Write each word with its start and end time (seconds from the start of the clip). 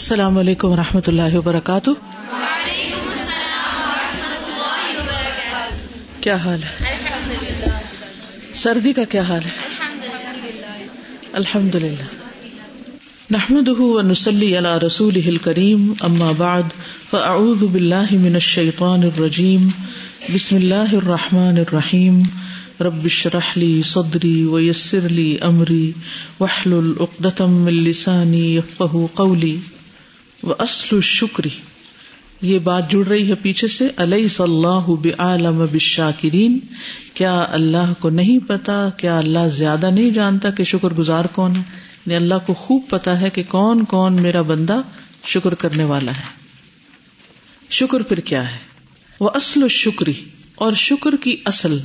السلام 0.00 0.38
علیکم 0.38 0.68
و 0.68 0.76
رحمۃ 0.76 1.00
اللہ 1.06 1.36
وبرکاتہ۔ 1.36 1.90
کیا 6.20 6.36
حال 6.36 6.62
ہے؟ 6.62 6.88
سردی 8.52 8.92
کا 8.92 9.04
کیا 9.04 9.22
حال 9.22 9.40
ہے؟ 9.44 9.50
الحمد 11.32 11.74
للہ 11.74 12.02
نحمد 13.30 13.68
نسلی 14.06 14.56
اللہ 14.56 14.78
رسول 14.78 15.36
کریم 15.36 15.92
اما 16.00 16.32
بعد، 16.32 16.62
فاعوذ 17.10 17.64
باللہ 17.64 18.12
من 18.12 18.34
الشیطان 18.34 19.02
الرجیم۔ 19.02 19.68
بسم 20.34 20.56
اللہ 20.56 20.92
الرحمٰن 20.92 21.58
الرحیم۔ 21.58 22.22
ربش 22.80 23.26
رحلی 23.26 23.82
صدری 23.84 24.44
ویسر 24.44 25.08
لی 25.08 25.36
امری۔ 25.40 25.92
وحل 26.40 26.72
العقدم 26.72 27.64
السانی 27.64 28.58
قولی۔ 29.14 29.58
و 30.42 30.52
اصل 30.58 30.96
الشکری 30.96 31.48
یہ 32.42 32.58
بات 32.58 32.90
جڑ 32.90 33.06
رہی 33.06 33.28
ہے 33.28 33.34
پیچھے 33.42 33.68
سے۔ 33.68 33.88
علیہ 33.96 34.28
صلاح 34.28 34.86
بعالم 34.88 35.66
بالشاکرین 35.70 36.58
کیا 37.14 37.46
اللہ 37.48 37.92
کو 37.98 38.10
نہیں 38.10 38.38
پتا؟ 38.48 38.88
کیا 38.96 39.18
اللہ 39.18 39.48
زیادہ 39.48 39.90
نہیں 39.90 40.10
جانتا 40.10 40.50
کہ 40.50 40.64
شکر 40.64 40.88
گزار 40.88 41.24
کون 41.24 41.50
ہے؟ 41.50 41.60
یعنی 41.60 42.14
اللہ 42.14 42.34
کو 42.46 42.54
خوب 42.54 42.82
پتا 42.88 43.20
ہے 43.20 43.30
کہ 43.30 43.42
کون 43.48 43.84
کون 43.84 44.22
میرا 44.22 44.42
بندہ 44.42 44.80
شکر 45.26 45.54
کرنے 45.54 45.84
والا 45.84 46.10
ہے۔ 46.10 46.40
شکر 47.70 48.00
پھر 48.00 48.20
کیا 48.20 48.52
ہے؟ 48.52 48.58
وہ 49.20 49.30
اصل 49.34 49.62
الشکری 49.62 50.12
اور 50.54 50.72
شکر 50.72 51.16
کی 51.16 51.36
اصل 51.44 51.78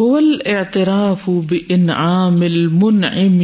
حول 0.00 0.38
اعتراف 0.46 1.28
بانعام 1.28 2.40
المنعم۔ 2.40 3.40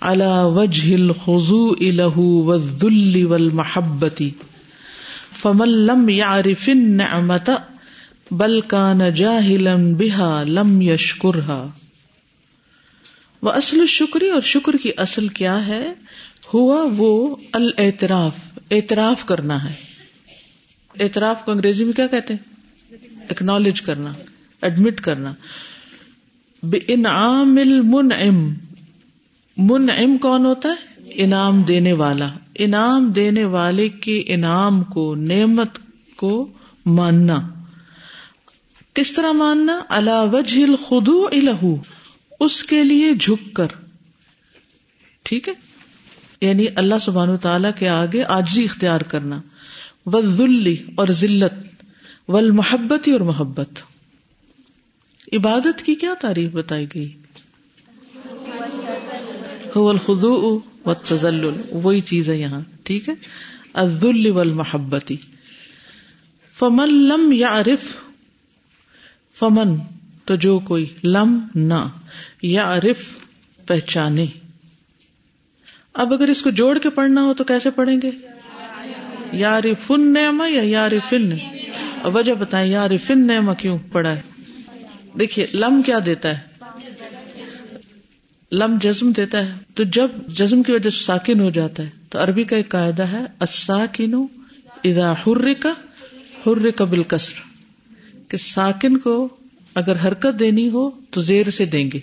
على 0.00 0.42
وجه 0.44 0.94
الخضوع 0.94 1.76
له 1.80 2.44
والذل 2.44 3.26
والمحبة. 3.26 4.26
فمن 5.42 5.68
لم 5.68 6.08
يعرف 6.08 6.68
النعمة، 6.68 7.54
بل 8.30 8.60
كان 8.60 8.98
جاهلا 9.14 9.76
بها 9.76 10.44
لم 10.44 10.82
يشكرها. 10.82 11.68
واصل 13.42 13.80
الشکری 13.80 14.30
اور 14.30 14.40
شکر 14.40 14.76
کی 14.82 14.90
اصل 14.96 15.28
کیا 15.28 15.66
ہے؟ 15.66 15.92
ہوا 16.54 16.86
وہ 16.96 17.36
الاعتراف، 17.52 18.58
اعتراف 18.70 19.24
کرنا 19.24 19.70
ہے۔ 19.70 19.74
اعتراف 21.00 21.44
کو 21.44 21.52
انگریزی 21.52 21.84
میں 21.84 21.92
کیا 21.92 22.06
کہتے 22.06 22.34
ہیں؟ 22.34 22.54
اکنالج 23.30 23.80
کرنا 23.80 24.12
ایڈمٹ 24.62 25.00
کرنا۔ 25.00 25.34
بے 26.62 26.78
انعام 26.88 27.56
المنعم 27.56 28.54
منعم 29.58 30.18
کون 30.18 30.46
ہوتا 30.46 30.68
ہے؟ 30.68 31.02
انعام 31.14 31.62
دینے 31.62 31.92
والا۔ 31.92 32.28
انعام 32.54 33.10
دینے 33.10 33.44
والے 33.44 33.88
کے 33.88 34.24
انعام 34.26 34.84
کو، 34.84 35.14
نعمت 35.14 35.78
کو 36.16 36.48
ماننا۔ 36.86 37.48
کس 38.94 39.12
طرح 39.12 39.32
ماننا؟ 39.32 39.80
اللہ 39.88 40.24
وجہ 40.32 40.64
الخدو 40.64 41.26
الہ 41.32 41.66
اس 42.40 42.62
کے 42.62 42.84
لیے 42.84 43.14
جھک 43.14 43.54
کر۔ 43.54 43.66
ٹھیک 45.22 45.48
ہے؟ 45.48 45.54
یعنی 46.40 46.66
اللہ 46.76 46.94
سبحان 47.00 47.36
تعالی 47.36 47.68
کے 47.78 47.88
آگے 47.88 48.24
آجی 48.24 48.64
اختیار 48.64 49.00
کرنا۔ 49.00 49.40
ولی 50.06 50.76
اور 50.94 51.08
ذلت۔ 51.08 51.84
و 52.28 52.52
محبت 52.52 53.08
اور 53.08 53.20
محبت۔ 53.20 53.70
عبادت 55.32 55.82
کی 55.82 55.94
کیا 55.94 56.14
تعریف 56.20 56.50
بتائی 56.52 56.86
گئی؟ 56.94 57.12
الخدو 59.76 60.60
و 60.86 60.94
تزل 60.94 61.44
وہی 61.72 62.00
چیز 62.00 62.30
ہے 62.30 62.36
یہاں، 62.36 62.60
ٹھیک 62.82 63.08
ہے؟ 63.08 63.14
عزل 63.74 64.30
و 64.30 64.44
محبتی 64.44 65.16
فمن 66.52 66.88
لم 66.94 67.32
یا 67.32 67.60
عرف 67.60 67.96
فمن، 69.38 69.76
تو 70.24 70.34
جو 70.34 70.58
کوئی 70.58 70.86
لم 71.04 71.38
نہ 71.54 71.88
یا 72.42 72.76
عرف 72.76 73.18
پہچانے. 73.66 74.26
اب 75.94 76.12
اگر 76.12 76.28
اس 76.28 76.42
کو 76.42 76.50
جوڑ 76.50 76.78
کے 76.78 76.90
پڑھنا 76.90 77.22
ہو 77.22 77.34
تو 77.34 77.44
کیسے 77.44 77.70
پڑھیں 77.70 78.02
گے؟ 78.02 78.10
یا 79.32 79.62
رفن 79.62 80.12
نعما 80.12 80.48
یا 80.48 80.62
یا 80.64 80.88
رفن 80.88 81.32
وجہ 82.04 82.34
بتائیں 82.34 82.70
یا 82.70 82.88
رفن 82.88 83.26
نعما 83.26 83.54
کیوں 83.54 83.78
پڑھا 83.92 84.16
ہے؟ 84.16 84.20
دیکھیے، 85.18 85.46
لم 85.54 85.82
کیا 85.82 85.98
دیتا 86.06 86.28
ہے؟ 86.28 86.47
لم 88.52 88.78
جزم 88.80 89.10
دیتا 89.10 89.46
ہے 89.46 89.52
تو 89.74 89.82
جب 89.82 90.10
جزم 90.28 90.62
کی 90.62 90.72
وجہ 90.72 90.90
سے 90.90 91.02
ساکن 91.04 91.40
ہو 91.40 91.50
جاتا 91.50 91.82
ہے 91.82 91.88
تو 92.10 92.22
عربی 92.22 92.44
کا 92.44 92.56
ایک 92.56 92.68
قاعدہ 92.68 93.02
ہے 93.02 93.44
ساکن 93.46 94.14
ادا 94.84 95.12
ہر 95.12 95.54
کا 95.54 95.72
ہر 96.46 96.70
کا 96.70 96.84
بالکسر۔ 96.84 97.34
کہ 98.28 98.36
ساکن 98.36 98.98
کو 98.98 99.28
اگر 99.74 99.96
حرکت 100.04 100.38
دینی 100.38 100.70
ہو 100.70 100.90
تو 101.10 101.20
زیر 101.20 101.50
سے 101.50 101.64
دیں 101.64 101.90
گے، 101.94 102.00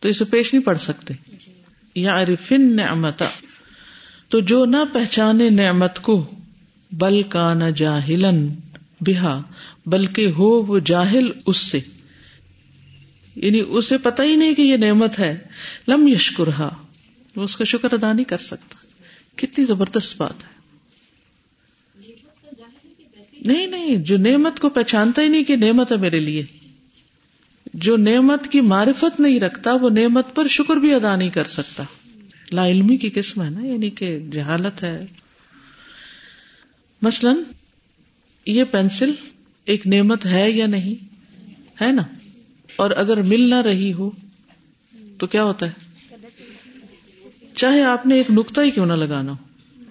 تو 0.00 0.08
اسے 0.08 0.24
پیش 0.24 0.54
نہیں 0.54 0.64
پڑ 0.64 0.76
سکتے۔ 0.76 1.14
یا 1.94 2.22
عرفن 2.22 2.76
نعمت 2.76 3.22
تو 4.28 4.40
جو 4.40 4.64
نہ 4.64 4.76
پہچانے 4.92 5.50
نعمت 5.50 6.02
کو، 6.02 6.30
بل 6.92 7.22
کا 7.22 7.54
نہ 7.54 7.70
جاہلن 7.70 8.48
بہا، 9.00 9.42
بلکہ 9.86 10.26
ہو 10.26 10.62
وہ 10.62 10.78
جاہل 10.78 11.30
اس 11.46 11.56
سے۔ 11.56 11.80
یعنی 13.36 13.62
اسے 13.68 13.98
پتا 13.98 14.22
ہی 14.22 14.36
نہیں 14.36 14.54
کہ 14.54 14.62
یہ 14.62 14.76
نعمت 14.76 15.18
ہے۔ 15.18 15.38
لم 15.88 16.08
یشکر 16.08 16.48
وہ 17.36 17.42
اس 17.42 17.56
کا 17.56 17.64
شکر 17.64 17.92
ادا 17.92 18.12
نہیں 18.12 18.24
کر 18.24 18.38
سکتا۔ 18.38 18.76
کتنی 19.36 19.64
زبردست 19.64 20.16
بات 20.16 20.44
ہے۔ 20.44 20.60
نہیں 23.40 23.66
نہیں، 23.66 23.96
جو 23.96 24.16
نعمت 24.16 24.60
کو 24.60 24.68
پہچانتا 24.68 25.22
ہی 25.22 25.28
نہیں 25.28 25.44
کہ 25.44 25.56
نعمت 25.56 25.92
ہے 25.92 25.96
میرے 25.96 26.20
لیے۔ 26.20 26.46
جو 27.74 27.96
نعمت 27.96 28.48
کی 28.48 28.60
معرفت 28.60 29.20
نہیں 29.20 29.40
رکھتا، 29.40 29.74
وہ 29.74 29.90
نعمت 29.90 30.34
پر 30.34 30.46
شکر 30.46 30.76
بھی 30.76 30.94
ادا 30.94 31.16
نہیں 31.16 31.30
کر 31.30 31.44
سکتا۔ 31.44 31.82
لا 32.52 32.68
علمی 32.68 32.96
کی 32.96 33.10
قسم 33.10 33.42
ہے 33.42 33.50
نا 33.50 33.66
یعنی 33.66 33.90
کہ 33.90 34.18
جہالت 34.32 34.82
ہے۔ 34.82 35.06
مثلاً، 37.02 37.36
یہ 38.46 38.64
پینسل 38.64 39.12
ایک 39.64 39.86
نعمت 39.86 40.26
ہے 40.26 40.50
یا 40.50 40.66
نہیں؟ 40.66 41.04
ہے 41.84 41.92
نا؟ 41.92 42.02
اور 42.76 42.90
اگر 42.90 43.22
مل 43.22 43.50
نہ 43.50 43.54
رہی 43.54 43.92
ہو 43.92 44.10
تو 45.18 45.26
کیا 45.26 45.44
ہوتا 45.44 45.66
ہے؟ 45.66 45.70
چاہے 47.56 47.82
آپ 47.82 48.06
نے 48.06 48.14
ایک 48.14 48.30
نقطہ 48.30 48.60
ہی 48.60 48.70
کیوں 48.70 48.86
نہ 48.86 48.92
لگانا 48.92 49.32
ہو۔ 49.32 49.36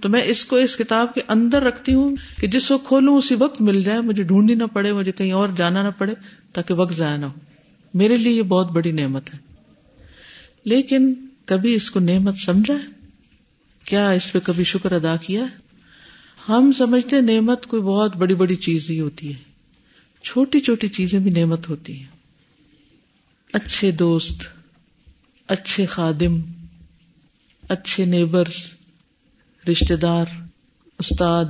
تو 0.02 0.10
میں 0.10 0.24
اس 0.24 0.46
کو 0.46 0.56
اس 0.56 0.78
کتاب 0.78 1.14
کے 1.14 1.22
اندر 1.28 1.62
رکھتی 1.62 1.94
ہوں 1.94 2.16
کہ 2.40 2.48
جس 2.48 2.72
وقت 2.72 2.88
کھولوں 2.88 3.18
اسی 3.18 3.36
وقت 3.36 3.62
مل 3.62 3.84
جائے، 3.84 4.02
مجھے 4.02 4.24
ڈھونڈنی 4.24 4.56
نہ 4.56 4.64
پڑے، 4.64 4.94
مجھے 4.94 5.12
کہیں 5.12 5.32
اور 5.32 5.48
جانا 5.58 5.84
نہ 5.84 5.88
پڑے 5.98 6.14
تاکہ 6.54 6.74
وقت 6.74 6.94
ضائع 6.94 7.18
نہ 7.18 7.26
ہو۔ 7.26 7.40
میرے 7.94 8.14
لیے 8.14 8.34
یہ 8.34 8.42
بہت 8.42 8.72
بڑی 8.72 8.92
نعمت 8.92 9.34
ہے۔ 9.34 9.40
لیکن 10.66 11.14
کبھی 11.46 11.74
اس 11.74 11.92
کو 11.92 12.00
نعمت 12.00 12.38
سمجھا 12.38 12.74
ہے؟ 12.74 13.00
کیا 13.86 14.12
اس 14.12 14.32
پہ 14.32 14.40
کبھی 14.40 14.64
شکر 14.64 14.92
ادا 14.92 15.16
کیا 15.16 15.42
ہے؟ 15.42 15.70
ہم 16.50 16.72
سمجھتے 16.72 17.22
نعمت 17.22 17.66
کوئی 17.66 17.82
بہت 17.82 18.16
بڑی 18.16 18.36
بڑی 18.36 18.56
چیز 18.56 18.90
ہی 18.90 19.00
ہوتی 19.00 19.34
ہے۔ 19.34 19.40
چھوٹی 20.24 20.60
چھوٹی 20.60 20.88
چیزیں 20.88 21.20
بھی 21.20 21.32
نعمت 21.32 21.70
ہوتی 21.70 22.00
ہیں۔ 22.00 22.19
اچھے 23.54 23.92
دوست، 23.92 24.44
اچھے 25.48 25.86
خادم، 25.86 26.40
اچھے 27.70 28.06
نیبرس 28.06 28.70
رشتے 29.72 29.96
دار، 29.96 30.26
استاد، 31.00 31.46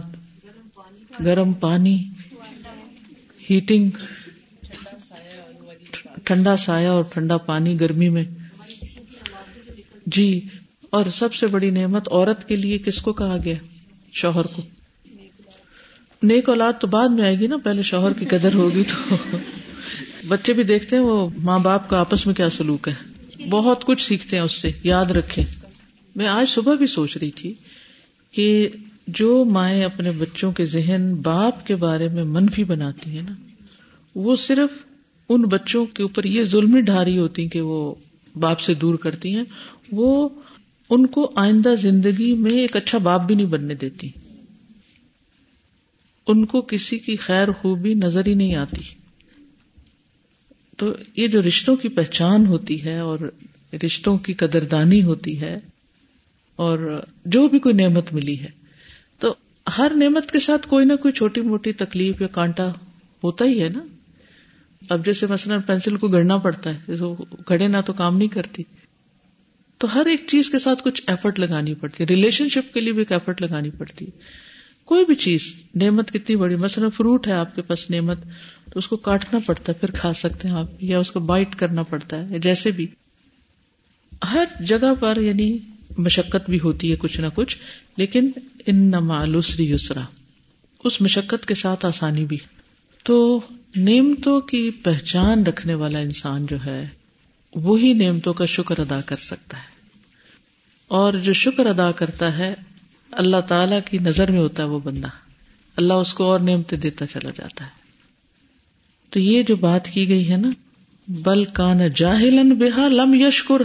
گرم 1.25 1.53
پانی، 1.53 2.03
ہیٹنگ، 3.49 3.89
ٹھنڈا 6.23 6.57
سایہ 6.57 6.87
اور 6.87 7.03
ٹھنڈا 7.03 7.37
پانی 7.37 7.79
گرمی 7.79 8.09
میں۔ 8.09 8.23
جی 10.05 10.41
اور 10.89 11.05
سب 11.05 11.33
سے 11.33 11.47
بڑی 11.47 11.69
نعمت 11.69 12.07
عورت 12.11 12.47
کے 12.47 12.55
لیے 12.55 12.77
کس 12.77 13.01
کو 13.01 13.13
کہا 13.13 13.37
گیا؟ 13.43 13.55
شوہر 14.13 14.45
کو۔ 14.45 14.61
نیک 16.23 16.49
اولاد 16.49 16.73
تو 16.79 16.87
بعد 16.87 17.09
میں 17.09 17.23
آئے 17.23 17.39
گی 17.39 17.47
نا، 17.47 17.57
پہلے 17.57 17.83
شوہر 17.83 18.13
کی 18.13 18.25
قدر 18.25 18.53
ہوگی 18.53 18.83
تو۔ 18.83 19.15
بچے 20.27 20.53
بھی 20.53 20.63
دیکھتے 20.63 20.95
ہیں 20.95 21.03
وہ 21.03 21.29
ماں 21.37 21.59
باپ 21.59 21.89
کا 21.89 21.99
آپس 21.99 22.25
میں 22.25 22.35
کیا 22.35 22.49
سلوک 22.49 22.87
ہے؟ 22.87 22.93
بہت 23.49 23.85
کچھ 23.85 24.07
سیکھتے 24.07 24.35
ہیں 24.35 24.43
اس 24.43 24.61
سے، 24.61 24.71
یاد 24.83 25.05
رکھے 25.05 25.45
میں 26.15 26.27
آج 26.27 26.49
صبح 26.49 26.75
بھی 26.75 26.87
سوچ 26.87 27.17
رہی 27.17 27.31
تھی 27.31 27.53
کہ 28.31 28.69
جو 29.07 29.45
مائیں 29.45 29.83
اپنے 29.83 30.11
بچوں 30.11 30.51
کے 30.51 30.65
ذہن 30.65 31.15
باپ 31.23 31.65
کے 31.65 31.75
بارے 31.75 32.07
میں 32.09 32.23
منفی 32.23 32.63
بناتی 32.63 33.11
ہیں 33.11 33.21
نا، 33.29 33.33
وہ 34.15 34.35
صرف 34.35 34.69
ان 35.29 35.41
بچوں 35.41 35.85
کے 35.85 36.03
اوپر 36.03 36.23
یہ 36.23 36.43
ظلم 36.43 36.79
ڈھاری 36.79 37.17
ہوتی 37.17 37.47
کہ 37.47 37.61
وہ 37.61 37.95
باپ 38.35 38.59
سے 38.59 38.73
دور 38.73 38.95
کرتی 38.95 39.35
ہیں، 39.35 39.43
وہ 39.91 40.29
ان 40.89 41.05
کو 41.05 41.31
آئندہ 41.35 41.73
زندگی 41.81 42.33
میں 42.33 42.51
ایک 42.51 42.75
اچھا 42.75 42.97
باپ 42.97 43.21
بھی 43.21 43.35
نہیں 43.35 43.47
بننے 43.47 43.73
دیتی۔ 43.73 44.09
ان 46.27 46.45
کو 46.45 46.61
کسی 46.61 46.97
کی 46.97 47.15
خیر 47.15 47.51
خوبی 47.61 47.93
نظر 47.93 48.25
ہی 48.25 48.33
نہیں 48.33 48.55
آتی۔ 48.55 48.81
تو 50.79 50.93
یہ 51.15 51.27
جو 51.27 51.41
رشتوں 51.41 51.75
کی 51.75 51.89
پہچان 51.89 52.45
ہوتی 52.45 52.83
ہے 52.83 52.99
اور 52.99 53.19
رشتوں 53.85 54.17
کی 54.17 54.33
قدردانی 54.33 55.03
ہوتی 55.03 55.41
ہے 55.41 55.57
اور 56.55 57.01
جو 57.25 57.47
بھی 57.47 57.59
کوئی 57.59 57.75
نعمت 57.75 58.13
ملی 58.13 58.39
ہے، 58.39 58.47
تو 59.19 59.35
ہر 59.77 59.91
نعمت 59.95 60.31
کے 60.31 60.39
ساتھ 60.39 60.67
کوئی 60.67 60.85
نہ 60.85 60.93
کوئی 60.93 61.11
چھوٹی 61.11 61.41
موٹی 61.41 61.73
تکلیف 61.73 62.21
یا 62.21 62.27
کانٹا 62.27 62.69
ہوتا 63.23 63.45
ہی 63.45 63.63
ہے 63.63 63.69
نا۔ 63.69 63.85
اب 64.89 65.05
جیسے 65.05 65.27
مثلاً 65.27 65.61
پینسل 65.61 65.97
کو 65.97 66.07
گڑنا 66.07 66.37
پڑتا 66.37 66.75
ہے 66.75 66.93
گڑے 67.49 67.67
نہ 67.67 67.77
تو 67.85 67.93
کام 67.93 68.17
نہیں 68.17 68.27
کرتی۔ 68.27 68.63
تو 69.77 69.95
ہر 69.95 70.05
ایک 70.05 70.23
چیز 70.27 70.49
کے 70.49 70.59
ساتھ 70.59 70.83
کچھ 70.83 71.01
ایفرٹ 71.07 71.39
لگانی 71.39 71.73
پڑتی 71.73 72.03
ہے۔ 72.03 72.15
ریلیشن 72.15 72.49
شپ 72.49 72.73
کے 72.73 72.81
لیے 72.81 72.93
بھی 72.93 73.01
ایک 73.01 73.11
ایفرٹ 73.11 73.41
لگانی 73.41 73.69
پڑتی 73.69 74.05
ہے۔ 74.05 74.11
کوئی 74.89 75.05
بھی 75.05 75.15
چیز، 75.15 75.41
نعمت 75.75 76.11
کتنی 76.11 76.35
بڑی، 76.35 76.55
مثلاً 76.55 76.89
فروٹ 76.89 77.27
ہے 77.27 77.31
آپ 77.31 77.55
کے 77.55 77.61
پاس 77.61 77.89
نعمت، 77.89 78.17
تو 78.71 78.71
اس 78.75 78.87
کو 78.87 78.97
کاٹنا 78.97 79.39
پڑتا 79.45 79.71
ہے، 79.71 79.77
پھر 79.79 79.91
کھا 79.91 80.13
سکتے 80.13 80.47
ہیں 80.47 80.55
آپ، 80.55 80.83
یا 80.83 80.99
اس 80.99 81.11
کو 81.11 81.19
بائٹ 81.19 81.55
کرنا 81.55 81.83
پڑتا 81.83 82.29
ہے 82.29 82.39
جیسے 82.39 82.71
بھی۔ 82.71 82.87
ہر 84.31 84.45
جگہ 84.59 84.93
پر 84.99 85.17
یعنی 85.21 85.57
مشقت 85.97 86.49
بھی 86.49 86.59
ہوتی 86.59 86.91
ہے 86.91 86.95
کچھ 86.99 87.21
نہ 87.21 87.25
کچھ، 87.35 87.57
لیکن 87.97 88.31
ان 88.65 88.75
نمالوسری 88.75 89.71
یسرا، 89.71 90.01
اس 90.83 91.01
مشقت 91.01 91.45
کے 91.45 91.55
ساتھ 91.55 91.85
آسانی 91.85 92.25
بھی۔ 92.25 92.37
تو 93.03 93.41
نعمتوں 93.75 94.41
کی 94.41 94.71
پہچان 94.83 95.43
رکھنے 95.43 95.73
والا 95.73 95.99
انسان 95.99 96.45
جو 96.45 96.57
ہے، 96.65 96.87
وہی 97.55 97.93
نعمتوں 97.93 98.33
کا 98.33 98.45
شکر 98.45 98.79
ادا 98.79 99.01
کر 99.01 99.17
سکتا 99.17 99.57
ہے۔ 99.57 99.79
اور 100.87 101.13
جو 101.13 101.33
شکر 101.33 101.65
ادا 101.65 101.91
کرتا 101.91 102.37
ہے 102.37 102.53
اللہ 103.11 103.41
تعالی 103.47 103.75
کی 103.85 103.97
نظر 103.97 104.31
میں 104.31 104.39
ہوتا 104.39 104.63
ہے 104.63 104.67
وہ 104.67 104.79
بندہ۔ 104.79 105.07
اللہ 105.75 105.93
اس 105.93 106.13
کو 106.13 106.23
اور 106.23 106.39
نعمتیں 106.39 106.77
دیتا 106.77 107.07
چلا 107.07 107.29
جاتا 107.29 107.65
ہے۔ 107.65 107.69
تو 109.09 109.19
یہ 109.19 109.43
جو 109.43 109.55
بات 109.55 109.87
کی 109.87 110.09
گئی 110.09 110.31
ہے 110.31 110.37
نا، 110.37 110.49
بل 111.07 111.45
کان 111.45 111.79
جاہلن 111.95 112.55
بےحا 112.55 112.87
لم 112.87 113.13
یشکر 113.13 113.61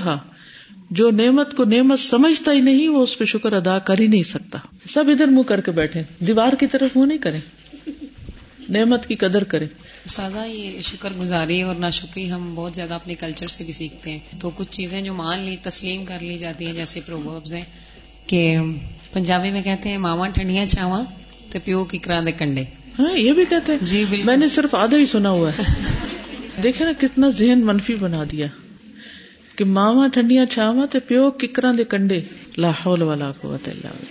جو 0.91 1.11
نعمت 1.11 1.55
کو 1.55 1.65
نعمت 1.65 1.99
سمجھتا 1.99 2.53
ہی 2.53 2.61
نہیں، 2.61 2.89
وہ 2.89 3.03
اس 3.03 3.19
پہ 3.19 3.25
شکر 3.25 3.53
ادا 3.53 3.79
کر 3.79 4.01
ہی 4.01 4.07
نہیں 4.07 4.23
سکتا۔ 4.23 4.59
سب 4.91 5.05
ادھر 5.09 5.27
منہ 5.27 5.43
کر 5.43 5.61
کے 5.61 5.71
بیٹھے 5.71 6.03
دیوار 6.27 6.53
کی 6.53 6.67
طرف 6.67 6.97
منہ 6.97 7.07
نہیں 7.07 7.19
کرے 7.19 7.39
نعمت 8.69 9.07
کی 9.07 9.17
قدر 9.17 9.45
کرے 9.45 9.67
سادہ 10.07 10.47
یہ 10.47 10.81
شکر 10.81 11.13
گزاری 11.19 11.63
اور 11.63 11.75
نہ 11.75 11.91
شکری 11.93 12.33
ہم 12.33 12.55
بہت 12.55 12.75
زیادہ 12.75 12.95
اپنے 12.95 13.15
کلچر 13.15 13.47
سے 13.47 13.65
بھی 13.65 13.73
سیکھتے 13.73 14.11
ہیں۔ 14.11 14.41
تو 14.41 14.51
کچھ 14.55 14.69
چیزیں 14.71 15.03
جو 15.03 15.15
مان 15.15 15.41
لی، 15.41 15.57
تسلیم 15.63 16.05
کر 16.05 16.19
لی 16.21 16.39
جاتی 16.39 16.67
ہیں، 16.67 16.73
جیسے 16.73 17.01
پرووربز 17.07 17.55
ہیں 17.55 17.65
کہ 18.27 18.57
پنجابی 19.15 19.51
میں 19.51 19.63
کہتے 19.63 19.89
ہیں 19.89 19.99
ماما 19.99 20.29
ٹھنڈیاں 20.29 20.65
چاوا 20.65 21.03
تو 21.51 21.59
پیو 21.65 21.85
کی 21.85 21.99
کرا 21.99 22.21
دے 22.27 22.33
کنڈے۔ 22.33 22.65
ہاں 22.99 23.19
یہ 23.19 23.33
بھی 23.33 23.45
کہتے 23.49 23.73
ہیں۔ 23.73 23.79
جی 23.85 24.05
بالکل۔ 24.11 24.27
میں 24.27 24.37
نے 24.37 24.49
صرف 24.49 24.75
آدھا 24.75 24.97
ہی 24.97 25.07
سنا 25.07 25.31
ہوا 25.31 25.51
ہے۔ 25.51 25.63
دیکھے 26.63 26.85
نا 26.85 26.93
کتنا 26.99 27.29
ذہن 27.29 27.61
منفی 27.67 27.95
بنا 27.95 28.25
دیا۔ 28.33 28.47
کہ 29.57 29.65
ماوا 29.65 30.07
ٹھنڈیاں 30.07 30.47
چھاوا 30.47 30.87
تو 30.87 30.99
پیو 31.09 31.31
ککرا 31.31 31.73
دے 31.79 31.85
کنڈے۔ 31.85 32.21
لاہور 32.57 32.99
والا 32.99 33.33
قوت 33.41 33.69
اللہ 33.69 34.05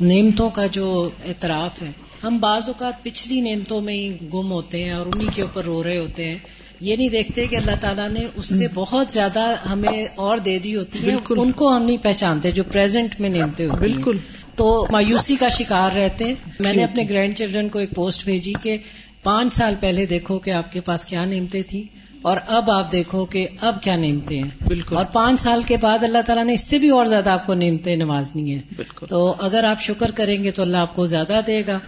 نعمتوں 0.00 0.50
کا 0.50 0.66
جو 0.66 1.10
اعتراف 1.24 1.82
ہے۔ 1.82 1.90
ہم 2.24 2.38
بعض 2.38 2.62
اوقات 2.66 3.02
پچھلی 3.02 3.40
نعمتوں 3.40 3.80
میں 3.80 3.94
ہی 3.94 4.16
گم 4.34 4.52
ہوتے 4.52 4.84
ہیں 4.84 4.90
اور 4.90 5.06
انہیں 5.06 5.28
کے 5.34 5.42
اوپر 5.42 5.64
رو 5.64 5.84
رہے 5.84 5.98
ہوتے 5.98 6.26
ہیں۔ 6.26 6.38
یہ 6.82 6.96
نہیں 6.96 7.08
دیکھتے 7.08 7.46
کہ 7.46 7.56
اللہ 7.56 7.70
تعالیٰ 7.80 8.08
نے 8.08 8.20
اس 8.36 8.58
سے 8.58 8.66
بہت 8.74 9.12
زیادہ 9.12 9.54
ہمیں 9.70 10.06
اور 10.14 10.38
دے 10.38 10.58
دی 10.58 10.76
ہوتی 10.76 10.98
ہے۔ 11.06 11.14
ان 11.30 11.52
کو 11.52 11.76
ہم 11.76 11.82
نہیں 11.82 11.96
پہچانتے 12.02 12.50
جو 12.50 12.64
پریزنٹ 12.64 13.20
میں 13.20 13.30
نعمتیں 13.30 13.66
ہوتی 13.66 13.78
بالکل۔ 13.78 14.16
تو 14.56 14.86
مایوسی 14.90 15.36
کا 15.36 15.48
شکار 15.48 15.96
رہتے 15.96 16.24
ہیں۔ 16.24 16.34
میں 16.60 16.72
نے 16.72 16.84
اپنے 16.84 17.04
گرینڈ 17.08 17.36
چلڈرن 17.36 17.68
کو 17.68 17.78
ایک 17.78 17.90
پوسٹ 17.94 18.24
بھیجی 18.24 18.52
کہ 18.62 18.76
پانچ 19.22 19.52
سال 19.52 19.74
پہلے 19.80 20.06
دیکھو 20.06 20.38
کہ 20.38 20.50
آپ 20.50 20.72
کے 20.72 20.80
پاس 20.80 21.06
کیا 21.06 21.24
نعمتیں 21.24 21.62
تھیں 21.68 21.82
اور 22.22 22.36
اب 22.46 22.70
آپ 22.70 22.92
دیکھو 22.92 23.24
کہ 23.24 23.46
اب 23.60 23.82
کیا 23.82 23.96
نعمتیں 23.96 24.42
ہیں۔ 24.42 24.50
بالکل۔ 24.66 24.96
اور 24.96 25.04
پانچ 25.12 25.40
سال 25.40 25.60
کے 25.66 25.76
بعد 25.76 25.98
اللہ 26.02 26.18
تعالیٰ 26.26 26.44
نے 26.44 26.54
اس 26.54 26.60
سے 26.60 26.78
بھی 26.78 26.88
اور 26.88 27.06
زیادہ 27.06 27.30
آپ 27.30 27.46
کو 27.46 27.54
نعمتیں 27.54 27.96
نوازنی 27.96 28.54
ہیں۔ 28.54 28.82
تو 29.08 29.34
اگر 29.38 29.64
آپ 29.64 29.80
شکر 29.80 30.10
کریں 30.10 30.44
گے 30.44 30.50
تو 30.50 30.62
اللہ 30.62 30.76
آپ 30.76 30.96
کو 30.96 31.06
زیادہ 31.06 31.40
دے 31.46 31.62
گا۔ 31.66 31.78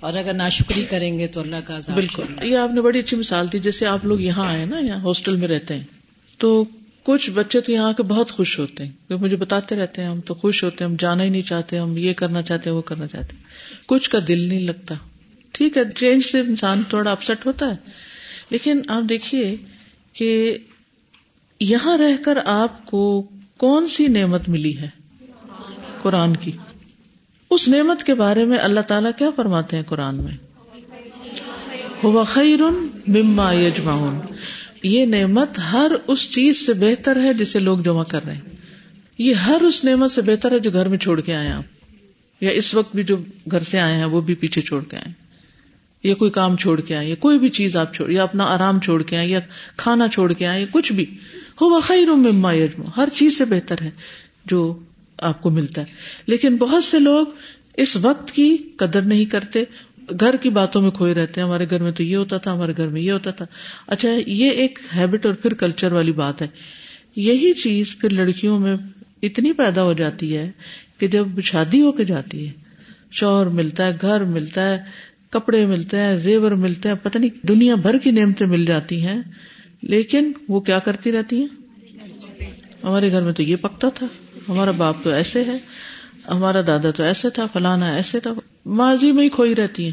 اور 0.00 0.14
اگر 0.14 0.32
ناشکری 0.34 0.84
کریں 0.90 1.18
گے 1.18 1.26
تو 1.26 1.40
اللہ 1.40 1.56
کا 1.64 1.78
بالکل۔ 1.94 2.22
یہ 2.42 2.58
آپ 2.58 2.70
نے 2.74 2.80
بڑی 2.80 2.98
اچھی 2.98 3.16
مثال 3.16 3.46
دی 3.52 3.58
جیسے 3.58 3.86
آپ 3.86 4.04
لوگ 4.04 4.20
یہاں 4.20 4.48
آئے 4.48 4.64
نا 4.64 4.78
یہاں 4.78 4.98
ہاسٹل 4.98 5.36
میں 5.36 5.48
رہتے 5.48 5.74
ہیں 5.74 5.84
تو 6.38 6.64
کچھ 7.02 7.30
بچے 7.30 7.60
تو 7.60 7.72
یہاں 7.72 7.92
کے 7.92 8.02
بہت 8.02 8.30
خوش 8.30 8.58
ہوتے 8.58 8.84
ہیں 8.84 9.16
مجھے 9.20 9.36
بتاتے 9.36 9.74
رہتے 9.74 10.02
ہیں 10.02 10.08
ہم 10.08 10.20
تو 10.20 10.34
خوش 10.34 10.64
ہوتے 10.64 10.84
ہیں 10.84 10.90
ہم 10.90 10.96
جانا 11.00 11.24
ہی 11.24 11.28
نہیں 11.28 11.42
چاہتے 11.42 11.78
ہم 11.78 11.96
یہ 11.96 12.14
کرنا 12.14 12.42
چاہتے 12.42 12.70
ہیں 12.70 12.76
وہ 12.76 12.82
کرنا 12.82 13.06
چاہتے 13.06 13.36
ہیں۔ 13.36 13.42
کچھ 13.86 14.10
کا 14.10 14.18
دل 14.28 14.48
نہیں 14.48 14.60
لگتا۔ 14.60 14.94
ٹھیک 15.52 15.76
ہے 15.76 15.82
چینج 15.96 16.22
سے 16.24 16.40
انسان 16.40 16.82
تھوڑا 16.88 17.12
اپسٹ 17.12 17.46
ہوتا 17.46 17.66
ہے 17.68 17.76
لیکن 18.50 18.80
آپ 18.88 19.02
دیکھیے 19.08 19.56
کہ 20.12 20.58
یہاں 21.60 21.98
رہ 21.98 22.22
کر 22.24 22.38
آپ 22.44 22.86
کو 22.86 23.26
کون 23.56 23.88
سی 23.88 24.06
نعمت 24.06 24.48
ملی 24.48 24.78
ہے 24.78 24.88
قرآن 26.02 26.36
کی؟ 26.36 26.52
اس 27.50 27.68
نعمت 27.68 28.04
کے 28.04 28.14
بارے 28.14 28.44
میں 28.44 28.58
اللہ 28.58 28.80
تعالیٰ 28.80 29.10
کیا 29.18 29.30
فرماتے 29.36 29.76
ہیں 29.76 29.82
قرآن 29.82 30.14
میں؟ 30.14 30.32
خیر 32.26 32.62
مما 33.06 33.52
یجمعون۔ 33.52 34.20
یہ 34.82 35.06
نعمت 35.06 35.58
ہر 35.72 35.92
اس 36.06 36.30
چیز 36.30 36.66
سے 36.66 36.72
بہتر 36.72 37.22
ہے 37.22 37.34
جسے 37.34 37.58
لوگ 37.58 37.78
جمع 37.78 38.04
کر 38.04 38.24
رہے 38.24 38.34
ہیں۔ 38.34 38.40
یہ 39.18 39.34
ہر 39.34 39.60
اس 39.60 39.84
نعمت 39.84 40.10
سے 40.10 40.22
بہتر 40.22 40.52
ہے 40.52 40.58
جو 40.58 40.70
گھر 40.70 40.88
میں 40.88 40.98
چھوڑ 40.98 41.20
کے 41.20 41.34
آئے 41.34 41.48
آپ۔ 41.48 41.62
یا 42.40 42.50
اس 42.50 42.74
وقت 42.74 42.94
بھی 42.94 43.04
جو 43.04 43.16
گھر 43.50 43.60
سے 43.60 43.80
آئے 43.80 43.96
ہیں 43.96 44.04
وہ 44.04 44.20
بھی 44.20 44.34
پیچھے 44.34 44.62
چھوڑ 44.62 44.84
کے 44.84 44.96
آئے 44.96 45.12
یا 46.08 46.14
کوئی 46.14 46.30
کام 46.30 46.56
چھوڑ 46.56 46.80
کے 46.80 46.96
آئے 46.96 47.08
یا 47.08 47.14
کوئی 47.14 47.38
بھی 47.38 47.48
چیز 47.48 47.76
آپ 47.76 47.94
چھوڑ، 47.94 48.10
یا 48.10 48.22
اپنا 48.22 48.44
آرام 48.44 48.80
چھوڑ 48.80 49.02
کے 49.02 49.16
آئے 49.16 49.26
یا 49.28 49.40
کھانا 49.76 50.08
چھوڑ 50.08 50.32
کے 50.32 50.46
آئے 50.46 50.60
یا 50.60 50.66
کچھ 50.70 50.92
بھی۔ 50.92 51.04
ہو 51.60 51.80
خیر 51.80 52.06
مما 52.06 52.52
یجما 52.52 52.84
ہر 52.96 53.08
چیز 53.14 53.38
سے 53.38 53.44
بہتر 53.44 53.82
ہے 53.82 53.90
جو 54.44 54.78
آپ 55.20 55.42
کو 55.42 55.50
ملتا 55.50 55.80
ہے۔ 55.80 55.86
لیکن 56.26 56.56
بہت 56.56 56.84
سے 56.84 56.98
لوگ 56.98 57.26
اس 57.76 57.96
وقت 57.96 58.32
کی 58.32 58.56
قدر 58.76 59.02
نہیں 59.02 59.24
کرتے، 59.24 59.64
گھر 60.20 60.36
کی 60.36 60.50
باتوں 60.50 60.82
میں 60.82 60.90
کھوئے 60.90 61.14
رہتے 61.14 61.40
ہیں۔ 61.40 61.48
ہمارے 61.48 61.66
گھر 61.70 61.82
میں 61.82 61.90
تو 61.90 62.02
یہ 62.02 62.16
ہوتا 62.16 62.38
تھا، 62.38 62.52
ہمارے 62.52 62.72
گھر 62.76 62.88
میں 62.88 63.00
یہ 63.00 63.12
ہوتا 63.12 63.30
تھا۔ 63.30 63.46
اچھا 63.86 64.08
یہ 64.26 64.50
ایک 64.50 64.78
ہیبٹ 64.96 65.26
اور 65.26 65.34
پھر 65.34 65.54
کلچر 65.54 65.92
والی 65.92 66.12
بات 66.12 66.42
ہے۔ 66.42 66.46
یہی 67.16 67.52
چیز 67.52 67.98
پھر 67.98 68.10
لڑکیوں 68.10 68.58
میں 68.58 68.76
اتنی 69.22 69.52
پیدا 69.52 69.82
ہو 69.82 69.92
جاتی 69.92 70.36
ہے 70.36 70.50
کہ 70.98 71.06
جب 71.06 71.26
شادی 71.44 71.82
ہو 71.82 71.92
کے 71.92 72.04
جاتی 72.04 72.46
ہے، 72.46 72.52
شوہر 73.10 73.46
ملتا 73.46 73.86
ہے، 73.86 73.92
گھر 74.00 74.24
ملتا 74.24 74.70
ہے، 74.70 74.78
کپڑے 75.30 75.66
ملتے 75.66 75.96
ہیں، 75.96 76.16
زیور 76.16 76.50
ملتے 76.50 76.88
ہیں، 76.88 76.96
پتہ 77.02 77.18
نہیں 77.18 77.46
دنیا 77.46 77.74
بھر 77.74 77.98
کی 77.98 78.10
نعمتیں 78.10 78.46
مل 78.46 78.64
جاتی 78.64 79.02
ہیں۔ 79.06 79.22
لیکن 79.82 80.32
وہ 80.48 80.60
کیا 80.60 80.78
کرتی 80.78 81.12
رہتی 81.12 81.36
ہیں؟ 81.36 81.46
ہمارے 82.82 83.10
گھر 83.10 83.22
میں 83.22 83.32
تو 83.32 83.42
یہ 83.42 83.56
پکتا 83.56 83.88
تھا۔ 83.88 84.06
ہمارا 84.50 84.70
باپ 84.70 84.96
تو 85.02 85.10
ایسے 85.10 85.44
ہے، 85.44 85.58
ہمارا 86.28 86.60
دادا 86.66 86.90
تو 86.90 87.02
ایسے 87.02 87.30
تھا، 87.30 87.46
فلانا 87.46 87.94
ایسے 87.94 88.20
تھا، 88.20 88.30
ماضی 88.66 89.12
میں 89.12 89.24
ہی 89.24 89.28
کھوئی 89.28 89.54
رہتی 89.54 89.84
ہیں۔ 89.84 89.92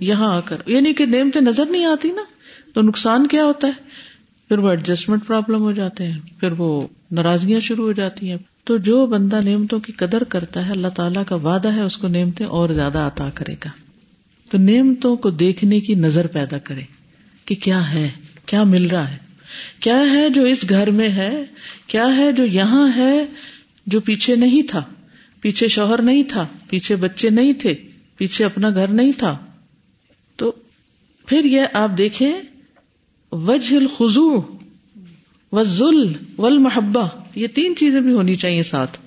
یہاں 0.00 0.36
آ 0.36 0.40
کر 0.40 0.56
یعنی 0.66 0.92
کہ 0.92 1.06
نعمتیں 1.06 1.40
نظر 1.40 1.66
نہیں 1.66 1.84
آتی 1.84 2.12
نا، 2.12 2.22
تو 2.74 2.82
نقصان 2.82 3.26
کیا 3.26 3.44
ہوتا 3.44 3.68
ہے؟ 3.68 3.72
پھر 4.48 4.58
وہ 4.58 4.70
ایڈجسٹمنٹ 4.70 5.26
پرابلم 5.26 5.60
ہو 5.60 5.72
جاتے 5.72 6.06
ہیں، 6.06 6.20
پھر 6.40 6.52
وہ 6.52 6.86
ناراضگیاں 7.10 7.60
شروع 7.60 7.84
ہو 7.84 7.92
جاتی 7.92 8.30
ہیں۔ 8.30 8.38
تو 8.64 8.76
جو 8.76 9.06
بندہ 9.06 9.40
نعمتوں 9.44 9.80
کی 9.80 9.92
قدر 9.92 10.24
کرتا 10.24 10.66
ہے، 10.66 10.70
اللہ 10.70 10.88
تعالیٰ 10.88 11.22
کا 11.26 11.34
وعدہ 11.34 11.72
ہے، 11.72 11.80
اس 11.80 11.96
کو 11.96 12.08
نعمتیں 12.08 12.46
اور 12.46 12.68
زیادہ 12.68 12.98
عطا 12.98 13.28
کرے 13.34 13.54
گا۔ 13.64 13.70
تو 14.50 14.58
نعمتوں 14.58 15.16
کو 15.16 15.30
دیکھنے 15.30 15.80
کی 15.80 15.94
نظر 15.94 16.26
پیدا 16.26 16.58
کرے 16.58 16.80
کہ 17.44 17.54
کیا 17.54 17.92
ہے، 17.92 18.10
کیا 18.46 18.62
مل 18.62 18.86
رہا 18.86 19.10
ہے۔ 19.10 19.27
کیا 19.80 20.02
ہے 20.12 20.30
جو 20.30 20.42
اس 20.42 20.64
گھر 20.68 20.90
میں 20.90 21.08
ہے؟ 21.08 21.44
کیا 21.86 22.16
ہے 22.16 22.32
جو 22.32 22.44
یہاں 22.44 22.96
ہے 22.96 23.26
جو 23.86 24.00
پیچھے 24.00 24.36
نہیں 24.36 24.62
تھا؟ 24.62 24.84
پیچھے 25.40 25.68
شوہر 25.68 26.02
نہیں 26.02 26.22
تھا، 26.22 26.46
پیچھے 26.68 26.96
بچے 26.96 27.30
نہیں 27.30 27.52
تھے، 27.52 27.74
پیچھے 28.16 28.44
اپنا 28.44 28.70
گھر 28.70 28.88
نہیں 28.88 29.12
تھا۔ 29.12 29.38
تو 30.36 30.52
پھر 31.26 31.44
یہ 31.44 31.60
آپ 31.72 31.90
دیکھیں، 31.98 32.32
وجہ 33.32 33.76
الخو 33.76 34.40
و 35.52 35.62
ذل 35.62 36.12
و 36.38 36.50
محبا 36.50 37.06
یہ 37.34 37.46
تین 37.46 37.76
چیزیں 37.76 38.00
بھی 38.00 38.12
ہونی 38.12 38.34
چاہیے 38.34 38.62
ساتھ۔ 38.62 38.98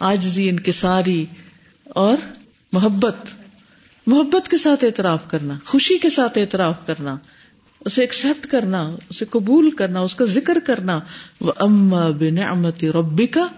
آجزی 0.00 0.48
انکساری 0.48 1.26
اور 1.84 2.16
محبت۔ 2.72 3.16
محبت 4.06 4.48
کے 4.48 4.58
ساتھ 4.58 4.84
اعتراف 4.84 5.28
کرنا، 5.28 5.58
خوشی 5.64 5.98
کے 5.98 6.10
ساتھ 6.10 6.38
اعتراف 6.38 6.86
کرنا۔ 6.86 7.16
اسے 7.84 8.00
ایکسپٹ 8.00 8.46
کرنا، 8.46 8.96
اسے 9.10 9.24
قبول 9.30 9.70
کرنا، 9.70 10.00
اس 10.00 10.14
کا 10.14 10.24
ذکر 10.24 10.58
کرنا۔ 10.64 11.00
وہ 11.40 11.52
اما 11.56 12.10
بنعمت 12.10 12.84
ربی 12.84 13.26
کا 13.26 13.48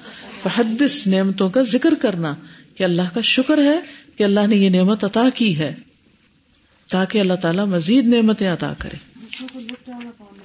فحدث 0.42 1.06
نعمتوں 1.06 1.50
کا 1.50 1.62
ذکر 1.62 1.94
کرنا۔ 2.00 2.34
کہ 2.74 2.84
اللہ 2.84 3.14
کا 3.14 3.20
شکر 3.20 3.58
ہے 3.58 3.80
کہ 4.16 4.22
اللہ 4.22 4.46
نے 4.46 4.56
یہ 4.56 4.70
نعمت 4.70 5.04
عطا 5.04 5.28
کی 5.34 5.58
ہے، 5.58 5.74
تاکہ 6.90 7.18
اللہ 7.18 7.34
تعالیٰ 7.34 7.66
مزید 7.66 8.06
نعمتیں 8.06 8.52
عطا 8.52 8.72
کرے۔ 8.78 8.96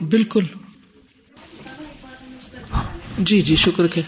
بالکل۔ 0.06 0.46
جی 3.20 3.42
جی 3.42 3.56
شکر 3.56 3.88
کے۔ 3.88 4.02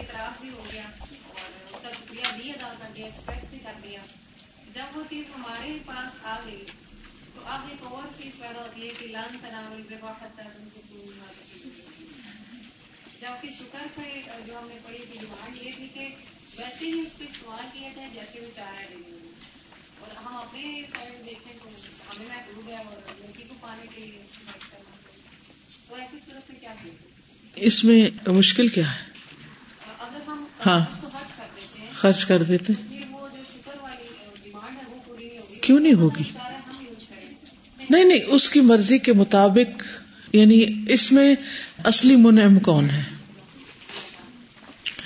اعتراف 0.00 0.40
بھی 0.40 0.50
ہو 0.50 0.64
گیا 0.72 0.82
اور 1.28 1.74
اس 1.74 1.82
کا 1.82 1.88
شکریہ 1.90 2.36
بھی 2.36 2.50
ادا 2.50 2.74
کر 2.78 2.92
دیا 2.96 3.04
ایکسپریس 3.04 3.44
بھی 3.50 3.58
کر 3.62 3.72
دیا۔ 3.82 4.00
جب 4.74 4.96
وہ 4.96 5.02
چیز 5.10 5.24
ہمارے 5.36 5.78
پاس 5.86 6.16
آ 6.22 6.38
گئی 6.46 6.64
تو 7.34 7.40
اب 7.44 7.60
ایک 7.70 7.86
اور 7.86 8.22
چیز 8.22 8.38
پیدا 8.38 8.60
ہوتی 8.60 8.82
ہے 8.82 8.92
کہ 8.98 9.06
لان 9.06 9.36
تناول 9.40 9.82
جبکہ 13.20 13.48
شکر 13.58 13.86
کا 13.96 14.38
جو 14.46 14.58
ہم 14.58 14.68
نے 14.68 14.78
پڑھی 14.84 14.98
تھی 14.98 15.18
ڈیمانڈ 15.20 15.62
یہ 15.62 15.70
تھی 15.76 15.88
کہ 15.94 16.08
ویسے 16.56 16.86
ہی 16.86 17.00
اس 17.00 17.12
کو 17.18 17.24
استعمال 17.24 17.64
کیا 17.72 17.88
جائے 17.96 18.08
جیسے 18.14 18.40
وہ 18.40 18.50
چاہ 18.56 18.72
رہے 18.78 18.96
ہیں 18.96 19.30
اور 20.00 20.16
ہم 20.16 20.36
اپنے 20.36 20.82
سائڈ 20.94 21.26
دیکھیں 21.26 21.52
تو 21.62 21.68
ہمیں 22.08 22.26
محدود 22.28 22.68
ہے 22.68 22.76
اور 22.76 23.10
لڑکی 23.20 23.44
کو 23.48 23.54
پانے 23.60 23.86
کے 23.94 24.00
لیے 24.00 24.22
تو 25.88 25.94
ایسی 25.94 26.16
صورت 26.24 26.50
میں 26.50 26.60
کیا؟ 26.60 26.74
اس 27.56 27.84
میں 27.84 28.28
مشکل 28.28 28.68
کیا 28.68 28.94
ہے؟ 28.94 29.13
ہاں۔ 30.66 30.80
خرچ 31.94 32.24
کر 32.24 32.42
دیتے 32.42 32.72
کیوں 35.60 35.80
نہیں 35.80 35.94
ہوگی؟ 35.94 36.22
نہیں 37.90 38.04
نہیں 38.04 38.20
اس 38.26 38.50
کی 38.50 38.60
مرضی 38.60 38.98
کے 38.98 39.12
مطابق 39.12 39.82
یعنی 40.32 40.64
اس 40.88 41.12
میں 41.12 41.34
اصلی 41.84 42.16
منعم 42.16 42.58
کون 42.58 42.90
ہے؟ 42.90 43.02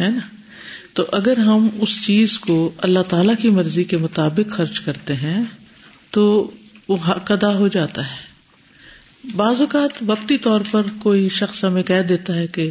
ہے 0.00 0.08
نا؟ 0.08 0.20
تو 0.92 1.04
اگر 1.12 1.38
ہم 1.38 1.68
اس 1.74 2.04
چیز 2.04 2.38
کو 2.38 2.70
اللہ 2.78 2.98
تعالی 3.08 3.32
کی 3.42 3.48
مرضی 3.48 3.84
کے 3.84 3.96
مطابق 3.96 4.52
خرچ 4.52 4.80
کرتے 4.80 5.16
ہیں 5.16 5.42
تو 6.10 6.50
وہ 6.88 6.96
حق 7.08 7.32
ادا 7.32 7.54
ہو 7.54 7.68
جاتا 7.68 8.10
ہے۔ 8.10 8.28
بعض 9.36 9.60
اوقات 9.60 10.02
وقتی 10.06 10.38
طور 10.38 10.60
پر 10.70 10.82
کوئی 10.98 11.28
شخص 11.28 11.64
ہمیں 11.64 11.82
کہہ 11.82 12.02
دیتا 12.02 12.34
ہے 12.34 12.46
کہ 12.46 12.70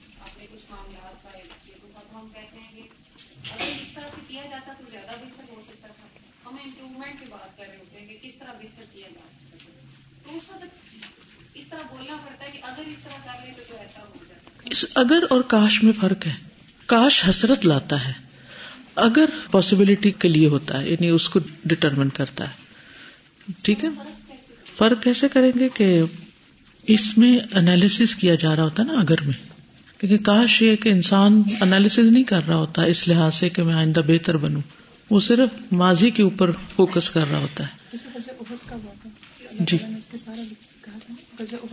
اگر 14.95 15.23
اور 15.29 15.41
کاش 15.41 15.83
میں 15.83 15.93
فرق 15.93 16.27
ہے۔ 16.27 16.33
کاش 16.85 17.29
حسرت 17.29 17.65
لاتا 17.65 18.07
ہے۔ 18.07 18.13
اگر 18.95 19.25
پاسبلٹی 19.51 20.11
کے 20.11 20.27
لیے 20.27 20.47
ہوتا 20.47 20.81
ہے 20.81 20.89
یعنی 20.89 21.09
اس 21.09 21.29
کو 21.29 21.39
ڈٹرمن 21.65 22.09
کرتا 22.09 22.49
ہے۔ 22.49 22.53
ٹھیک 23.63 23.83
ہے؟ 23.83 23.89
فرق 24.77 25.03
کیسے 25.03 25.29
کریں 25.29 25.51
گے 25.59 25.69
کہ 25.69 26.01
اس 26.83 27.17
میں 27.17 27.39
انالیس 27.51 28.15
کیا 28.15 28.35
جا 28.35 28.55
رہا 28.55 28.63
ہوتا 28.63 28.83
ہے 28.83 28.87
نا 28.87 28.99
اگر 28.99 29.21
میں؟ 29.21 29.60
کیونکہ 30.01 30.25
کاش 30.25 30.61
یہ 30.61 30.75
کہ 30.75 30.89
انسان 30.89 31.43
انالیس 31.61 31.99
نہیں 31.99 32.23
کر 32.23 32.39
رہا 32.47 32.55
ہوتا 32.55 32.83
اس 32.83 33.07
لحاظ 33.07 33.35
سے 33.35 33.49
کہ 33.49 33.63
میں 33.63 33.73
آئندہ 33.73 33.99
بہتر 34.07 34.37
بنوں۔ 34.37 34.61
وہ 35.09 35.19
صرف 35.19 35.49
ماضی 35.71 36.09
کے 36.09 36.23
اوپر 36.23 36.51
فوکس 36.75 37.09
کر 37.09 37.23
رہا 37.31 37.39
ہوتا 37.39 37.63
ہے۔ 37.63 37.97
جی۔ 39.59 39.77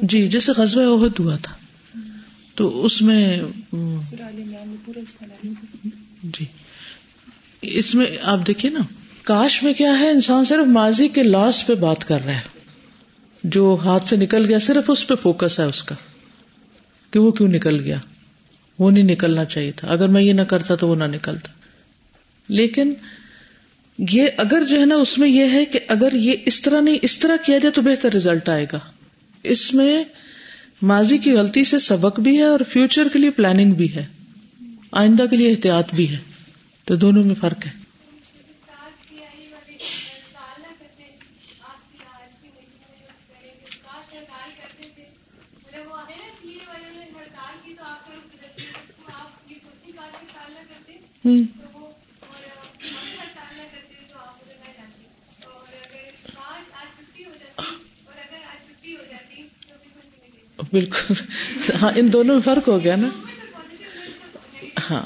جی 0.02 0.28
جیسے 0.28 0.52
غزوہ 0.56 1.04
عہد 1.04 1.18
ہوا 1.18 1.36
تھا۔ 1.36 1.52
تو 2.54 2.84
اس 2.84 3.02
میں 3.02 3.40
جی۔ 6.22 6.44
اس 7.62 7.94
میں 7.94 8.06
آپ 8.22 8.46
دیکھیے 8.46 8.70
نا 8.70 8.80
کاش 9.22 9.62
میں 9.62 9.74
کیا 9.74 9.98
ہے 9.98 10.10
انسان 10.10 10.44
صرف 10.44 10.66
ماضی 10.66 11.08
کے 11.08 11.22
لاس 11.22 11.66
پہ 11.66 11.74
بات 11.74 12.08
کر 12.08 12.24
رہا 12.24 12.34
ہے۔ 12.34 12.40
جو 13.44 13.78
ہاتھ 13.84 14.08
سے 14.08 14.16
نکل 14.16 14.44
گیا 14.48 14.58
صرف 14.58 14.84
اس 14.88 15.06
پہ 15.06 15.14
فوکس 15.14 15.60
ہے 15.60 15.64
اس 15.64 15.82
کا۔ 15.82 15.94
کہ 17.10 17.18
وہ 17.18 17.30
کیوں 17.32 17.48
نکل 17.48 17.80
گیا؟ 17.80 17.98
وہ 18.78 18.90
نہیں 18.90 19.04
نکلنا 19.04 19.44
چاہیے 19.44 19.72
تھا۔ 19.72 19.88
اگر 19.88 20.08
میں 20.08 20.22
یہ 20.22 20.32
نہ 20.32 20.42
کرتا 20.42 20.74
تو 20.74 20.88
وہ 20.88 20.96
نہ 20.96 21.04
نکلتا۔ 21.04 21.48
لیکن 22.48 22.94
یہ 23.98 24.26
اگر 24.36 24.62
جو 24.64 24.80
ہے 24.80 24.86
نا 24.86 24.94
اس 24.94 25.18
میں 25.18 25.28
یہ 25.28 25.44
ہے 25.52 25.64
کہ 25.64 25.80
اگر 25.88 26.12
یہ 26.12 26.32
اس 26.46 26.62
طرح 26.62 26.80
نہیں، 26.80 26.98
اس 27.02 27.18
طرح 27.18 27.36
کیا 27.46 27.58
جائے 27.58 27.72
تو 27.72 27.82
بہتر 27.82 28.12
ریزلٹ 28.12 28.48
آئے 28.48 28.66
گا۔ 28.72 28.78
اس 29.42 29.74
میں 29.74 30.04
ماضی 30.82 31.18
کی 31.18 31.32
غلطی 31.32 31.64
سے 31.64 31.78
سبق 31.78 32.20
بھی 32.20 32.38
ہے 32.38 32.42
اور 32.42 32.60
فیوچر 32.68 33.08
کے 33.12 33.18
لیے 33.18 33.30
پلاننگ 33.30 33.70
بھی 33.70 33.94
ہے۔ 33.94 34.06
آئندہ 34.92 35.26
کے 35.30 35.36
لیے 35.36 35.50
احتیاط 35.50 35.94
بھی 35.94 36.10
ہے۔ 36.10 36.16
تو 36.84 36.96
دونوں 36.96 37.24
میں 37.24 37.34
فرق 37.34 37.66
ہے۔ 37.66 37.87
بالکل۔ 60.72 61.14
ہاں 61.82 61.90
ان 61.96 62.12
دونوں 62.12 62.34
میں 62.34 62.42
فرق 62.42 62.68
ہو 62.68 62.84
گیا 62.84 62.96
نا۔ 62.96 63.08
ہاں 64.90 65.02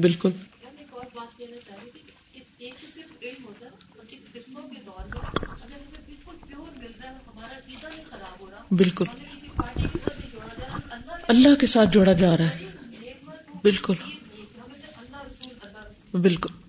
بالکل۔ 0.00 0.30
بالکل۔ 8.70 9.04
اللہ 11.28 11.54
کے 11.60 11.66
ساتھ 11.66 11.90
جوڑا 11.92 12.12
جا 12.12 12.36
رہا 12.36 12.50
ہے۔ 12.50 12.64
بالکل۔ 13.62 13.94
بالکل۔ 16.14 16.63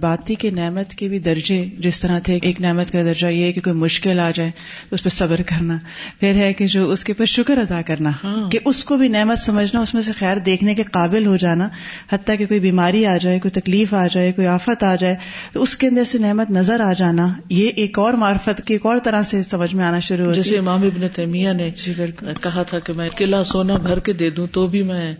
بات 0.00 0.26
تھی 0.26 0.34
کہ 0.34 0.50
نعمت 0.50 0.94
کے 0.94 1.08
بھی 1.08 1.18
درجے 1.18 1.64
جس 1.78 2.00
طرح 2.00 2.18
تھے 2.18 2.38
ایک 2.42 2.60
نعمت 2.60 2.90
کا 2.90 3.02
درجہ 3.02 3.26
یہ 3.26 3.44
ہے 3.44 3.52
کہ 3.52 3.60
کوئی 3.60 3.76
مشکل 3.76 4.20
آ 4.20 4.30
جائے 4.30 4.50
تو 4.88 4.94
اس 4.94 5.02
پہ 5.02 5.08
صبر 5.08 5.40
کرنا۔ 5.46 5.78
پھر 6.20 6.34
ہے 6.34 6.52
کہ 6.52 6.66
جو 6.66 6.90
اس 6.90 7.04
کے 7.04 7.12
اوپر 7.12 7.24
شکر 7.24 7.58
ادا 7.58 7.82
کرنا 7.82 8.10
ہاں۔ 8.24 8.50
کہ 8.50 8.58
اس 8.64 8.84
کو 8.84 8.96
بھی 8.96 9.08
نعمت 9.08 9.38
سمجھنا 9.38 9.80
اس 9.80 9.94
میں 9.94 10.02
سے 10.02 10.12
خیر 10.12 10.36
دیکھنے 10.36 10.74
کے 10.74 10.82
قابل 10.82 11.26
ہو 11.26 11.36
جانا 11.36 11.68
حتیٰ 12.12 12.38
کہ 12.38 12.46
کوئی 12.46 12.60
بیماری 12.60 13.06
آ 13.06 13.16
جائے 13.16 13.38
کوئی 13.38 13.60
تکلیف 13.60 13.94
آ 13.94 14.06
جائے 14.06 14.32
کوئی 14.32 14.46
آفت 14.46 14.84
آ 14.84 14.94
جائے 14.94 15.14
تو 15.52 15.62
اس 15.62 15.76
کے 15.76 15.86
اندر 15.86 16.04
سے 16.04 16.18
نعمت 16.18 16.50
نظر 16.50 16.80
آ 16.80 16.92
جانا 16.92 17.28
یہ 17.48 17.70
ایک 17.76 17.98
اور 17.98 18.12
معرفت 18.14 18.66
کی 18.66 18.74
ایک 18.74 18.86
اور 18.86 18.98
طرح 19.04 19.22
سے 19.22 19.42
سمجھ 19.42 19.74
میں 19.74 19.84
آنا 19.84 19.98
شروع 20.00 20.26
ہو 20.26 20.32
جیسے 20.32 20.58
امام 20.58 20.82
ابن 20.82 21.08
تیمیہ 21.08 21.52
نے 21.52 21.70
جی، 21.76 21.94
کہا 22.42 22.62
تھا 22.62 22.78
کہ 22.78 22.92
میں 22.92 23.08
قلعہ 23.16 23.42
سونا 23.42 23.76
بھر 23.76 23.98
کے 23.98 24.12
دے 24.12 24.30
دوں 24.30 24.46
تو 24.46 24.66
بھی 24.66 24.82
میں 24.82 25.14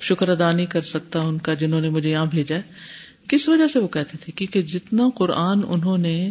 شکر 0.00 0.28
ادا 0.28 0.52
نہیں 0.52 0.66
کر 0.66 0.82
سکتا 0.82 1.20
ان 1.20 1.38
کا 1.38 1.54
جنہوں 1.54 1.80
نے 1.80 1.88
مجھے 1.88 2.10
یہاں 2.10 2.26
بھیجا 2.26 2.56
ہے۔ 2.56 2.62
کس 3.28 3.48
وجہ 3.48 3.66
سے 3.66 3.78
وہ 3.78 3.88
کہتے 3.88 4.18
تھے؟ 4.20 4.32
کیونکہ 4.32 4.62
جتنا 4.62 5.08
قرآن 5.14 5.60
انہوں 5.68 5.98
نے 5.98 6.30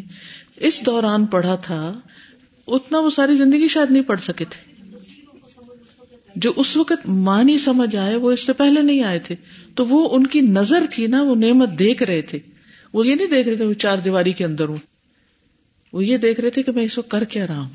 اس 0.57 0.85
دوران 0.85 1.25
پڑھا 1.25 1.55
تھا، 1.55 1.99
اتنا 2.67 2.99
وہ 2.99 3.09
ساری 3.09 3.37
زندگی 3.37 3.67
شاید 3.67 3.91
نہیں 3.91 4.03
پڑھ 4.03 4.21
سکے 4.21 4.45
تھے۔ 4.45 4.73
جو 6.35 6.53
اس 6.55 6.77
وقت 6.77 7.05
مانی 7.05 7.57
سمجھ 7.57 7.95
آئے، 7.95 8.15
وہ 8.15 8.31
اس 8.31 8.45
سے 8.45 8.53
پہلے 8.53 8.81
نہیں 8.81 9.03
آئے 9.03 9.19
تھے۔ 9.19 9.35
تو 9.75 9.85
وہ 9.85 10.15
ان 10.15 10.27
کی 10.27 10.41
نظر 10.41 10.83
تھی 10.91 11.07
نا، 11.07 11.21
وہ 11.21 11.35
نعمت 11.35 11.69
دیکھ 11.79 12.03
رہے 12.03 12.21
تھے۔ 12.21 12.39
وہ 12.93 13.07
یہ 13.07 13.15
نہیں 13.15 13.27
دیکھ 13.27 13.47
رہے 13.47 13.57
تھے، 13.57 13.65
وہ 13.65 13.73
چار 13.73 13.97
دیواری 13.97 14.31
کے 14.31 14.45
اندر 14.45 14.67
ہوں۔ 14.67 14.77
وہ 15.93 16.05
یہ 16.05 16.17
دیکھ 16.17 16.39
رہے 16.39 16.49
تھے 16.49 16.63
کہ 16.63 16.71
میں 16.71 16.83
اس 16.83 16.97
وقت 16.97 17.11
کر 17.11 17.23
کیا 17.23 17.47
رہا 17.47 17.59
ہوں۔ 17.59 17.69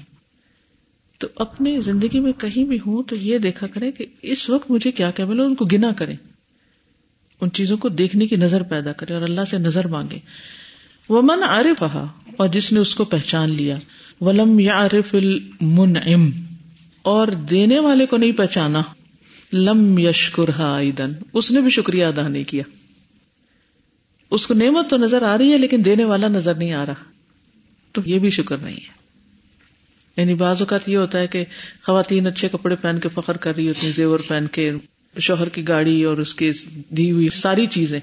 تو 1.19 1.27
اپنی 1.37 1.81
زندگی 1.81 2.21
میں 2.21 2.33
کہیں 2.33 2.65
بھی 2.65 2.79
ہوں 2.87 3.03
تو 3.03 3.17
یہ 3.17 3.39
دیکھا 3.39 3.67
کریں 3.67 3.93
کہ 3.93 4.07
اس 4.23 4.51
وقت 4.51 4.71
مجھے 4.71 4.93
کیا 4.93 5.11
کیا 5.11 5.25
ملے 5.25 5.43
ان 5.43 5.55
کو 5.55 5.65
گنا 5.65 5.93
کریں۔ 5.93 6.17
ان 7.40 7.50
چیزوں 7.50 7.76
کو 7.76 7.88
دیکھنے 7.88 8.26
کی 8.26 8.37
نظر 8.37 8.62
پیدا 8.62 8.92
کرے 8.92 9.14
اور 9.14 9.23
اللہ 9.23 9.40
سے 9.50 9.59
نظر 9.59 9.87
مانگے۔ 9.87 10.18
وہ 11.09 11.23
من 11.23 11.42
عارف 11.42 11.83
رہا 11.83 12.07
اور 12.37 12.49
جس 12.49 12.73
نے 12.73 12.80
اس 12.80 12.95
کو 12.95 13.04
پہچان 13.04 13.50
لیا۔ 13.52 13.76
ولم 14.21 14.61
یا 14.61 14.75
عارف 14.75 15.14
المنعم، 15.14 16.30
اور 17.02 17.28
دینے 17.28 17.78
والے 17.78 18.07
کو 18.07 18.16
نہیں 18.16 18.33
پہچانا۔ 18.33 18.83
لم 19.52 19.99
یشکر 19.99 20.61
اس 21.33 21.50
نے 21.50 21.61
بھی 21.61 21.71
شکریہ 21.71 22.04
ادا 22.04 22.28
نہیں 22.28 22.45
کیا۔ 22.45 22.62
اس 24.30 24.47
کو 24.47 24.54
نعمت 24.54 24.90
تو 24.90 24.97
نظر 24.97 25.23
آ 25.23 25.38
رہی 25.38 25.52
ہے، 25.52 25.59
لیکن 25.59 25.85
دینے 25.85 26.04
والا 26.04 26.28
نظر 26.28 26.54
نہیں 26.54 26.73
آ 26.73 26.87
رہا۔ 26.87 27.04
تو 27.92 28.00
یہ 28.04 28.18
بھی 28.18 28.30
شکر 28.30 28.57
نہیں 28.57 28.76
ہے۔ 28.76 28.99
یعنی 30.16 30.35
بعض 30.35 30.61
اوقات 30.61 30.88
یہ 30.88 30.97
ہوتا 30.97 31.18
ہے 31.18 31.26
کہ 31.26 31.45
خواتین 31.83 32.26
اچھے 32.26 32.49
کپڑے 32.49 32.76
پہن 32.76 33.00
کے 33.00 33.09
فخر 33.09 33.37
کر 33.37 33.57
رہی 33.57 33.68
ہوتی 33.68 33.87
ہیں، 33.87 33.92
زیور 33.97 34.21
پہن 34.28 34.47
کے۔ 34.52 34.73
شوہر 35.21 35.49
کی 35.49 35.69
گاڑی 35.69 36.05
اور 36.05 36.19
اس 36.19 36.35
کی 36.35 36.51
دی 36.89 37.11
ہوئی 37.11 37.29
ساری 37.29 37.67
چیزیں، 37.67 38.01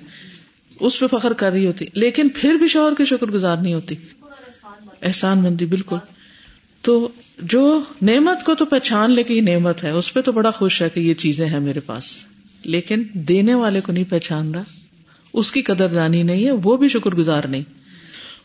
اس 0.79 0.99
پہ 0.99 1.07
فخر 1.07 1.33
کر 1.33 1.51
رہی 1.51 1.67
ہوتی، 1.67 1.85
لیکن 1.93 2.27
پھر 2.35 2.53
بھی 2.53 2.67
شوہر 2.67 2.93
کے 2.97 3.05
شکر 3.05 3.27
گزار 3.27 3.57
نہیں 3.57 3.73
ہوتی۔ 3.73 3.95
احسان 5.01 5.43
مندی، 5.43 5.65
بالکل۔ 5.65 5.95
تو 6.81 7.07
جو 7.41 7.81
نعمت 8.01 8.45
کو 8.45 8.55
تو 8.55 8.65
پہچان 8.65 9.11
لے 9.11 9.23
کہ 9.23 9.33
یہ 9.33 9.41
نعمت 9.41 9.83
ہے، 9.83 9.89
اس 9.89 10.13
پہ 10.13 10.21
تو 10.21 10.31
بڑا 10.31 10.51
خوش 10.51 10.81
ہے 10.81 10.89
کہ 10.89 10.99
یہ 10.99 11.13
چیزیں 11.13 11.49
ہیں 11.49 11.59
میرے 11.59 11.79
پاس۔ 11.79 12.25
لیکن 12.63 13.03
دینے 13.13 13.53
والے 13.53 13.81
کو 13.81 13.91
نہیں 13.91 14.03
پہچان 14.09 14.55
رہا، 14.55 14.63
اس 15.33 15.51
کی 15.51 15.61
قدر 15.61 15.89
دانی 15.89 16.23
نہیں 16.23 16.45
ہے، 16.45 16.51
وہ 16.51 16.77
بھی 16.77 16.87
شکر 16.87 17.11
گزار 17.11 17.43
نہیں۔ 17.43 17.63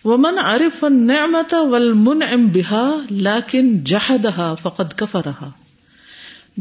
وہ 0.05 0.17
من 0.17 0.39
عارف 0.39 0.85
نعمت 0.85 1.55
ول 1.55 1.93
من 1.93 2.23
ام 2.33 2.49
بہا 2.49 2.97
لاکن 3.11 3.85
جہدہ 3.85 4.55
فقط 4.63 4.95
کفا 4.95 5.21
رہا 5.27 5.51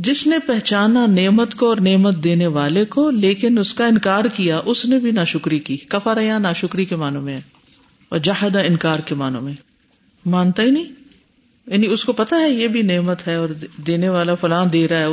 جس 0.02 0.28
نے 0.28 0.40
پہچانا 0.40 1.06
نعمت 1.06 1.54
کو 1.54 1.70
اور 1.70 1.78
نعمت 1.78 2.24
دینے 2.24 2.48
والے 2.48 2.86
کو، 2.86 3.10
لیکن 3.10 3.60
اس 3.60 3.74
کا 3.74 3.86
انکار 3.86 4.26
کیا، 4.26 4.62
اس 4.66 4.86
نے 4.86 5.00
بھی 5.00 5.12
ناشکری 5.12 5.60
کی۔ 5.60 5.78
کفا 5.78 6.16
رہا 6.16 6.38
ناشکری 6.38 6.86
کے 6.86 6.96
معنوں 6.96 7.22
میں 7.22 7.42
اور 8.10 8.20
جہدہ 8.20 8.60
انکار 8.60 9.00
کے 9.00 9.16
معنوں 9.16 9.42
میں۔ 9.42 9.54
مانتا 10.26 10.64
ہی 10.64 10.70
نہیں۔ 10.70 10.86
یعنی 11.68 11.88
اس 11.88 12.06
کو 12.06 12.14
پتا 12.14 12.36
ہے، 12.36 12.50
یہ 12.50 12.68
بھی 12.68 12.82
نعمت 12.82 13.28
ہے 13.28 13.36
اور 13.36 13.50
دینے 13.88 14.10
والا 14.10 14.36
فلاں 14.36 14.66
دے 14.66 14.88
رہا 14.88 15.00
ہے۔ 15.00 15.08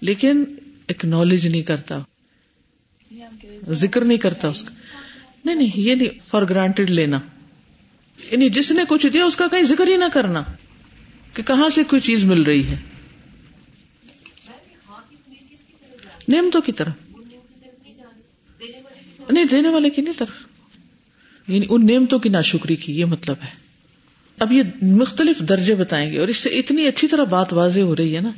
لیکن 0.00 0.44
اکنالج 0.88 1.46
نہیں 1.46 1.62
کرتا۔ 1.62 1.98
ذکر 3.68 4.00
نہیں 4.00 4.18
کرتا 4.18 4.48
اس 4.48 4.62
کا۔ 4.62 4.74
نہیں 5.44 5.56
نہیں، 5.56 5.70
یہ 5.74 5.94
نہیں۔ 5.94 6.08
فار 6.26 6.42
گرانٹیڈ 6.42 6.90
لینا۔ 6.90 7.20
یعنی 8.30 8.48
جس 8.48 8.72
نے 8.72 8.82
کچھ 8.88 9.06
دیا، 9.06 9.24
اس 9.24 9.36
کا 9.36 9.46
کہیں 9.50 9.62
ذکر 9.62 9.88
ہی 9.88 9.96
نہ 9.96 10.04
کرنا۔ 10.12 10.42
کہ 11.34 11.42
کہاں 11.42 11.68
سے 11.68 11.84
کوئی 11.84 12.00
چیز 12.00 12.24
مل 12.24 12.42
رہی 12.42 12.66
ہے۔ 12.66 12.89
نعمتوں 16.30 16.60
کی 16.60 16.72
طرف۔ 16.72 16.92
نہیں، 19.32 19.44
دینے 19.44 19.68
والے 19.68 19.90
کی 19.90 20.02
نہیں 20.02 20.14
طرف۔ 20.18 20.28
یعنی 21.48 21.66
ان 21.68 21.86
نعمتوں 21.86 22.18
کی 22.18 22.28
ناشکری 22.28 22.76
کی، 22.76 23.00
یہ 23.00 23.04
مطلب 23.04 23.36
ہے۔ 23.44 23.50
اب 24.38 24.52
یہ 24.52 24.62
مختلف 24.82 25.38
درجے 25.40 25.74
بتائیں 25.74 26.12
گے 26.12 26.18
اور 26.18 26.28
اس 26.28 26.36
سے 26.36 26.48
اتنی 26.48 26.86
اچھی 26.86 27.08
طرح 27.08 27.24
بات 27.24 27.52
واضح 27.52 27.80
ہو 27.80 27.96
رہی 27.96 28.16
ہے 28.16 28.20
نا۔ 28.20 28.30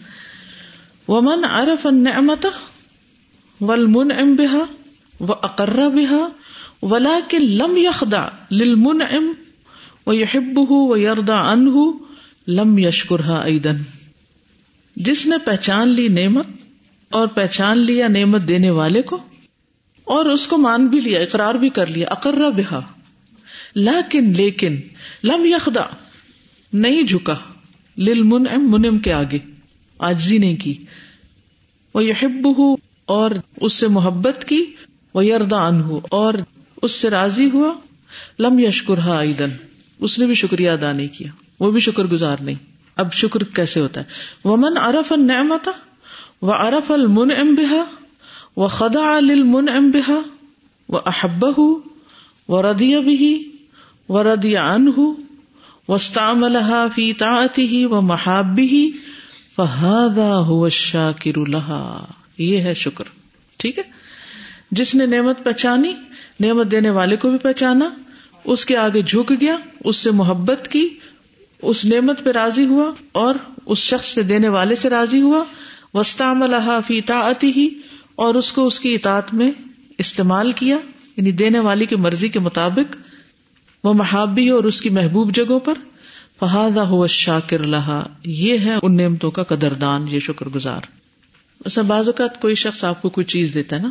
ومن 1.08 1.44
عرف 1.44 1.86
النعمت 1.86 2.46
والمن 3.60 4.12
ام 4.12 4.34
بہا 4.34 4.64
و 5.20 5.32
اقرا 5.32 5.88
بہا 5.88 6.28
ولا 6.82 7.20
کے 7.28 7.38
لم 7.38 7.76
یخدا 7.76 8.28
للمن 8.50 9.02
ام 9.02 9.32
و 10.06 10.12
یحب 10.12 10.60
لم 12.48 12.78
یشکرہ 12.78 13.32
ایدن 13.32 13.76
جس 14.96 15.26
نے 15.26 15.36
پہچان 15.44 15.88
لی 15.88 16.08
نعمت 16.08 16.46
اور 17.12 17.28
پہچان 17.28 17.78
لیا 17.78 18.08
نعمت 18.08 18.48
دینے 18.48 18.70
والے 18.70 19.02
کو 19.02 19.18
اور 20.04 20.26
اس 20.26 20.46
کو 20.46 20.58
مان 20.58 20.86
بھی 20.86 21.00
لیا، 21.00 21.20
اقرار 21.20 21.54
بھی 21.54 21.68
کر 21.68 21.86
لیا 21.86 22.08
اقرا 22.10 22.48
بہا۔ 22.48 22.80
لیکن 23.74 24.32
لیکن، 24.36 24.80
لم 25.24 25.44
یخدا 25.44 25.84
نہیں 26.72 27.02
جھکا۔ 27.02 27.36
لل 27.98 28.22
من 28.22 28.46
منم 28.58 28.98
کے 28.98 29.12
آگے۔ 29.12 29.38
آجزی 29.98 30.38
نہیں 30.38 30.56
کی۔ 30.56 30.84
وہ 31.94 32.04
یحب 32.04 32.48
اور 33.04 33.30
اس 33.56 33.72
سے 33.72 33.88
محبت 33.88 34.44
کی۔ 34.44 34.64
وہ 35.14 35.26
یردا 35.26 35.56
ان 35.56 35.82
اور 36.10 36.34
اس 36.82 36.92
سے 36.92 37.10
راضی 37.10 37.50
ہوا۔ 37.50 37.74
لم 38.38 38.58
یشکر 38.58 39.08
ایدن 39.08 39.50
اس 40.00 40.18
نے 40.18 40.26
بھی 40.26 40.34
شکریہ 40.34 40.70
ادا 40.70 40.92
نہیں 40.92 41.08
کیا۔ 41.08 41.30
وہ 41.60 41.70
بھی 41.70 41.80
شکر 41.80 42.04
گزار 42.04 42.36
نہیں۔ 42.40 42.66
اب 42.96 43.12
شکر 43.12 43.42
کیسے 43.42 43.80
ہوتا 43.80 44.00
ہے؟ 44.00 44.06
وہ 44.44 44.56
من 44.56 44.78
ارف 44.82 45.12
النعمت 45.12 45.68
و 46.42 46.52
ارف 46.52 46.90
المن 46.90 47.30
ام 47.36 47.54
و 48.56 48.66
خدا 48.68 49.18
للمن 49.20 49.68
ام 49.68 49.90
بہا 49.90 50.20
و 50.88 50.96
احب 51.06 51.44
و 51.58 52.62
ردی 52.62 52.94
بھی 52.98 53.32
و 54.08 54.22
ردی 54.24 54.56
ان 54.56 54.88
وسطام 55.88 56.44
الحا 56.44 56.86
فی 56.94 57.12
تعتی 57.12 57.66
ہی 57.66 57.84
و 57.84 58.00
محابی 58.02 58.66
ہی 58.66 58.90
فہادا 59.56 60.30
ہو 60.40 60.68
شاکر 60.68 61.38
الحا 61.38 61.82
یہ 62.38 62.60
ہے 62.60 62.74
شکر 62.74 63.04
ٹھیک 63.60 63.78
ہے 63.78 63.82
جس 64.70 64.94
نے 64.94 65.06
نعمت 65.06 65.44
پہچانی 65.44 65.92
نعمت 66.40 66.70
دینے 66.70 66.90
والے 66.90 67.16
کو 67.16 67.30
بھی 67.30 67.38
پہچانا 67.38 67.88
اس 68.44 68.64
کے 68.64 68.76
آگے 68.76 69.02
جھک 69.02 69.32
گیا 69.40 69.56
اس 69.84 69.96
سے 69.96 70.10
محبت 70.10 70.68
کی 70.68 70.88
اس 71.62 71.84
نعمت 71.84 72.24
پہ 72.24 72.30
راضی 72.30 72.64
ہوا 72.66 72.90
اور 73.12 73.34
اس 73.66 73.78
شخص 73.78 74.14
سے 74.14 74.22
دینے 74.22 74.48
والے 74.48 74.76
سے 74.76 74.90
راضی 74.90 75.20
ہوا 75.20 75.44
وسطام 75.94 76.42
الحا 76.42 76.80
فی 76.86 77.00
تعتی 77.00 77.52
ہی 77.56 77.68
اور 78.14 78.34
اس 78.34 78.52
کو 78.52 78.66
اس 78.66 78.80
کی 78.80 78.94
اطاعت 78.94 79.34
میں 79.34 79.50
استعمال 79.98 80.52
کیا 80.52 80.76
یعنی 81.16 81.32
دینے 81.32 81.58
والی 81.58 81.86
کی 81.86 81.96
مرضی 81.96 82.28
کے 82.28 82.38
مطابق 82.38 82.96
وہ 83.84 83.94
محابی 83.94 84.48
اور 84.48 84.64
اس 84.64 84.80
کی 84.80 84.90
محبوب 84.90 85.34
جگہوں 85.34 85.60
پر 85.60 85.74
فہذا 86.40 86.88
ہو 86.88 87.06
شاکر 87.06 87.62
لہا 87.62 88.04
یہ 88.24 88.58
ہے 88.58 88.74
ان 88.82 88.96
نعمتوں 88.96 89.30
کا 89.30 89.42
قدردان، 89.42 90.06
یہ 90.10 90.18
شکر 90.18 90.48
گزار۔ 90.48 90.80
ایسا 91.64 91.82
بعض 91.82 92.08
اوقات 92.08 92.40
کوئی 92.40 92.54
شخص 92.54 92.84
آپ 92.84 93.02
کو 93.02 93.08
کوئی 93.08 93.24
چیز 93.24 93.50
دیتا 93.54 93.76
ہے 93.76 93.82
نا، 93.82 93.88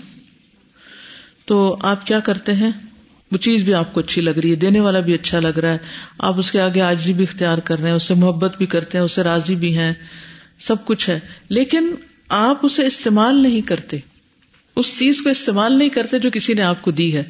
تو 1.45 1.77
آپ 1.81 2.07
کیا 2.07 2.19
کرتے 2.19 2.53
ہیں؟ 2.53 2.71
وہ 3.31 3.37
چیز 3.37 3.63
بھی 3.63 3.73
آپ 3.73 3.93
کو 3.93 3.99
اچھی 3.99 4.21
لگ 4.21 4.29
رہی 4.29 4.51
ہے، 4.51 4.55
دینے 4.55 4.79
والا 4.79 4.99
بھی 4.99 5.13
اچھا 5.13 5.39
لگ 5.39 5.59
رہا 5.59 5.71
ہے، 5.71 5.77
آپ 6.19 6.39
اس 6.39 6.51
کے 6.51 6.61
آگے 6.61 6.81
آجی 6.81 7.13
بھی 7.13 7.23
اختیار 7.23 7.57
کر 7.57 7.79
رہے 7.79 7.87
ہیں، 7.87 7.95
اس 7.95 8.03
سے 8.03 8.13
محبت 8.13 8.57
بھی 8.57 8.65
کرتے 8.65 8.97
ہیں، 8.97 9.05
اس 9.05 9.11
سے 9.11 9.23
راضی 9.23 9.55
بھی 9.55 9.77
ہیں۔ 9.77 9.93
سب 10.61 10.85
کچھ 10.85 11.09
ہے۔ 11.09 11.19
لیکن 11.49 11.95
آپ 12.29 12.59
اسے 12.63 12.85
استعمال 12.85 13.43
نہیں 13.43 13.61
کرتے۔ 13.61 13.97
اس 14.75 14.99
چیز 14.99 15.21
کو 15.21 15.29
استعمال 15.29 15.77
نہیں 15.77 15.89
کرتے 15.89 16.19
جو 16.19 16.31
کسی 16.33 16.53
نے 16.53 16.61
آپ 16.61 16.81
کو 16.81 16.91
دی 16.91 17.17
ہے۔ 17.17 17.23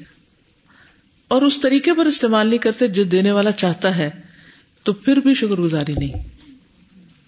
اور 1.28 1.42
اس 1.42 1.60
طریقے 1.62 1.94
پر 1.94 2.06
استعمال 2.06 2.48
نہیں 2.48 2.58
کرتے 2.58 2.88
جو 2.88 3.04
دینے 3.04 3.32
والا 3.32 3.52
چاہتا 3.52 3.98
ہے۔ 3.98 4.10
تو 4.84 4.94
پھر 4.94 5.18
بھی 5.18 5.34
شکر 5.34 5.62
گزاری 5.62 5.94
نہیں۔ 5.98 6.12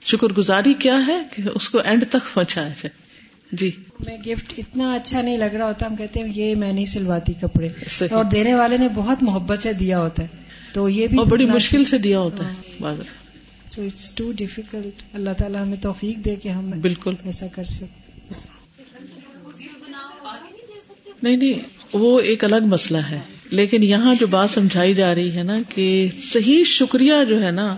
شکر 0.06 0.28
گزاری 0.28 0.74
کیا 0.74 1.08
ہے 1.08 1.22
کہ 1.36 1.44
اس 1.56 1.70
کو 1.70 1.80
اینڈ 1.80 2.06
تک 2.10 2.34
پہنچایا 2.34 2.68
جائے۔ 2.68 2.90
جی۔ 3.52 3.72
میں 4.08 4.18
گفٹ 4.18 4.54
اتنا 4.58 4.94
اچھا 4.94 5.22
نہیں 5.22 5.38
لگ 5.38 5.44
رہا 5.44 5.66
ہوتا 5.66 5.86
ہم 5.86 5.96
کہتے 5.96 6.20
ہیں 6.20 6.34
یہ 6.36 6.56
میں 6.56 6.74
نہیں 6.74 6.86
سلواتی 6.86 7.34
کپڑے۔ 7.34 7.70
اور 8.12 8.26
دینے 8.26 8.56
والے 8.56 8.78
نے 8.78 8.88
بہت 8.96 9.24
محبت 9.24 9.60
سے 9.60 9.74
دیا 9.74 10.00
ہوتا 10.00 10.24
ہے۔ 10.24 10.28
تو 10.74 10.90
یہ 10.90 11.08
بھی 11.08 11.18
بڑی 11.20 11.46
مشکل 11.46 11.86
سے 11.86 11.98
دیا 11.98 12.20
ہوتا 12.20 12.48
ہے۔ 12.48 12.54
سو 13.76 13.82
اٹس 13.82 14.16
ٹو 14.16 14.32
ڈیفیکلٹ 14.32 15.04
اللہ 15.14 15.30
تعالیٰ 15.38 15.62
ہمیں 15.62 15.78
توفیق 15.78 16.26
دے 16.26 16.36
کے 16.36 16.50
ہم 16.50 16.72
بالکل۔ 16.82 17.16
ایسا 17.26 17.48
کر 17.48 17.64
سکتے 17.64 18.34
نہیں 21.24 21.38
نہیں 21.38 21.54
وہ 21.94 22.20
ایک 22.20 22.44
الگ 22.44 22.64
مسئلہ 22.66 22.98
ہے۔ 22.98 23.20
لیکن 23.52 23.84
یہاں 23.84 24.16
جو 24.20 24.28
بات 24.28 24.50
سمجھائی 24.50 24.94
جا 24.94 25.16
رہی 25.16 25.32
ہے 25.32 25.44
نا 25.44 25.58
کہ 25.70 26.10
صحیح 26.24 26.64
شکریہ 26.64 27.14
جو 27.30 27.44
ہے 27.44 27.52
نا 27.52 27.76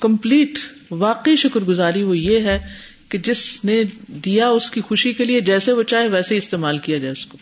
کمپلیٹ 0.00 0.58
واقعی 0.90 1.36
شکر 1.36 1.60
گزاری 1.60 2.02
وہ 2.02 2.18
یہ 2.18 2.38
ہے 2.38 2.58
کہ 3.08 3.18
جس 3.18 3.64
نے 3.64 3.82
دیا 4.08 4.48
اس 4.48 4.70
کی 4.70 4.80
خوشی 4.80 5.12
کے 5.12 5.24
لیے 5.24 5.40
جیسے 5.40 5.72
وہ 5.72 5.82
چاہے 5.82 6.08
ویسے 6.08 6.36
استعمال 6.36 6.78
کیا 6.78 6.98
جائے 6.98 7.12
اس 7.12 7.26
کو۔ 7.26 7.38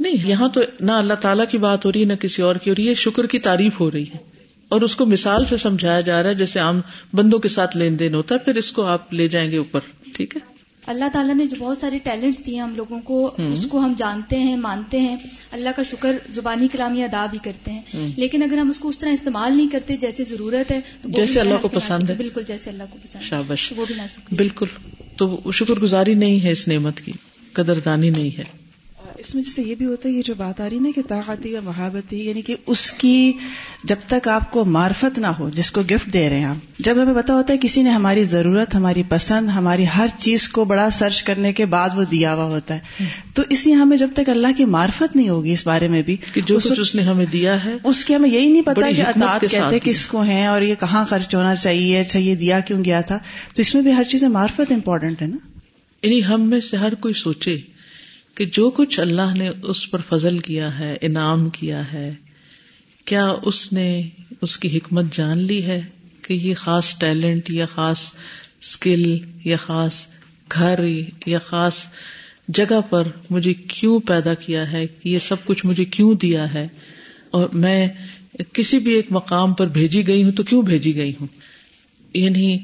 نہیں 0.00 0.28
یہاں 0.28 0.48
تو 0.48 0.60
نہ 0.80 0.92
اللہ 0.92 1.14
تعالیٰ 1.14 1.44
کی 1.50 1.58
بات 1.58 1.84
ہو 1.84 1.92
رہی 1.92 2.00
ہے 2.00 2.06
نہ 2.06 2.14
کسی 2.14 2.42
اور 2.42 2.56
کی 2.56 2.70
ہو 2.70 2.74
رہی 2.74 2.88
ہے 2.88 2.94
شکر 2.94 3.26
کی 3.26 3.38
تعریف 3.38 3.80
ہو 3.80 3.90
رہی 3.90 4.04
ہے۔ 4.04 4.37
اور 4.68 4.80
اس 4.80 4.96
کو 4.96 5.06
مثال 5.06 5.44
سے 5.44 5.56
سمجھایا 5.56 6.00
جا 6.00 6.22
رہا 6.22 6.30
ہے 6.30 6.34
جیسے 6.34 6.58
عام 6.58 6.80
بندوں 7.12 7.38
کے 7.38 7.48
ساتھ 7.48 7.76
لین 7.76 7.98
دین 7.98 8.14
ہوتا 8.14 8.34
ہے 8.34 8.40
پھر 8.40 8.54
اس 8.54 8.72
کو 8.72 8.82
آپ 8.82 9.12
لے 9.14 9.28
جائیں 9.28 9.50
گے 9.50 9.56
اوپر 9.56 9.80
ٹھیک 10.14 10.36
ہے؟ 10.36 10.58
اللہ 10.86 11.04
تعالیٰ 11.12 11.34
نے 11.34 11.46
جو 11.46 11.56
بہت 11.58 11.78
سارے 11.78 11.98
ٹیلنٹس 11.98 12.46
دیے 12.46 12.60
ہم 12.60 12.76
لوگوں 12.76 13.00
کو 13.00 13.34
اس 13.38 13.66
کو 13.66 13.78
ہم 13.78 13.94
جانتے 13.96 14.38
ہیں 14.38 14.56
مانتے 14.56 15.00
ہیں۔ 15.00 15.16
اللہ 15.52 15.68
کا 15.76 15.82
شکر 15.82 16.16
زبانی 16.30 16.68
کلامی 16.72 17.02
ادا 17.02 17.26
بھی 17.30 17.38
کرتے 17.42 17.70
ہیں۔ 17.70 17.82
لیکن 17.94 18.42
اگر 18.42 18.56
ہم 18.58 18.68
اس 18.68 18.78
کو 18.78 18.88
اس 18.88 18.98
طرح 18.98 19.10
استعمال 19.10 19.56
نہیں 19.56 19.68
کرتے 19.68 19.96
جیسے 19.96 20.24
ضرورت 20.24 20.72
ہے 20.72 20.80
تو 21.02 21.08
جیسے 21.08 21.40
اللہ 21.40 21.54
کو 21.62 21.68
پسند 21.68 22.10
ہے۔ 22.10 22.14
بالکل 22.14 22.42
جیسے 22.46 22.70
اللہ 22.70 22.82
کو 22.90 22.98
پسند 23.02 23.22
شابش 23.22 23.72
وہ 23.76 23.84
بھی 23.84 23.94
بالکل۔ 24.36 24.66
تو 25.16 25.40
شکر 25.52 25.74
گزاری 25.74 26.14
نہیں 26.14 26.44
ہے 26.44 26.50
اس 26.50 26.68
نعمت 26.68 27.00
کی 27.00 27.12
قدردانی 27.52 28.10
نہیں 28.10 28.38
ہے۔ 28.38 28.67
اس 29.18 29.34
میں 29.34 29.42
جیسے 29.42 29.62
یہ 29.62 29.74
بھی 29.74 29.86
ہوتا 29.86 30.08
ہے 30.08 30.14
یہ 30.14 30.22
جو 30.22 30.34
بات 30.34 30.60
آ 30.60 30.70
رہی 30.70 30.78
نا 30.78 30.88
کہ 30.94 31.02
طاقتی 31.08 31.52
یا 31.52 31.60
محبتی 31.64 32.28
یعنی 32.28 32.42
کہ 32.42 32.56
اس 32.66 32.92
کی 32.92 33.32
جب 33.84 33.96
تک 34.06 34.28
آپ 34.28 34.50
کو 34.50 34.64
معرفت 34.64 35.18
نہ 35.18 35.26
ہو 35.26 35.50
جس 35.50 35.70
کو 35.70 35.82
گفٹ 35.90 36.12
دے 36.12 36.30
رہے 36.30 36.38
ہیں 36.38 36.44
آپ 36.44 36.78
جب 36.78 37.02
ہمیں 37.02 37.22
پتا 37.22 37.34
ہوتا 37.34 37.52
ہے 37.52 37.58
کسی 37.58 37.82
نے 37.82 37.90
ہماری 37.90 38.24
ضرورت 38.24 38.74
ہماری 38.74 39.02
پسند 39.08 39.48
ہماری 39.48 39.84
ہر 39.96 40.06
چیز 40.18 40.48
کو 40.48 40.64
بڑا 40.64 40.90
سرچ 40.90 41.22
کرنے 41.22 41.52
کے 41.52 41.66
بعد 41.66 41.88
وہ 41.94 42.04
دیا 42.10 42.34
ہوا 42.34 42.44
ہوتا 42.44 42.74
ہے۔ 42.74 43.04
تو 43.34 43.42
اس 43.50 43.66
لیے 43.66 43.74
ہمیں 43.74 43.96
جب 43.96 44.10
تک 44.14 44.28
اللہ 44.28 44.48
کی 44.56 44.64
معرفت 44.64 45.16
نہیں 45.16 45.28
ہوگی 45.28 45.52
اس 45.52 45.66
بارے 45.66 45.88
میں 45.88 46.02
بھی 46.02 46.16
کہ 46.32 46.40
جو 46.40 46.58
کچھ 46.58 46.80
اس 46.80 46.94
نے 46.94 47.02
ہمیں 47.02 47.26
دیا 47.32 47.64
ہے 47.64 47.76
اس 47.84 48.04
کی 48.04 48.14
ہمیں 48.14 48.30
یہی 48.30 48.48
نہیں 48.48 48.62
پتا 48.62 48.90
کہ 48.96 49.02
اطاعت 49.02 49.40
کہتے 49.50 49.78
کس 49.82 50.06
کو 50.06 50.22
ہیں 50.22 50.46
اور 50.46 50.62
یہ 50.62 50.74
کہاں 50.80 51.04
خرچ 51.04 51.34
ہونا 51.34 51.54
چاہیے 51.54 52.00
اچھا 52.00 52.18
یہ 52.18 52.34
دیا 52.34 52.60
کیوں 52.60 52.84
گیا 52.84 53.00
تھا؟ 53.00 53.18
تو 53.54 53.60
اس 53.62 53.74
میں 53.74 53.82
بھی 53.82 53.92
ہر 53.92 54.04
چیز 54.04 54.24
معرفت 54.24 54.72
امپورٹنٹ 54.72 55.22
ہے 55.22 55.26
نا۔ 55.26 55.36
یعنی 56.02 56.20
ہم 56.28 56.50
میں 56.50 56.60
سے 56.60 56.76
ہر 56.76 56.94
کوئی 56.94 57.14
سوچے 57.14 57.58
کہ 58.38 58.44
جو 58.44 58.70
کچھ 58.70 59.00
اللہ 59.00 59.36
نے 59.36 59.50
اس 59.62 59.90
پر 59.90 60.00
فضل 60.08 60.38
کیا 60.38 60.78
ہے، 60.78 60.96
انعام 61.00 61.50
کیا 61.50 61.92
ہے، 61.92 62.14
کیا 63.04 63.34
اس 63.42 63.72
نے 63.72 64.08
اس 64.40 64.56
کی 64.56 64.76
حکمت 64.76 65.04
جان 65.12 65.38
لی 65.38 65.62
ہے 65.62 65.80
کہ 66.22 66.34
یہ 66.34 66.54
خاص 66.54 66.98
ٹیلنٹ 66.98 67.50
یا 67.50 67.66
خاص 67.66 68.12
اسکل 68.60 69.18
یا 69.44 69.56
خاص 69.56 70.06
گھر 70.52 70.74
یا 71.26 71.38
خاص 71.38 71.74
جگہ 72.48 72.80
پر 72.90 73.08
مجھے 73.30 73.54
کیوں 73.54 74.00
پیدا 74.00 74.34
کیا 74.34 74.72
ہے؟ 74.72 74.86
یہ 75.04 75.18
سب 75.18 75.36
کچھ 75.44 75.66
مجھے 75.66 75.84
کیوں 75.84 76.14
دیا 76.14 76.54
ہے؟ 76.54 76.68
اور 77.30 77.48
میں 77.52 77.88
کسی 78.52 78.78
بھی 78.78 78.92
ایک 78.92 79.06
مقام 79.10 79.54
پر 79.54 79.66
بھیجی 79.66 80.08
گئی 80.08 80.24
ہوں 80.24 80.32
تو 80.32 80.42
کیوں 80.42 80.62
بھیجی 80.62 80.96
گئی 80.96 81.12
ہوں؟ 81.20 81.26
یعنی 82.14 82.58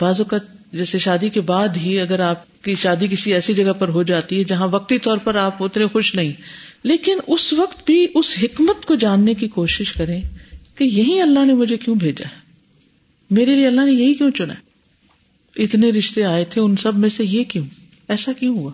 بعض 0.00 0.20
اوقات 0.20 0.72
جیسے 0.72 0.98
شادی 0.98 1.28
کے 1.28 1.40
بعد 1.40 1.68
ہی 1.76 2.00
اگر 2.00 2.20
آپ 2.20 2.51
کی 2.62 2.74
شادی 2.74 3.08
کسی 3.08 3.34
ایسی 3.34 3.54
جگہ 3.54 3.72
پر 3.72 3.88
ہو 3.88 4.02
جاتی 4.02 4.38
ہے 4.38 4.44
جہاں 4.44 4.68
وقتی 4.68 4.98
طور 4.98 5.18
پر 5.18 5.34
آپ 5.34 5.62
اتنے 5.62 5.86
خوش 5.86 6.14
نہیں۔ 6.14 6.32
لیکن 6.82 7.18
اس 7.26 7.52
وقت 7.52 7.86
بھی 7.86 8.06
اس 8.14 8.38
حکمت 8.42 8.86
کو 8.86 8.94
جاننے 8.94 9.34
کی 9.34 9.48
کوشش 9.48 9.92
کریں 9.92 10.22
کہ 10.74 10.84
یہی 10.84 11.20
اللہ 11.20 11.44
نے 11.44 11.54
مجھے 11.54 11.78
کیوں 11.78 11.96
بھیجا 11.96 12.28
ہے؟ 12.28 12.40
میرے 13.30 13.56
لیے 13.56 13.66
اللہ 13.66 13.80
نے 13.80 13.92
یہی 13.92 14.14
کیوں 14.14 14.30
چنا 14.30 14.54
اتنے 15.56 15.90
رشتے 15.90 16.24
آئے 16.24 16.44
تھے، 16.44 16.60
ان 16.60 16.76
سب 16.76 16.94
میں 16.94 17.08
سے 17.08 17.24
یہ 17.24 17.44
کیوں؟ 17.44 17.64
ایسا 18.08 18.32
کیوں 18.32 18.58
ہوا؟ 18.58 18.72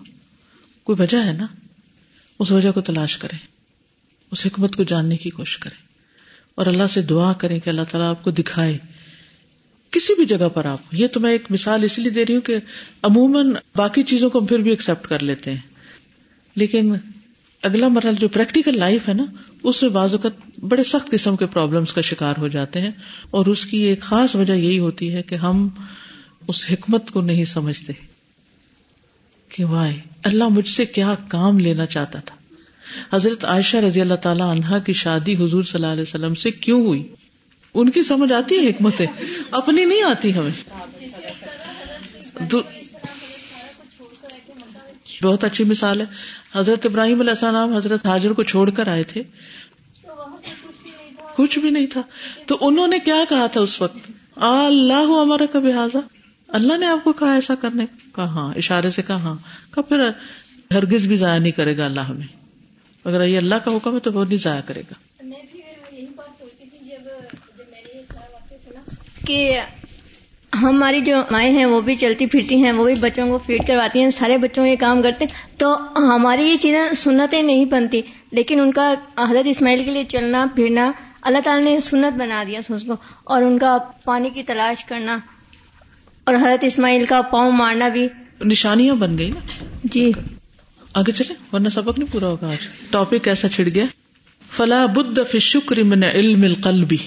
کوئی 0.83 1.01
وجہ 1.01 1.25
ہے 1.25 1.33
نا؟ 1.33 1.47
اس 2.39 2.51
وجہ 2.51 2.71
کو 2.71 2.81
تلاش 2.81 3.17
کریں۔ 3.17 3.37
اس 4.31 4.45
حکمت 4.45 4.75
کو 4.75 4.83
جاننے 4.83 5.17
کی 5.17 5.29
کوشش 5.29 5.57
کریں۔ 5.57 5.81
اور 6.55 6.65
اللہ 6.65 6.87
سے 6.89 7.01
دعا 7.01 7.33
کریں 7.33 7.59
کہ 7.59 7.69
اللہ 7.69 7.81
تعالیٰ 7.91 8.09
آپ 8.09 8.23
کو 8.23 8.31
دکھائے۔ 8.31 8.77
کسی 9.91 10.13
بھی 10.15 10.25
جگہ 10.25 10.49
پر 10.53 10.65
آپ 10.65 10.77
یہ 10.91 11.07
تو 11.07 11.19
میں 11.19 11.31
ایک 11.31 11.43
مثال 11.49 11.83
اس 11.83 11.99
لیے 11.99 12.11
دے 12.11 12.25
رہی 12.25 12.33
ہوں 12.33 12.41
کہ 12.41 12.55
عموماً 13.01 13.53
باقی 13.75 14.03
چیزوں 14.03 14.29
کو 14.29 14.39
ہم 14.39 14.45
پھر 14.45 14.59
بھی 14.59 14.69
ایکسپٹ 14.69 15.07
کر 15.07 15.23
لیتے 15.23 15.51
ہیں۔ 15.51 15.57
لیکن 16.55 16.95
اگلا 17.61 17.87
مرحلہ 17.87 18.19
جو 18.19 18.27
پریکٹیکل 18.27 18.79
لائف 18.79 19.09
ہے 19.09 19.13
نا، 19.13 19.25
اس 19.63 19.81
میں 19.81 19.89
بعض 19.89 20.13
اوقات 20.13 20.59
بڑے 20.59 20.83
سخت 20.83 21.11
قسم 21.11 21.35
کے 21.35 21.45
پرابلمس 21.45 21.93
کا 21.93 22.01
شکار 22.01 22.33
ہو 22.37 22.47
جاتے 22.47 22.81
ہیں۔ 22.81 22.91
اور 23.31 23.45
اس 23.45 23.65
کی 23.65 23.77
ایک 23.77 24.01
خاص 24.01 24.35
وجہ 24.35 24.53
یہی 24.53 24.79
ہوتی 24.79 25.13
ہے 25.13 25.23
کہ 25.23 25.35
ہم 25.35 25.69
اس 26.47 26.71
حکمت 26.71 27.11
کو 27.11 27.21
نہیں 27.21 27.45
سمجھتے 27.45 27.93
کہ 29.49 29.65
وائے 29.65 29.97
اللہ 30.23 30.47
مجھ 30.47 30.69
سے 30.69 30.85
کیا 30.85 31.15
کام 31.27 31.59
لینا 31.59 31.85
چاہتا 31.85 32.19
تھا۔ 32.19 32.35
حضرت 33.15 33.45
عائشہ 33.45 33.77
رضی 33.77 34.01
اللہ 34.01 34.15
تعالی 34.15 34.41
عنہا 34.41 34.79
کی 34.79 34.93
شادی 34.93 35.35
حضور 35.35 35.63
صلی 35.63 35.81
اللہ 35.81 35.93
علیہ 35.93 36.01
وسلم 36.01 36.35
سے 36.35 36.51
کیوں 36.51 36.85
ہوئی؟ 36.85 37.07
ان 37.73 37.89
کی 37.89 38.03
سمجھ 38.03 38.33
آتی 38.33 38.65
ہے 38.65 38.69
حکمتیں؟ 38.69 39.07
اپنی 39.51 39.85
نہیں 39.85 40.03
آتی 40.03 40.35
ہمیں۔ 40.35 40.69
بہت 45.23 45.43
اچھی 45.43 45.63
مثال 45.63 46.01
ہے۔ 46.01 46.05
حضرت 46.55 46.85
ابراہیم 46.85 47.19
علیہ 47.19 47.29
السلام 47.29 47.73
حضرت 47.73 48.05
حاضر 48.05 48.33
کو 48.33 48.43
چھوڑ 48.43 48.69
کر 48.69 48.87
آئے 48.87 49.03
تھے۔ 49.03 49.23
کچھ 51.35 51.59
بھی 51.59 51.69
نہیں 51.69 51.87
تھا۔ 51.87 52.01
تو 52.45 52.57
انہوں 52.61 52.87
نے 52.87 52.99
کیا 52.99 53.23
کہا 53.29 53.47
تھا 53.47 53.61
اس 53.61 53.81
وقت؟ 53.81 54.11
اللہ 54.35 55.21
ہمارا 55.23 55.45
کبھی 55.45 55.71
حاضر 55.71 55.99
اللہ 56.47 56.77
نے 56.77 56.85
آپ 56.85 57.03
کو 57.03 57.13
کہا 57.13 57.33
ایسا 57.33 57.55
کرنے۔ 57.55 57.85
کا 58.11 58.23
ہاں 58.23 58.53
اشارے 58.55 58.89
سے 58.89 59.01
کہا 59.01 59.15
ہاں۔ 59.15 59.35
کہ 59.75 59.81
پھر 59.81 60.09
ہرگز 60.71 61.07
بھی 61.07 61.15
ضائع 61.15 61.39
نہیں 61.39 61.51
کرے 61.51 61.77
گا 61.77 61.85
اللہ 61.85 62.01
ہمیں۔ 62.01 62.27
اگر 63.05 63.25
یہ 63.25 63.37
اللہ 63.37 63.55
کا 63.55 63.75
حکم 63.75 63.95
ہے 63.95 63.99
تو 63.99 64.13
وہ 64.13 64.25
نہیں 64.25 64.37
ضائع 64.37 64.61
کرے 64.61 64.81
گا۔ 64.81 65.08
کہ 69.29 69.59
ہماری 70.61 71.01
جو 71.01 71.15
مائیں 71.31 71.57
ہیں 71.57 71.65
وہ 71.65 71.81
بھی 71.81 71.95
چلتی 71.95 72.25
پھرتی 72.25 72.63
ہیں 72.63 72.71
وہ 72.71 72.85
بھی 72.85 72.93
بچوں 72.99 73.27
کو 73.27 73.37
فیڈ 73.37 73.67
کرواتی 73.67 74.01
ہیں 74.01 74.09
سارے 74.09 74.37
بچوں 74.37 74.67
یہ 74.67 74.75
کام 74.79 75.01
کرتے 75.01 75.25
ہیں۔ 75.25 75.59
تو 75.59 75.73
ہماری 75.95 76.43
یہ 76.43 76.55
چیزیں 76.55 76.93
سنتیں 76.95 77.41
نہیں 77.41 77.65
بنتی 77.65 78.01
لیکن 78.31 78.59
ان 78.59 78.71
کا 78.71 78.93
حضرت 79.17 79.47
اسماعیل 79.47 79.83
کے 79.83 79.91
لیے 79.91 80.03
چلنا 80.03 80.45
پھرنا 80.55 80.91
اللہ 81.21 81.37
تعالیٰ 81.43 81.65
نے 81.65 81.79
سنت 81.79 82.17
بنا 82.17 82.43
دیا 82.47 82.61
اس 82.69 82.83
کو 82.83 82.93
اور 83.23 83.41
ان 83.41 83.57
کا 83.57 83.77
پانی 84.03 84.29
کی 84.29 84.43
تلاش 84.43 84.85
کرنا 84.85 85.17
اور 86.23 86.35
حضرت 86.35 86.63
اسماعیل 86.63 87.05
کا 87.05 87.21
پاؤں 87.21 87.51
مارنا 87.51 87.87
بھی۔ 87.87 88.07
نشانیاں 88.45 88.95
بن 88.95 89.17
گئی 89.17 89.31
نا؟ 89.31 89.65
جی۔ 89.83 90.11
آگے 90.93 91.11
چلے 91.11 91.33
ورنہ 91.53 91.69
سبق 91.69 91.99
نہیں 91.99 92.13
پورا 92.13 92.27
ہوگا 92.27 92.47
آج۔ 92.47 92.67
ٹاپک 92.91 93.27
ایسا 93.27 93.49
چھڑ 93.49 93.67
گیا۔ 93.75 93.85
فلا 94.51 94.85
بد 94.85 95.19
فی 95.31 95.39
شکر 95.39 95.83
من 95.83 96.03
علم 96.03 96.43
القلبی 96.43 96.97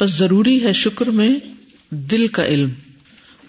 بس 0.00 0.10
ضروری 0.10 0.62
ہے 0.62 0.72
شکر 0.72 1.06
میں 1.06 1.28
دل 1.90 2.26
کا 2.26 2.44
علم 2.44 2.70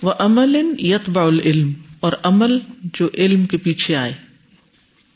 وہ 0.01 0.13
عمل 0.19 0.55
یتبع 0.79 1.25
العلم، 1.25 1.71
اور 1.99 2.13
عمل 2.23 2.57
جو 2.93 3.09
علم 3.13 3.45
کے 3.45 3.57
پیچھے 3.57 3.95
آئے۔ 3.95 4.13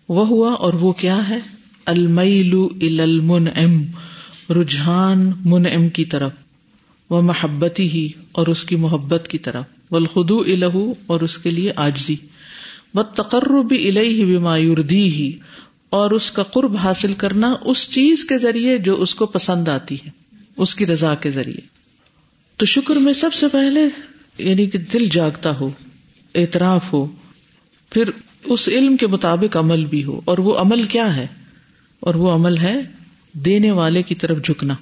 وہ 0.10 0.28
ہوا 0.28 0.52
اور 0.54 0.74
وہ 0.74 0.92
کیا 0.94 1.30
ہے؟ 1.30 1.40
المیل 1.86 2.54
المنعم، 3.00 3.84
رجحان 4.50 5.32
منعم 5.46 5.90
کی 5.90 6.06
طرف 6.06 6.32
وہ 7.10 7.22
محبتی 7.22 7.90
ہی 7.90 8.08
اور 8.32 8.48
اس 8.48 8.64
کی 8.64 8.76
محبت 8.76 9.28
کی 9.28 9.38
طرف 9.38 9.66
والخدو 9.92 10.40
الہ 10.40 10.76
اور 11.06 11.22
اس 11.22 11.38
کے 11.38 11.50
لیے 11.50 11.72
آجزی 11.76 12.16
و 12.94 13.04
تقرب 13.04 13.72
الہ 13.72 14.24
بما 14.26 14.58
یردی 14.58 15.04
ہی 15.04 15.32
اور 15.90 16.12
اس 16.12 16.32
کا 16.32 16.44
قرب 16.44 16.76
حاصل 16.76 17.14
کرنا 17.14 17.54
اس 17.66 17.90
چیز 17.90 18.24
کے 18.24 18.38
ذریعے 18.38 18.78
جو 18.78 19.02
اس 19.02 19.16
کو 19.16 19.26
پسند 19.26 19.68
آتی 19.68 19.96
ہے۔ 19.96 20.21
اس 20.58 20.76
کی 20.76 20.86
رضا 20.86 21.16
کے 21.16 21.32
ذریعے۔ 21.32 21.62
تو 22.58 22.66
شکر 22.66 22.96
میں 22.96 23.14
سب 23.14 23.34
سے 23.34 23.48
پہلے 23.48 23.82
یعنی 24.38 24.66
کہ 24.66 24.78
دل 24.78 25.10
جاگتا 25.12 25.60
ہو، 25.60 25.70
اعتراف 26.36 26.94
ہو، 26.94 27.08
پھر 27.90 28.10
اس 28.44 28.70
علم 28.70 28.98
کے 28.98 29.08
مطابق 29.08 29.58
عمل 29.58 29.86
بھی 29.86 30.04
ہو۔ 30.04 30.22
اور 30.26 30.38
وہ 30.38 30.58
عمل 30.58 30.84
کیا 30.84 31.16
ہے؟ 31.16 31.28
اور 32.00 32.16
وہ 32.16 32.36
عمل 32.36 32.58
ہے 32.58 32.76
دینے 33.34 33.72
والے 33.72 34.04
کی 34.04 34.16
طرف 34.16 34.44
جھکنا، 34.44 34.76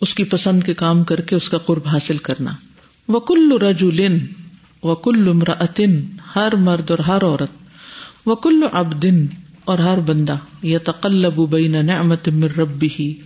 اس 0.00 0.14
کی 0.14 0.24
پسند 0.24 0.62
کے 0.62 0.74
کام 0.74 1.04
کر 1.04 1.20
کے 1.20 1.36
اس 1.36 1.48
کا 1.48 1.58
قرب 1.58 1.86
حاصل 1.86 2.18
کرنا۔ 2.18 2.50
وکل 3.08 3.58
رجولن 3.62 4.18
وکل 4.82 5.28
امراطن 5.28 6.02
ہر 6.36 6.54
مرد 6.54 6.90
اور 6.90 6.98
ہر 6.98 7.22
عورت۔ 7.22 7.50
وکل 8.26 8.60
ابدن 8.72 9.26
اور 9.64 9.78
ہر 9.78 9.98
بندہ۔ 9.98 10.36
یا 10.62 10.78
تقلب 10.84 11.50
بین 11.50 11.86
نعمت 11.86 12.28
من 12.28 12.44
ربی 12.44 13.20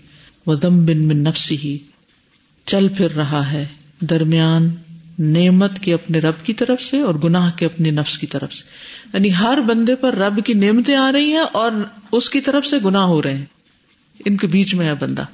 ہی 0.46 0.52
و 0.52 0.54
دم 0.54 0.86
بن 0.86 0.98
من 0.98 1.16
نفسی 1.16 1.56
ہی 1.56 1.78
چل 2.66 2.88
پھر 2.88 3.12
رہا 3.14 3.52
ہے 3.52 3.66
درمیان 4.00 4.70
نعمت 5.18 5.78
کے 5.78 5.94
اپنے 5.94 6.18
رب 6.18 6.34
کی 6.44 6.54
طرف 6.54 6.82
سے 6.82 7.00
اور 7.00 7.14
گناہ 7.14 7.52
کے 7.56 7.66
اپنے 7.66 7.90
نفس 7.90 8.18
کی 8.18 8.26
طرف 8.26 8.54
سے۔ 8.54 8.62
یعنی 9.14 9.34
ہر 9.34 9.58
بندے 9.60 9.94
پر 9.94 10.14
رب 10.14 10.40
کی 10.46 10.54
نعمتیں 10.54 10.96
آ 10.96 11.12
رہی 11.12 11.30
ہیں 11.32 11.44
اور 11.52 11.70
اس 12.12 12.30
کی 12.30 12.40
طرف 12.40 12.66
سے 12.66 12.76
گناہ 12.84 13.02
ہو 13.02 13.22
رہے 13.22 13.36
ہیں۔ 13.36 13.44
ان 14.24 14.36
کے 14.36 14.46
بیچ 14.46 14.74
میں 14.74 14.86
ہے 14.86 14.94
بندہ۔ 14.94 15.24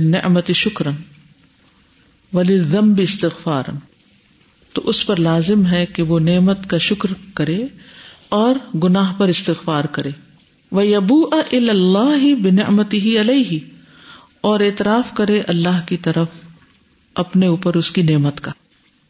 نعمت 0.00 0.52
شکرن 0.52 0.94
ولی 2.32 2.58
ضم 2.58 2.94
استغفار 2.98 3.64
تو 4.72 4.82
اس 4.84 5.06
پر 5.06 5.16
لازم 5.16 5.66
ہے 5.66 5.86
کہ 5.86 6.02
وہ 6.02 6.20
نعمت 6.20 6.70
کا 6.70 6.78
شکر 6.78 7.08
کرے 7.34 7.64
اور 8.28 8.76
گناہ 8.78 9.12
پر 9.18 9.28
استغفار 9.28 9.84
کرے۔ 9.84 10.10
وہ 10.74 10.96
ابو 10.96 11.22
اللہ 11.52 12.34
بنعمتی 12.34 13.00
ہی 13.00 13.20
علیہ 13.20 13.58
اور 14.40 14.60
اعتراف 14.60 15.14
کرے 15.14 15.40
اللہ 15.40 15.88
کی 15.88 15.96
طرف 15.96 16.26
اپنے 17.14 17.46
اوپر 17.46 17.74
اس 17.74 17.90
کی 17.90 18.02
نعمت 18.02 18.40
کا۔ 18.40 18.50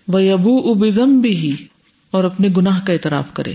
وہ 0.08 0.18
ابو 0.18 0.72
ابم 0.72 1.20
بھی 1.20 1.36
ہی 1.36 1.56
اور 2.10 2.24
اپنے 2.24 2.48
گناہ 2.56 2.80
کا 2.84 2.92
اعتراف 2.92 3.24
کرے۔ 3.32 3.54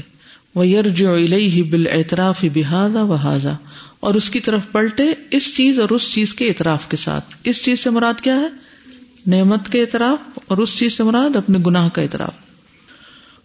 وہ 0.55 0.67
یرج 0.67 1.03
ہی 1.31 1.63
بال 1.63 1.87
اعتراف 1.91 2.45
بحاظا 2.53 3.03
و 3.03 3.13
حاضا 3.13 3.53
اور 3.99 4.13
اس 4.13 4.29
کی 4.29 4.39
طرف 4.39 4.61
پلٹے 4.71 5.05
اس 5.31 5.55
چیز 5.55 5.79
اور 5.79 5.89
اس 5.89 6.11
چیز 6.11 6.33
کے 6.33 6.47
اعتراف 6.47 6.87
کے 6.87 6.97
ساتھ۔ 6.97 7.35
اس 7.43 7.63
چیز 7.63 7.79
سے 7.79 7.89
مراد 7.89 8.21
کیا 8.21 8.35
ہے؟ 8.35 8.47
نعمت 9.27 9.69
کے 9.69 9.81
اعتراف 9.81 10.39
اور 10.45 10.57
اس 10.57 10.77
چیز 10.77 10.93
سے 10.93 11.03
مراد 11.03 11.35
اپنے 11.35 11.59
گناہ 11.65 11.89
کا 11.89 12.01
اعتراف۔ 12.01 12.48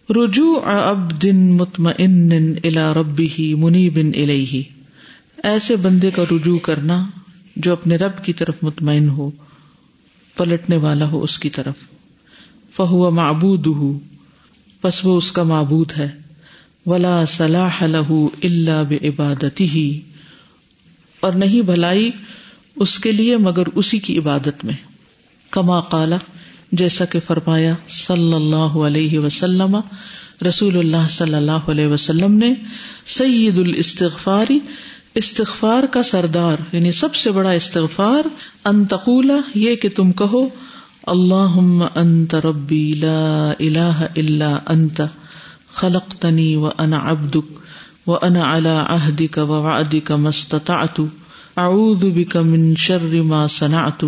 رجوع 0.09 0.61
اب 0.65 1.21
دن 1.21 1.53
مطمئن 1.53 2.55
الا 2.63 2.93
ربی 2.93 3.27
ہی 3.39 3.53
منی 3.53 3.89
بن 3.89 4.11
ایسے 5.43 5.75
بندے 5.75 6.11
کا 6.11 6.23
رجوع 6.31 6.57
کرنا 6.57 7.05
جو 7.55 7.71
اپنے 7.71 7.95
رب 7.95 8.25
کی 8.25 8.33
طرف 8.33 8.55
مطمئن 8.61 9.09
ہو، 9.09 9.31
پلٹنے 10.37 10.75
والا 10.75 11.05
ہو 11.05 11.23
اس 11.23 11.39
کی 11.39 11.49
طرف۔ 11.49 11.75
فہو 12.75 13.11
معبود 13.11 13.67
ہو 13.67 13.99
بس 14.83 15.05
وہ 15.05 15.17
اس 15.17 15.31
کا 15.31 15.43
معبود 15.43 15.91
ہے۔ 15.97 16.09
ولا 16.85 17.25
صلاح 17.25 17.83
لہ 17.83 18.27
اللہ 18.43 18.83
بعبادتی 18.89 19.69
ہی 19.69 19.99
اور 21.19 21.33
نہیں 21.33 21.61
بھلائی 21.61 22.11
اس 22.75 22.99
کے 22.99 23.11
لیے 23.11 23.37
مگر 23.37 23.63
اسی 23.75 23.99
کی 23.99 24.17
عبادت 24.17 24.65
میں۔ 24.65 24.73
کما 25.51 25.81
کالا 25.81 26.17
جیسا 26.71 27.05
کہ 27.05 27.19
فرمایا 27.25 27.73
صلی 27.89 28.33
اللہ 28.33 28.77
علیہ 28.87 29.19
وسلم، 29.19 29.75
رسول 30.47 30.77
اللہ 30.77 31.07
صلی 31.09 31.35
اللہ 31.35 31.69
علیہ 31.69 31.87
وسلم 31.87 32.33
نے 32.37 32.53
سعید 33.05 33.59
الاستغفاری 33.59 34.59
استغفار 35.15 35.83
کا 35.83 36.03
سردار 36.03 36.57
یعنی 36.71 36.91
سب 36.91 37.15
سے 37.15 37.31
بڑا 37.31 37.51
استغفار 37.51 38.27
انتقولا 38.65 39.39
یہ 39.55 39.75
کہ 39.75 39.89
تم 39.95 40.11
کہو 40.11 40.47
اللہ 41.07 41.55
انت 41.95 42.35
ربی 42.35 42.93
لا 42.93 43.51
الہ 43.59 44.07
الا 44.15 44.57
انت، 44.67 45.01
خلقتنی 45.75 46.55
و 46.55 46.69
انا 46.77 46.99
عبدک 47.11 48.09
و 48.09 48.17
انا 48.21 48.43
على 48.55 48.75
عہدک 48.87 49.37
و 49.37 49.61
وعدک 49.63 50.11
مستطعت 50.11 50.99
اعوذ 51.57 52.03
بک 52.15 52.35
من 52.37 52.75
شر 52.75 53.21
ما 53.23 53.45
صنعت. 53.47 54.05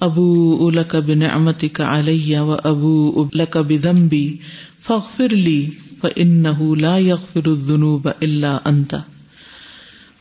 ابو 0.00 0.70
لک 0.70 0.96
بنعمتک 0.96 1.80
علی 1.80 2.38
و 2.38 2.56
ابو 2.64 3.28
لک 3.34 3.56
بذنبی 3.56 4.36
فاغفر 4.82 5.28
لی 5.28 5.70
فانه 6.00 6.74
لا 6.74 6.96
يغفر 6.98 7.46
الذنوب 7.46 8.08
الا 8.08 8.58
انت 8.64 8.94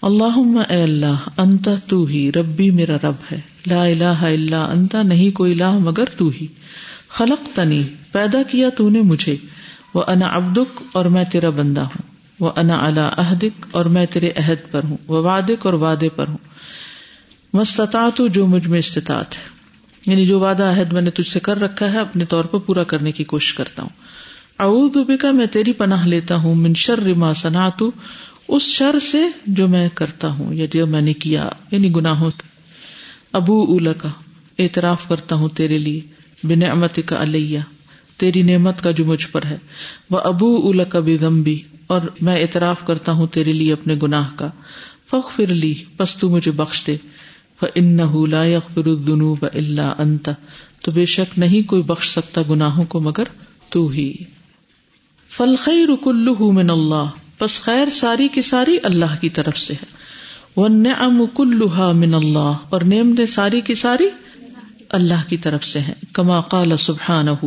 اللہ 0.02 0.38
اے 0.70 0.84
اللہ، 0.84 1.28
انت 1.38 1.70
تو 1.88 2.06
ہی 2.06 2.32
ربی 2.32 2.72
میرا 2.72 2.96
رب 3.04 3.16
ہے، 3.32 3.40
لا 3.68 3.84
الہ 3.84 4.20
الا 4.22 4.66
انت، 4.66 4.96
نہیں 4.96 5.32
کوئی 5.32 5.52
الہ 5.52 5.78
مگر 5.80 6.04
تو 6.18 6.28
ہی۔ 6.28 6.48
خلق 7.10 7.56
تنی 7.56 7.84
پیدا 8.12 8.44
کیا 8.44 8.70
تو 8.70 8.90
نے 8.90 9.02
مجھے 9.02 9.36
وہ 9.94 10.04
انا 10.08 10.26
ابدک 10.26 10.82
اور 10.92 11.06
میں 11.06 11.24
تیرا 11.24 11.50
بندہ 11.50 11.82
ہوں 11.82 12.02
وہ 12.40 12.52
انا 12.56 12.86
اللہ 12.86 13.10
عہدک 13.18 13.68
اور 13.72 13.86
میں 13.86 14.06
تیرے 14.06 14.32
عہد 14.38 14.72
پر 14.72 14.82
ہوں 14.84 14.98
وہ 15.08 15.22
وادک 15.22 15.66
اور 15.66 15.74
وعدے 15.74 16.10
پر 16.10 16.28
ہوں۔ 16.28 16.38
مستطاط 17.54 18.22
جو 18.34 18.48
مجھ 18.48 18.68
میں 18.68 18.80
استطاعت 18.80 19.34
ہے۔ 19.34 19.59
یعنی 20.06 20.26
جو 20.26 20.40
وعدہ 20.40 20.64
عہد 20.64 20.94
میں 20.94 21.02
نے 21.02 21.12
تجھ 21.12 21.30
سے 21.30 21.40
کر 21.40 21.62
رکھا 21.62 21.94
ہے، 21.94 22.00
اپنے 22.00 22.26
طور 22.26 22.46
پر 22.46 22.60
پورا 22.60 22.84
کرنے 22.84 23.12
کی 23.12 23.24
کوشش 23.24 23.54
کرتا 23.54 23.82
ہوں۔ 23.82 23.90
اعوذ 24.60 24.92
بکا، 24.92 25.32
میں 25.32 25.46
تیری 25.46 25.74
پناہ 25.74 26.08
لیتا 26.08 26.36
ہوں، 26.36 26.56
من 26.56 26.74
شر 26.74 27.14
ما 27.14 27.34
صنعت، 27.34 27.84
اس 28.48 28.62
شر 28.62 29.00
سے 29.00 29.24
جو 29.46 29.68
میں 29.68 29.90
کرتا 29.94 30.28
ہوں، 30.28 30.54
یا 30.54 30.66
جو 30.74 30.88
میں 30.88 31.02
نے 31.02 31.14
کیا 31.14 31.50
یعنی 31.72 31.92
گناہوں 31.96 32.32
ابو 33.34 33.64
اولا 33.64 33.94
کا 33.94 34.10
اعتراف 34.60 35.08
کرتا 35.08 35.36
ہوں 35.36 35.50
تیرے 35.50 35.78
لیے 35.78 36.00
بن 36.44 36.64
امت 36.64 37.00
کا 37.06 37.24
علیہ، 37.24 37.60
تیری 38.18 38.42
نعمت 38.42 38.82
کا 38.82 38.92
جو 38.92 39.06
مجھ 39.06 39.28
پر 39.28 39.46
ہے۔ 39.46 39.58
وہ 40.10 40.20
ابو 40.24 40.56
اولا 40.56 40.84
کا 40.84 41.00
بھی 41.00 41.18
غمبی 41.22 41.62
اور 41.88 42.02
میں 42.22 42.42
اعتراف 42.42 42.86
کرتا 42.86 43.12
ہوں 43.12 43.28
تیرے 43.28 43.54
لیے 43.54 43.74
اپنے 43.74 43.96
گناہ 44.04 44.30
کا۔ 44.36 44.50
فخ 45.08 45.36
فر 45.36 45.48
لی، 45.48 45.74
پس 45.98 46.16
تو 46.16 46.30
مجھے 46.30 46.52
بخش 46.52 46.88
دے۔ 46.88 46.98
ان 47.76 47.98
لا 48.30 48.46
يغفر 48.46 48.86
الذنوب 48.86 49.46
انت 49.98 50.30
تو 50.82 50.92
بے 50.92 51.06
شک 51.06 51.40
نہیں 51.40 51.68
کوئی 51.68 51.84
بخش 51.84 52.10
سکتا 52.10 52.42
گناہوں 52.50 52.84
کو، 52.84 53.00
مگر 53.00 53.24
تو 53.70 53.88
ہی۔ 53.88 54.14
فالخیر 55.30 55.88
كله 56.04 56.52
من 56.52 56.70
اللہ 56.70 57.04
پس 57.38 57.62
خیر 57.62 57.90
ساری 57.90 58.28
کی 58.28 58.42
ساری 58.42 58.78
اللہ 58.84 59.22
کی 59.22 59.30
طرف 59.30 59.58
سے 59.58 59.74
ہے۔ 59.74 59.86
والنعم 60.58 61.26
كلها 61.34 61.92
من 61.92 62.14
اللہ 62.14 62.54
اور 62.70 62.82
نعمتیں 62.82 63.26
ساری 63.26 63.62
کی 63.62 63.76
ساری 63.76 64.10
اللہ 64.90 65.30
کی 65.30 65.38
طرف 65.38 65.64
سے 65.64 65.80
ہیں 65.80 65.94
کما 66.14 66.42
قال 66.42 66.78
سبحانہ 66.78 67.46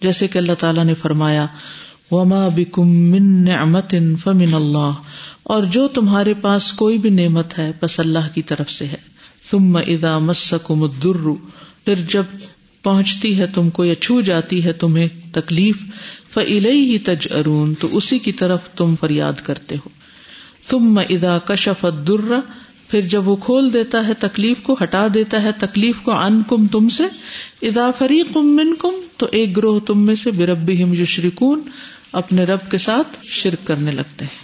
جیسے 0.00 0.28
کہ 0.28 0.38
اللہ 0.38 0.52
تعالیٰ 0.58 0.84
نے 0.84 0.94
فرمایا، 0.94 1.46
وما 2.10 2.48
بكم 2.48 2.88
من 2.88 3.44
نعمت 3.44 3.94
فمن 4.22 4.54
اللہ 4.54 4.90
اور 5.42 5.62
جو 5.62 5.88
تمہارے 5.88 6.34
پاس 6.34 6.72
کوئی 6.72 6.98
بھی 6.98 7.10
نعمت 7.10 7.58
ہے 7.58 7.72
بس 7.80 8.00
اللہ 8.00 8.34
کی 8.34 8.42
طرف 8.42 8.70
سے 8.70 8.86
ہے۔ 8.86 9.13
تم 9.50 9.76
ادا 9.76 10.18
مسکم 10.18 10.82
الدر، 10.82 11.28
پھر 11.84 11.94
جب 12.08 12.24
پہنچتی 12.82 13.38
ہے 13.38 13.46
تم 13.46 13.70
کو 13.70 13.84
یا 13.84 13.94
چھو 13.94 14.20
جاتی 14.20 14.64
ہے 14.64 14.72
تمہیں 14.72 15.08
تکلیف 15.32 15.76
فعل 16.34 16.96
تج 17.04 17.26
ارون 17.30 17.74
تو 17.74 17.96
اسی 17.96 18.18
کی 18.18 18.32
طرف 18.32 18.60
تم 18.76 18.94
فریاد 19.00 19.32
کرتے 19.42 19.76
ہو۔ 19.76 19.88
تم 20.68 20.98
ادا 20.98 21.38
کشف 21.38 21.86
در 22.08 22.34
پھر 22.88 23.00
جب 23.00 23.28
وہ 23.28 23.36
کھول 23.36 23.72
دیتا 23.72 24.06
ہے 24.06 24.14
تکلیف 24.14 24.56
کو، 24.62 24.76
ہٹا 24.82 25.06
دیتا 25.14 25.42
ہے 25.42 25.50
تکلیف 25.58 25.94
کو 26.02 26.12
ان 26.12 26.42
کم 26.48 26.66
تم 26.66 26.88
سے 26.88 27.04
ادا 27.62 27.90
فری 27.90 28.22
کم 28.34 28.56
من 28.56 28.74
کم 28.78 28.94
تو 29.16 29.26
ایک 29.32 29.56
گروہ 29.56 29.80
تم 29.80 30.06
میں 30.06 30.14
سے 30.14 30.30
برب 30.30 30.70
یشرکون، 30.70 31.60
اپنے 32.12 32.44
رب 32.44 32.70
کے 32.70 32.78
ساتھ 32.78 33.16
شرک 33.22 33.66
کرنے 33.66 33.90
لگتے 33.90 34.24
ہیں۔ 34.24 34.43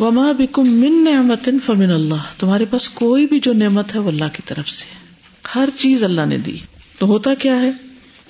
وما 0.00 0.32
بکم 0.32 0.70
من 0.70 1.04
نعمت 1.04 1.48
فمن 1.66 1.90
اللہ 1.90 2.38
تمہارے 2.38 2.64
پاس 2.64 2.88
کوئی 2.90 3.26
بھی 3.26 3.40
جو 3.40 3.52
نعمت 3.52 3.94
ہے 3.94 4.00
وہ 4.00 4.08
اللہ 4.10 4.24
کی 4.32 4.42
طرف 4.46 4.68
سے 4.68 4.84
ہر 5.54 5.68
چیز 5.78 6.04
اللہ 6.04 6.26
نے 6.26 6.38
دی۔ 6.38 6.56
تو 6.98 7.06
ہوتا 7.06 7.34
کیا 7.34 7.62
ہے؟ 7.62 7.70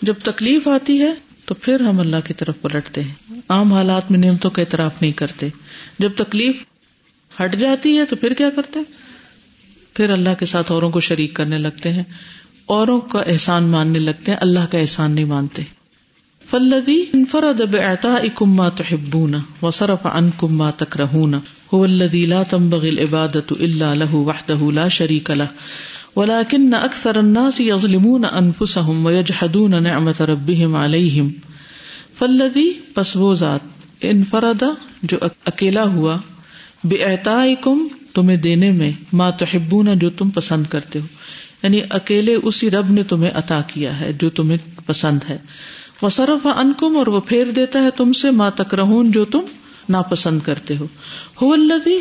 جب 0.02 0.14
تکلیف 0.22 0.68
آتی 0.68 1.00
ہے 1.00 1.12
تو 1.44 1.54
پھر 1.54 1.80
ہم 1.80 2.00
اللہ 2.00 2.16
کی 2.24 2.34
طرف 2.34 2.60
پلٹتے 2.60 3.02
ہیں۔ 3.02 3.40
عام 3.48 3.72
حالات 3.72 4.10
میں 4.10 4.18
نعمتوں 4.18 4.50
کا 4.50 4.62
اعتراف 4.62 4.94
نہیں 5.00 5.12
کرتے۔ 5.12 5.48
جب 5.98 6.12
تکلیف 6.16 6.64
ہٹ 7.40 7.56
جاتی 7.56 7.98
ہے 7.98 8.04
تو 8.04 8.16
پھر 8.16 8.34
کیا 8.34 8.50
کرتے؟ 8.50 8.80
پھر 9.94 10.10
اللہ 10.10 10.30
کے 10.38 10.46
ساتھ 10.46 10.72
اوروں 10.72 10.90
کو 10.90 11.00
شریک 11.00 11.34
کرنے 11.34 11.58
لگتے 11.58 11.92
ہیں۔ 11.92 12.04
اوروں 12.66 13.00
کا 13.00 13.20
احسان 13.20 13.62
ماننے 13.62 13.98
لگتے 13.98 14.32
ہیں۔ 14.32 14.38
اللہ 14.40 14.66
کا 14.70 14.78
احسان 14.78 15.12
نہیں 15.12 15.24
مانتے۔ 15.24 15.62
فلدی 16.50 17.04
انفرد 17.14 17.70
بعطائكم 17.70 18.56
ما 18.56 18.68
تحبون 18.68 19.40
وصرف 19.62 20.06
عنكم 20.06 20.58
ما 20.58 20.70
تكرهون 20.70 21.34
هو 21.74 21.84
الذي 21.84 22.26
لا 22.26 22.42
تنبغي 22.42 22.88
العبادة 22.88 23.44
الا 23.50 23.94
له 23.94 24.14
وحده 24.14 24.72
لا 24.72 24.88
شريك 24.88 25.30
له. 25.30 25.46
ولكن 26.16 26.74
اكثر 26.74 27.20
الناس 27.20 27.60
يظلمون 27.60 28.24
انفسهم 28.24 29.06
ويجحدون 29.06 29.82
نعمة 29.82 30.24
ربهم 30.28 30.76
عليهم. 30.76 31.28
فلدی 32.18 32.72
پس 32.94 33.16
وہ 33.16 33.34
ذات 33.34 33.60
انفرد 34.00 34.62
جو 35.02 35.16
اکیلا 35.44 35.84
ہوا 35.84 36.16
بعطائكم 36.84 37.88
تمہیں 38.14 38.36
دینے 38.36 38.70
میں 38.70 38.92
ما 39.12 39.30
تحبون 39.30 39.98
جو 39.98 40.10
تم 40.10 40.30
پسند 40.30 40.66
کرتے 40.66 41.00
ہو. 41.00 41.06
یعنی 41.62 41.80
اکیلے 41.90 42.34
اسی 42.34 42.70
رب 42.70 42.90
نے 42.90 43.02
تمہیں 43.02 43.30
عطا 43.34 43.60
کیا 43.66 44.00
ہے 44.00 44.12
جو 44.12 44.30
تمہیں 44.30 44.58
پسند 44.86 45.20
ہے. 45.28 45.38
وصرف 46.02 46.46
انکم 46.46 46.96
اور 46.96 47.06
وہ 47.06 47.20
پھیر 47.20 47.46
دیتا 47.46 47.80
ہے 47.80 47.90
تم 47.90 48.12
سے 48.12 48.30
ماں 48.30 48.50
تک 48.50 48.74
رہون 48.74 49.10
جو 49.10 49.24
تم 49.24 49.40
ناپسند 49.88 50.40
کرتے 50.44 50.76
ہو۔ 50.76 50.86
الذی، 51.52 52.00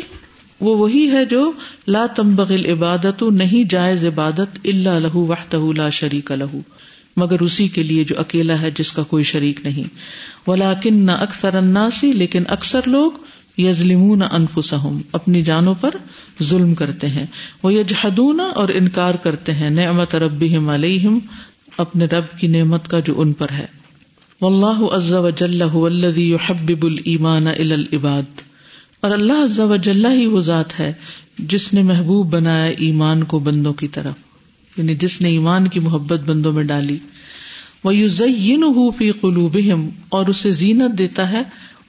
وہ 0.60 0.76
وہی 0.76 1.10
ہے 1.10 1.24
جو 1.24 1.52
لا 1.88 2.06
تمبغل 2.06 2.66
عبادت 2.66 3.22
نہیں 3.22 3.70
جائز 3.70 4.04
عبادت 4.04 4.58
اللہ 4.64 4.88
لہو 4.88 5.26
وحدہ 5.26 5.60
لا 5.76 5.90
شریک 5.90 6.32
لہو۔ 6.32 6.60
مگر 7.16 7.40
اسی 7.40 7.68
کے 7.68 7.82
لیے 7.82 8.04
جو 8.04 8.14
اکیلا 8.18 8.60
ہے 8.60 8.70
جس 8.70 8.92
کا 8.92 9.02
کوئی 9.02 9.24
شریک 9.24 9.60
نہیں۔ 9.64 9.84
ولیکن 10.50 11.06
نہ 11.06 11.10
اکثر 11.10 11.54
الناسی 11.54 12.12
لیکن 12.12 12.42
اکثر 12.48 12.80
لوگ 12.86 13.12
یظلمون 13.58 14.22
انفسہم، 14.22 15.00
اپنی 15.12 15.42
جانوں 15.42 15.74
پر 15.80 15.90
ظلم 16.42 16.74
کرتے 16.74 17.06
ہیں۔ 17.06 17.26
وہ 17.62 17.74
یجحدون 17.74 18.40
اور 18.54 18.68
انکار 18.68 19.14
کرتے 19.14 19.52
ہیں۔ 19.52 19.70
نعمت 19.70 20.14
ربہم 20.14 20.68
علیہم، 20.68 21.18
اپنے 21.76 22.04
رب 22.04 22.38
کی 22.38 22.46
نعمت 22.46 22.88
کا 22.88 23.00
جو 23.00 23.20
ان 23.20 23.32
پر 23.32 23.46
ہے۔ 23.52 23.79
واللہ 24.40 24.82
عز 24.92 25.12
وجل 25.12 25.62
هو 25.62 25.86
الذي 25.86 26.30
يحبب 26.30 26.84
الايمان 26.84 27.46
الى 27.46 27.74
العباد۔ 27.74 28.40
اور 29.00 29.10
اللہ 29.10 29.42
عز 29.44 29.60
وجل 29.60 30.06
ہی 30.06 30.26
وہ 30.26 30.40
ذات 30.40 30.80
ہے 30.80 30.92
جس 31.38 31.72
نے 31.74 31.82
محبوب 31.82 32.30
بنایا 32.30 32.70
ایمان 32.78 33.24
کو 33.24 33.38
بندوں 33.38 33.72
کی 33.72 33.88
طرف 33.88 34.78
یعنی 34.78 34.94
جس 34.94 35.20
نے 35.20 35.28
ایمان 35.28 35.68
کی 35.68 35.80
محبت 35.80 36.20
بندوں 36.20 36.52
میں 36.52 36.64
ڈالی۔ 36.64 36.98
وہ 37.84 37.94
یو 37.94 38.90
فی 38.90 39.10
قلوبہم 39.10 39.88
اور 40.08 40.26
اسے 40.26 40.50
زینت 40.50 40.98
دیتا 40.98 41.30
ہے 41.30 41.42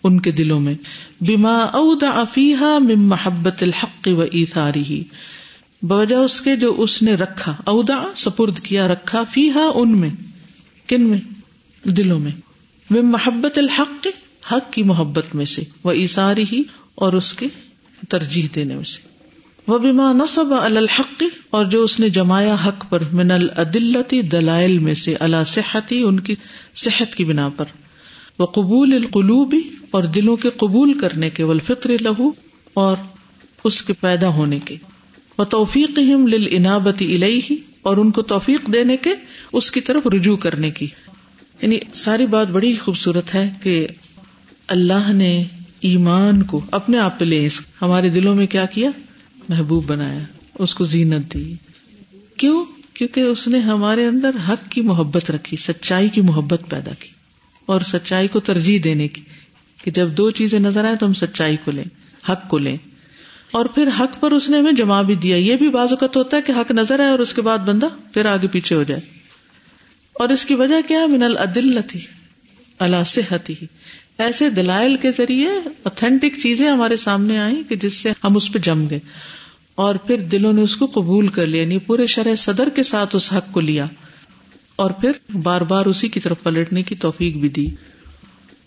ان 0.03 0.19
کے 0.19 0.31
دلوں 0.31 0.59
میں۔ 0.59 0.75
بما 1.21 1.57
اودع 1.57 2.23
فیہا 2.33 2.77
من 2.77 2.99
محبت 2.99 3.63
الحق 3.63 4.07
و 4.17 4.21
ایثارہ 4.31 5.01
بوجہ 5.81 6.15
اس 6.15 6.41
کے 6.41 6.55
جو 6.55 6.75
اس 6.77 7.01
نے 7.01 7.13
رکھا 7.15 7.55
اودع 7.65 7.99
سپرد 8.15 8.59
کیا، 8.59 8.87
رکھا 8.87 9.23
فیہا 9.23 9.69
ان 9.75 9.97
میں، 9.97 10.09
کن 10.87 11.01
میں؟ 11.01 11.19
دلوں 11.83 12.19
میں۔ 12.19 12.31
وہ 12.91 13.01
محبت 13.01 13.57
الحق، 13.57 14.07
حق 14.51 14.73
کی 14.73 14.83
محبت 14.83 15.35
میں 15.35 15.45
سے۔ 15.45 15.63
وہ 15.83 15.91
ایساری 15.91 16.45
ہی 16.51 16.61
اور 16.95 17.13
اس 17.13 17.33
کے 17.33 17.47
ترجیح 18.09 18.47
دینے 18.55 18.75
میں 18.75 18.83
سے۔ 18.83 19.01
وہ 19.67 19.79
بیما 19.79 20.13
نصب 20.13 20.53
الحق، 20.53 21.23
اور 21.49 21.65
جو 21.65 21.83
اس 21.83 21.99
نے 21.99 22.09
جمایا 22.09 22.55
حق 22.67 22.85
پر۔ 22.89 22.99
من 23.13 23.31
العدلتی 23.31 24.21
دلائل 24.21 24.77
میں 24.77 24.93
سے۔ 24.93 25.15
اللہ 25.19 25.43
صحتی، 25.47 26.01
ان 26.01 26.19
کی 26.19 26.35
صحت 26.75 27.15
کی 27.15 27.25
بنا 27.25 27.49
پر۔ 27.49 27.65
وہ 28.39 28.45
قبول 28.45 28.93
القلوبی 28.93 29.61
اور 29.91 30.03
دلوں 30.03 30.35
کے 30.35 30.49
قبول 30.49 30.93
کرنے 30.93 31.29
کے۔ 31.29 31.43
والفطر 31.43 31.91
لہو 32.01 32.31
اور 32.73 32.95
اس 33.63 33.83
کے 33.83 33.93
پیدا 33.93 34.27
ہونے 34.27 34.59
کے۔ 34.65 34.75
وہ 35.37 35.43
توفیق 35.43 35.99
للانابتی 35.99 37.15
الیہ 37.15 37.55
اور 37.81 37.97
ان 37.97 38.11
کو 38.11 38.21
توفیق 38.21 38.73
دینے 38.73 38.97
کے، 38.97 39.09
اس 39.53 39.71
کی 39.71 39.81
طرف 39.81 40.07
رجوع 40.07 40.37
کرنے 40.37 40.71
کی۔ 40.71 40.87
یعنی 41.61 41.79
ساری 41.93 42.25
بات 42.25 42.47
بڑی 42.47 42.75
خوبصورت 42.75 43.35
ہے 43.35 43.51
کہ 43.63 43.87
اللہ 44.67 45.11
نے 45.11 45.43
ایمان 45.81 46.43
کو 46.43 46.61
اپنے 46.71 46.97
آپ 46.97 47.19
پہ 47.19 47.25
لے 47.25 47.47
ہمارے 47.81 48.09
دلوں 48.09 48.35
میں 48.35 48.47
کیا 48.47 48.65
کیا؟ 48.65 48.89
محبوب 49.49 49.85
بنایا، 49.85 50.19
اس 50.59 50.75
کو 50.75 50.83
زینت 50.83 51.33
دی۔ 51.33 51.53
کیوں؟ 52.37 52.65
کیونکہ 52.93 53.21
اس 53.21 53.47
نے 53.47 53.59
ہمارے 53.59 54.05
اندر 54.05 54.31
حق 54.49 54.71
کی 54.71 54.81
محبت 54.81 55.31
رکھی، 55.31 55.57
سچائی 55.57 56.09
کی 56.09 56.21
محبت 56.21 56.63
پیدا 56.69 56.91
کی 56.99 57.07
اور 57.65 57.81
سچائی 57.81 58.27
کو 58.27 58.39
ترجیح 58.39 58.79
دینے 58.83 59.07
کی 59.07 59.21
کہ 59.83 59.91
جب 59.91 60.17
دو 60.17 60.31
چیزیں 60.31 60.59
نظر 60.59 60.85
آئے 60.85 60.95
تو 60.95 61.05
ہم 61.05 61.13
سچائی 61.13 61.57
کو 61.65 61.71
لیں، 61.71 61.83
حق 62.29 62.47
کو 62.47 62.57
لیں۔ 62.57 62.77
اور 63.51 63.65
پھر 63.65 63.89
حق 63.99 64.19
پر 64.19 64.31
اس 64.31 64.49
نے 64.49 64.57
ہمیں 64.57 64.71
جمع 64.71 65.01
بھی 65.01 65.15
دیا۔ 65.15 65.37
یہ 65.37 65.55
بھی 65.55 65.69
بعض 65.69 65.89
اوقات 65.91 66.17
ہوتا 66.17 66.37
ہے 66.37 66.41
کہ 66.41 66.51
حق 66.51 66.71
نظر 66.71 66.99
ہے 66.99 67.07
اور 67.07 67.19
اس 67.19 67.33
کے 67.33 67.41
بعد 67.41 67.57
بندہ 67.57 67.87
پھر 68.13 68.25
آگے 68.25 68.47
پیچھے 68.47 68.75
ہو 68.75 68.83
جائے۔ 68.83 69.20
اور 70.13 70.29
اس 70.29 70.45
کی 70.45 70.55
وجہ 70.55 70.87
کیا؟ 70.87 71.05
من 71.05 71.23
العدلتی 71.23 71.99
اللہ 72.79 73.03
صحتی۔ 73.05 73.53
ایسے 74.17 74.49
دلائل 74.49 74.95
کے 74.95 75.11
ذریعے 75.17 75.49
اوتھینٹک 75.83 76.39
چیزیں 76.43 76.69
ہمارے 76.69 76.97
سامنے 76.97 77.39
آئی 77.39 77.63
کہ 77.69 77.75
جس 77.75 77.93
سے 77.93 78.11
ہم 78.23 78.35
اس 78.35 78.51
پہ 78.51 78.59
جم 78.59 78.89
گئے۔ 78.89 78.99
اور 79.75 79.95
پھر 79.95 80.17
دلوں 80.17 80.53
نے 80.53 80.61
اس 80.61 80.75
کو 80.75 80.85
قبول 80.85 81.27
کر 81.27 81.45
لیا 81.45 81.61
یعنی 81.61 81.77
پورے 81.77 82.07
شرح 82.07 82.35
صدر 82.35 82.69
کے 82.69 82.83
ساتھ 82.83 83.15
اس 83.15 83.33
حق 83.33 83.53
کو 83.53 83.59
لیا۔ 83.59 83.85
اور 84.75 84.91
پھر 84.91 85.11
بار 85.43 85.61
بار 85.61 85.85
اسی 85.85 86.07
کی 86.07 86.19
طرف 86.19 86.37
پلٹنے 86.43 86.83
کی 86.83 86.95
توفیق 86.95 87.35
بھی 87.35 87.49
دی۔ 87.49 87.67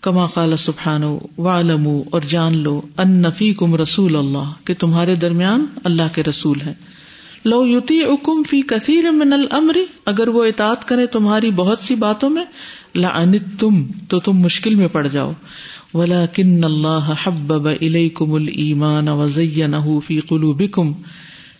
کما 0.01 0.27
قال 0.27 0.57
سبحانو 0.57 1.19
وعلمو 1.37 2.03
اور 2.11 2.21
جان 2.21 2.57
لو، 2.57 2.81
ان 2.97 3.11
نفی 3.11 3.53
کم 3.53 3.75
رسول 3.75 4.15
اللہ، 4.15 4.51
کہ 4.63 4.73
تمہارے 4.79 5.15
درمیان 5.15 5.65
اللہ 5.83 6.15
کے 6.15 6.23
رسول 6.23 6.61
ہے 6.61 6.73
لو 7.45 7.65
یوتی 7.67 8.01
اکم 8.03 8.41
فی 8.43 8.61
کثیر 8.61 9.09
من 9.11 9.33
الامر، 9.33 9.77
اگر 10.05 10.27
وہ 10.27 10.43
اطاعت 10.45 10.85
کرے 10.87 11.05
تمہاری 11.07 11.51
بہت 11.51 11.79
سی 11.79 11.95
باتوں 11.95 12.29
میں 12.29 12.43
لعنت 12.95 13.59
تم 13.59 13.81
تو 14.09 14.19
تم 14.19 14.37
مشکل 14.37 14.75
میں 14.75 14.87
پڑ 14.87 15.07
جاؤ۔ 15.07 15.31
ولیکن 15.93 16.63
اللہ 16.63 17.11
حبب 17.23 17.67
الیکم 17.67 18.33
الایمان 18.33 19.07
وزینہ 19.09 19.83
فی 20.07 20.19
قلوبکم 20.19 20.91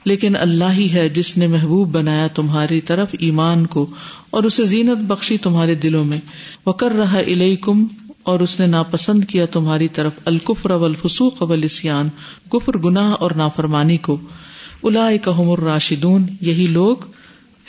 لیکن 0.05 0.35
اللہ 0.35 0.71
ہی 0.73 0.91
ہے 0.93 1.07
جس 1.09 1.37
نے 1.37 1.47
محبوب 1.47 1.91
بنایا 1.91 2.25
تمہاری 2.35 2.81
طرف 2.81 3.15
ایمان 3.19 3.65
کو، 3.65 3.85
اور 4.29 4.43
اسے 4.43 4.65
زینت 4.65 5.03
بخشی 5.07 5.37
تمہارے 5.37 5.75
دلوں 5.75 6.05
میں۔ 6.05 6.19
وہ 6.65 6.73
کر 6.73 6.91
رہا 6.91 7.19
الیکم 7.19 7.85
اور 8.23 8.39
اس 8.39 8.59
نے 8.59 8.65
ناپسند 8.67 9.25
کیا 9.25 9.45
تمہاری 9.45 9.87
طرف 9.87 10.19
الکفر 10.25 10.71
والفسوق 10.71 11.41
والاسیان 11.41 12.09
کفر 12.51 12.77
گناہ 12.77 13.11
اور 13.11 13.31
نافرمانی 13.31 13.97
کو۔ 13.97 14.17
اولئک 14.81 15.27
هم 15.27 15.49
الراشدون 15.49 16.27
یہی 16.41 16.67
لوگ 16.69 16.97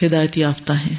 ہدایت 0.02 0.38
یافتہ 0.38 0.72
ہیں۔ 0.72 0.96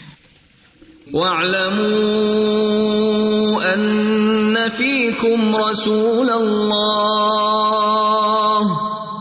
وَاعْلَمُوا 1.14 3.74
أَنَّ 3.74 4.58
فِيكُمْ 4.76 5.70
رَسُولَ 5.70 6.32
اللَّهِ 6.32 8.87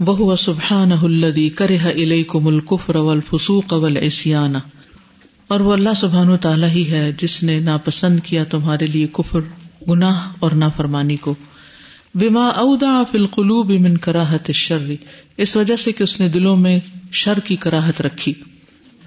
بہو 0.00 0.36
سبحان 0.36 0.92
الدی 0.92 1.48
کرہ 1.48 1.72
علیہ 1.72 1.84
کم 1.84 1.98
الیکم 1.98 2.46
الکفر 2.46 2.96
والفسوق 2.96 3.72
والعصیان 3.72 4.56
اور 5.48 5.60
وہ 5.60 5.72
اللہ 5.72 5.94
سبحان 5.96 6.28
و 6.28 6.36
تعالیٰ 6.36 6.68
ہی 6.68 6.90
ہے 6.90 7.12
جس 7.12 7.42
نے 7.42 7.60
ناپسند 7.60 8.20
کیا 8.20 8.44
تمہارے 8.44 8.86
لیے 8.86 9.06
کفر، 9.12 9.40
گناہ 9.88 10.28
اور 10.38 10.50
نافرمانی 10.50 11.16
کو. 11.16 11.34
بما 12.14 12.48
اودا 12.48 13.02
فی 13.10 13.18
القلوب 13.18 13.70
من 13.70 13.96
کراہت 13.96 14.42
الشر، 14.46 14.92
اس 15.36 15.56
وجہ 15.56 15.76
سے 15.76 15.92
کہ 15.92 16.02
اس 16.02 16.20
نے 16.20 16.28
دلوں 16.28 16.56
میں 16.56 16.78
شر 17.12 17.40
کی 17.40 17.56
کراہت 17.56 18.00
رکھی 18.00 18.34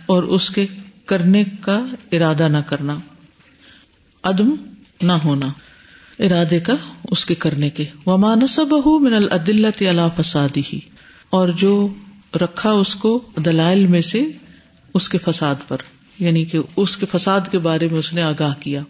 اور 0.05 0.23
اس 0.23 0.49
کے 0.49 0.65
کرنے 1.05 1.43
کا 1.61 1.79
ارادہ 2.11 2.47
نہ 2.47 2.61
کرنا، 2.65 2.95
عدم 4.23 4.55
نہ 5.01 5.11
ہونا۔ 5.11 5.47
ارادے 6.19 6.59
کا 6.59 6.73
اس 7.03 7.25
کے 7.25 7.35
کرنے 7.35 7.69
کے۔ 7.69 7.85
وما 8.05 8.35
نصب 8.35 8.73
من 8.99 9.13
العدلت 9.13 9.83
اللہ 9.89 10.21
فسادی 10.21 10.61
ہی 10.73 10.79
اور 11.29 11.47
جو 11.47 11.87
رکھا 12.35 12.71
اس 12.71 12.95
کو 12.95 13.19
دلائل 13.45 13.87
میں 13.87 14.01
سے 14.01 14.23
اس 14.93 15.09
کے 15.09 15.17
فساد 15.17 15.55
پر۔ 15.67 15.77
یعنی 16.19 16.45
کہ 16.45 16.59
اس 16.75 16.97
کے 16.97 17.05
فساد 17.05 17.39
کے 17.51 17.59
بارے 17.59 17.87
میں 17.91 17.99
اس 17.99 18.13
نے 18.13 18.21
آگاہ 18.21 18.53
کیا۔ 18.59 18.81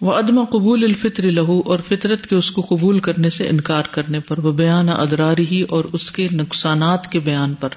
وہ 0.00 0.12
عدم 0.12 0.44
قبول 0.44 0.84
الفطر 0.84 1.22
لہو 1.22 1.60
اور 1.60 1.78
فطرت 1.88 2.26
کے 2.26 2.36
اس 2.36 2.50
کو 2.50 2.66
قبول 2.68 2.98
کرنے 2.98 3.30
سے 3.30 3.48
انکار 3.48 3.82
کرنے 3.90 4.20
پر۔ 4.20 4.38
وہ 4.38 4.52
بیان 4.52 4.88
ادراری 4.88 5.46
ہی 5.50 5.62
اور 5.62 5.84
اس 5.92 6.12
کے 6.12 6.28
نقصانات 6.32 7.12
کے 7.12 7.20
بیان 7.20 7.54
پر۔ 7.54 7.68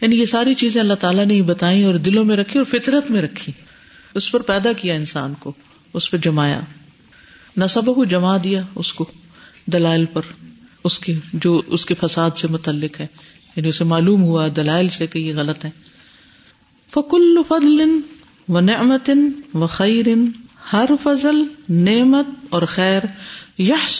یعنی 0.00 0.20
یہ 0.20 0.24
ساری 0.24 0.54
چیزیں 0.54 0.80
اللہ 0.80 0.94
تعالیٰ 0.94 1.26
نے 1.26 1.42
بتائی 1.42 1.84
اور 1.84 1.94
دلوں 1.94 2.24
میں 2.24 2.36
رکھی 2.36 2.60
اور 2.60 2.80
فطرت 2.80 3.10
میں 3.10 3.22
رکھی۔ 3.22 3.52
اس 4.14 4.32
پر 4.32 4.40
پیدا 4.40 4.72
کیا 4.72 4.94
انسان 4.94 5.34
کو۔ 5.40 5.52
اس 5.94 6.10
پہ 6.10 6.16
جمایا۔ 6.16 6.60
نصب 7.56 7.86
کو 7.94 8.04
جما 8.04 8.36
دیا 8.36 8.62
اس 8.74 8.92
کو 8.92 9.04
دلائل 9.66 10.06
پر، 10.06 10.22
اس 10.84 10.98
کے، 10.98 11.14
جو 11.32 11.62
اس 11.66 11.86
کے 11.86 11.94
فساد 11.94 12.30
سے 12.36 12.48
متعلق 12.48 13.00
ہے۔ 13.00 13.06
یعنی 13.56 13.68
اسے 13.68 13.84
معلوم 13.84 14.22
ہوا 14.22 14.48
دلائل 14.56 14.88
سے 14.88 15.06
کہ 15.06 15.18
یہ 15.18 15.34
غلط 15.34 15.64
ہے۔ 15.64 15.70
فکل 16.90 17.38
فضل 17.48 18.00
و 18.48 18.60
نعمت 18.60 19.10
و 19.54 19.66
خیر 19.66 20.04
ہر 20.72 20.84
فضل 21.02 21.42
نعمت 21.68 22.26
اور 22.50 22.62
خیر 22.62 23.02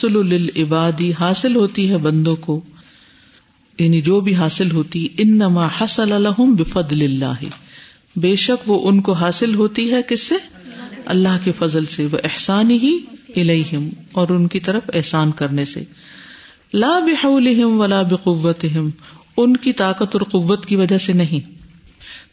للعبادی، 0.05 1.13
حاصل 1.21 1.57
ہوتی 1.57 1.91
ہے 1.91 1.97
بندوں 1.97 2.37
کو۔ 2.37 2.61
یعنی 3.79 4.01
جو 4.01 4.21
بھی 4.21 4.35
حاصل 4.35 4.71
ہوتی 4.71 5.09
ان 5.19 5.35
نما 5.39 5.69
حسل 5.81 6.13
الحم 6.13 6.55
بفضل 6.55 7.03
اللہ۔ 7.03 7.45
بے 8.17 8.37
شک 8.37 8.71
وہ 8.71 8.89
ان 8.89 9.01
کو 9.01 9.13
حاصل 9.13 9.55
ہوتی 9.55 9.93
ہے 9.93 10.03
کس 10.03 10.23
سے؟ 10.23 10.35
اللہ 11.11 11.39
کے 11.45 11.53
فضل 11.53 11.87
سے 11.87 12.07
وہ 12.07 12.19
احسان 12.25 12.71
ہی 12.71 12.99
الہم 13.37 13.89
اور 14.13 14.29
ان 14.29 14.47
کی 14.47 14.61
طرف 14.61 14.83
احسان 14.95 15.33
کرنے 15.33 15.65
سے۔ 15.65 15.85
لا 16.75 16.99
بحولہم 16.99 17.81
ولا 17.81 18.03
بقوتہم، 18.03 18.91
ان 19.37 19.57
کی 19.57 19.73
طاقت 19.73 20.15
اور 20.15 20.21
قوت 20.21 20.67
کی 20.67 20.77
وجہ 20.77 20.99
سے 20.99 21.13
نہیں۔ 21.13 21.61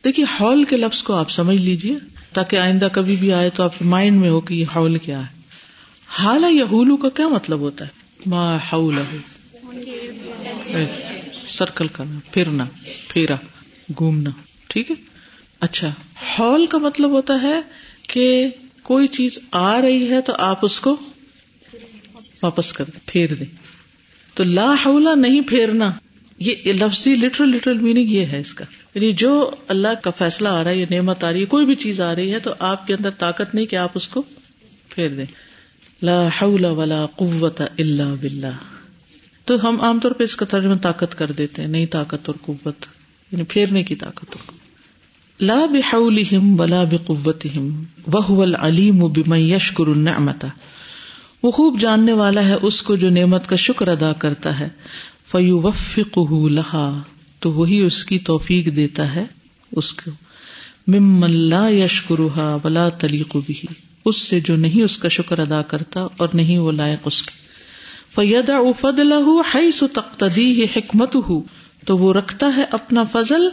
دیکھیے 0.03 0.25
ہال 0.39 0.63
کے 0.63 0.75
لفظ 0.75 1.03
کو 1.03 1.13
آپ 1.13 1.31
سمجھ 1.31 1.57
لیجیے 1.57 1.97
تاکہ 2.33 2.55
آئندہ 2.55 2.87
کبھی 2.91 3.15
بھی 3.15 3.33
آئے 3.33 3.49
تو 3.49 3.63
آپ 3.63 3.79
کے 3.79 3.85
مائنڈ 3.85 4.21
میں 4.21 4.29
ہو 4.29 4.41
کہ 4.41 4.53
یہ 4.53 4.65
ہال 4.75 4.97
کیا 4.97 5.19
ہے۔ 5.19 5.41
حال 6.07 6.43
یہولو 6.51 6.97
کا 6.97 7.09
کیا 7.09 7.27
مطلب 7.27 7.59
ہوتا 7.59 7.85
ہے؟ 7.85 7.89
ما 8.25 8.55
حول 8.55 8.95
سرکل 11.47 11.87
کرنا، 11.87 12.19
پھرنا، 12.31 12.65
پھیرا، 13.07 13.35
گھومنا، 13.97 14.29
ٹھیک 14.67 14.91
ہے؟ 14.91 14.95
اچھا 15.59 15.91
ہال 16.39 16.65
کا 16.65 16.77
مطلب 16.77 17.09
ہوتا 17.09 17.33
ہے 17.41 17.59
کہ 18.09 18.49
کوئی 18.87 19.07
چیز 19.07 19.39
آ 19.51 19.81
رہی 19.81 20.09
ہے 20.09 20.21
تو 20.21 20.33
آپ 20.39 20.59
اس 20.61 20.79
کو 20.79 20.95
واپس 22.43 22.73
کر 22.73 22.83
دیں، 22.83 22.99
پھیر 23.05 23.33
دیں۔ 23.33 23.55
تو 24.33 24.43
لا 24.43 24.73
حولا 24.85 25.15
نہیں 25.15 25.41
پھیرنا، 25.41 25.91
یہ 26.39 26.55
لفظی 26.65 27.15
لٹرل 27.15 27.49
لٹرل 27.49 27.77
میننگ 27.77 28.09
یہ 28.09 28.25
ہے 28.25 28.39
اس 28.39 28.53
کا۔ 28.53 28.65
یعنی 28.95 29.11
جو 29.11 29.51
اللہ 29.67 29.87
کا 30.03 30.11
فیصلہ 30.11 30.47
آ 30.47 30.63
رہا 30.63 30.71
ہے، 30.71 30.77
یہ 30.77 30.85
نعمت 30.89 31.23
آ 31.23 31.31
رہی 31.31 31.39
ہے، 31.39 31.45
کوئی 31.45 31.65
بھی 31.65 31.75
چیز 31.75 32.01
آ 32.01 32.15
رہی 32.15 32.33
ہے 32.33 32.39
تو 32.39 32.53
آپ 32.59 32.87
کے 32.87 32.93
اندر 32.93 33.09
طاقت 33.09 33.55
نہیں 33.55 33.65
کہ 33.65 33.75
آپ 33.75 33.91
اس 33.95 34.07
کو 34.07 34.23
پھیر 34.89 35.09
دیں۔ 35.09 35.25
لا 36.01 36.27
حول 36.27 36.65
ولا 36.65 37.05
قوت 37.05 37.61
الا 37.61 38.13
باللہ۔ 38.21 38.75
تو 39.45 39.69
ہم 39.69 39.81
عام 39.81 39.99
طور 39.99 40.11
پہ 40.11 40.23
اس 40.23 40.35
کا 40.35 40.45
ترجمہ 40.45 40.75
طاقت 40.75 41.17
کر 41.17 41.31
دیتے 41.31 41.61
ہیں 41.61 41.69
نہیں 41.69 41.85
طاقت 41.85 42.29
اور 42.29 42.35
قوت 42.41 42.85
یعنی 43.31 43.43
پھیرنے 43.43 43.83
کی 43.83 43.95
طاقت۔ 43.95 44.25
اور 44.29 44.66
لا 45.39 45.65
بحولهم 45.65 46.59
ولا 46.59 46.83
بقوتهم، 46.83 47.83
وهو 48.13 48.43
العليم 48.43 49.07
بمن 49.07 49.37
يشكر 49.37 49.87
النعمت. 49.87 50.45
وہ 51.43 51.51
خوب 51.51 51.79
جاننے 51.79 52.13
والا 52.13 52.45
ہے 52.45 52.55
اس 52.61 52.81
کو 52.83 52.95
جو 52.95 53.09
نعمت 53.09 53.47
کا 53.47 53.55
شکر 53.55 53.87
ادا 53.87 54.13
کرتا 54.13 54.59
ہے 54.59 54.67
فيوفقه 55.31 56.49
لها 56.49 56.99
تو 57.39 57.51
وہی 57.51 57.81
اس 57.81 58.05
کی 58.05 58.19
توفیق 58.19 58.75
دیتا 58.75 59.15
ہے 59.15 59.23
اس 59.71 59.93
کو. 59.93 60.11
ممن 60.87 61.31
لا 61.31 61.69
يشكرها 61.69 62.57
ولا 62.63 62.89
تليق 62.89 63.37
به 63.49 63.65
اس 64.05 64.17
سے 64.17 64.39
جو 64.39 64.55
نہیں 64.55 64.81
اس 64.81 64.97
کا 64.97 65.07
شکر 65.07 65.39
ادا 65.39 65.61
کرتا 65.61 66.07
اور 66.17 66.27
نہیں 66.33 66.57
وہ 66.57 66.71
لائق 66.71 66.99
اس 67.05 67.23
کے. 67.23 67.47
فيدع 68.15 68.59
فضله 68.81 69.37
حيث 69.53 69.83
تقتضيه 69.93 70.65
حکمته 70.75 71.39
تو 71.87 71.97
وہ 71.97 72.13
رکھتا 72.13 72.53
ہے 72.57 72.63
اپنا 72.71 73.03
فضل 73.03 73.49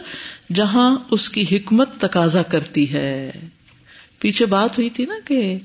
جہاں 0.53 0.97
اس 1.11 1.29
کی 1.29 1.45
حکمت 1.51 1.89
تقاضا 1.97 2.41
کرتی 2.41 2.93
ہے۔ 2.93 3.31
پیچھے 4.19 4.45
بات 4.45 4.77
ہوئی 4.77 4.89
تھی 4.89 5.05
نا 5.05 5.13
کہ 5.25 5.57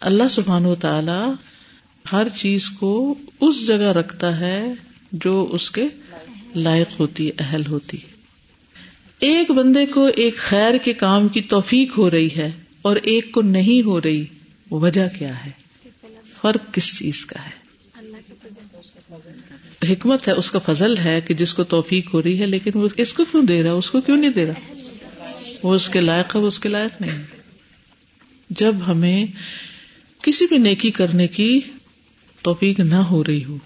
اللہ 0.00 0.28
سبحان 0.30 0.66
و 0.66 0.74
تعالی 0.74 1.32
ہر 2.12 2.28
چیز 2.28 2.70
کو 2.70 3.14
اس 3.40 3.66
جگہ 3.66 3.92
رکھتا 3.92 4.40
ہے 4.40 4.72
جو 5.12 5.48
اس 5.50 5.70
کے 5.70 5.84
لائق 6.54 7.00
ہوتی، 7.00 7.30
اہل 7.38 7.62
ہوتی۔ 7.66 7.96
ایک 9.18 9.50
بندے 9.50 9.86
کو 9.86 10.08
ایک 10.16 10.36
خیر 10.36 10.78
کے 10.78 10.92
کام 10.92 11.28
کی 11.28 11.40
توفیق 11.40 11.98
ہو 11.98 12.10
رہی 12.10 12.28
ہے 12.36 12.50
اور 12.82 12.96
ایک 12.96 13.32
کو 13.32 13.42
نہیں 13.42 13.86
ہو 13.86 14.00
رہی 14.02 14.24
وجہ 14.70 15.08
کیا 15.18 15.44
ہے؟ 15.44 15.50
فرق 16.40 16.74
کس 16.74 16.98
چیز 16.98 17.26
کا 17.26 17.44
ہے؟ 17.44 17.63
حکمت 19.84 20.28
ہے، 20.28 20.32
اس 20.32 20.50
کا 20.50 20.58
فضل 20.58 20.96
ہے 20.96 21.20
کہ 21.20 21.34
جس 21.34 21.54
کو 21.54 21.64
توفیق 21.64 22.14
ہو 22.14 22.22
رہی 22.22 22.40
ہے، 22.40 22.46
لیکن 22.46 22.70
وہ 22.74 22.88
اس 22.96 23.12
کو 23.12 23.24
کیوں 23.24 23.42
دے 23.42 23.62
رہا 23.62 23.72
اس 23.72 23.90
کو 23.90 24.00
کیوں 24.00 24.16
نہیں 24.16 24.30
دے 24.30 24.46
رہا؟ 24.46 24.74
وہ 25.62 25.74
اس 25.74 25.88
کے 25.88 26.00
لائق 26.00 26.36
ہے، 26.36 26.40
وہ 26.40 26.46
اس 26.46 26.58
کے 26.58 26.68
لائق 26.68 27.00
نہیں۔ 27.00 27.22
جب 28.50 28.74
ہمیں 28.86 29.26
کسی 30.22 30.46
بھی 30.46 30.58
نیکی 30.58 30.90
کرنے 30.90 31.26
کی 31.26 31.60
توفیق 32.42 32.80
نہ 32.80 32.94
ہو 32.94 33.24
رہی 33.24 33.44
ہو، 33.44 33.58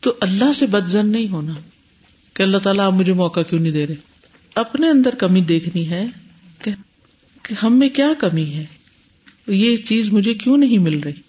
تو 0.00 0.14
اللہ 0.20 0.52
سے 0.52 0.66
بدزن 0.66 1.08
نہیں 1.08 1.28
ہونا 1.28 1.54
کہ 2.34 2.42
اللہ 2.42 2.58
تعالیٰ 2.58 2.86
آپ 2.86 2.92
مجھے 2.92 3.12
موقع 3.12 3.40
کیوں 3.40 3.60
نہیں 3.60 3.72
دے 3.72 3.86
رہے؟ 3.86 3.94
اپنے 4.54 4.88
اندر 4.88 5.14
کمی 5.14 5.40
دیکھنی 5.40 5.90
ہے 5.90 6.06
کہ 6.62 6.70
ہم 7.62 7.78
میں 7.78 7.88
کیا 7.88 8.12
کمی 8.18 8.44
ہے؟ 8.52 8.64
یہ 9.46 9.76
چیز 9.76 10.08
مجھے 10.12 10.34
کیوں 10.34 10.56
نہیں 10.56 10.78
مل 10.78 10.98
رہی؟ 10.98 11.20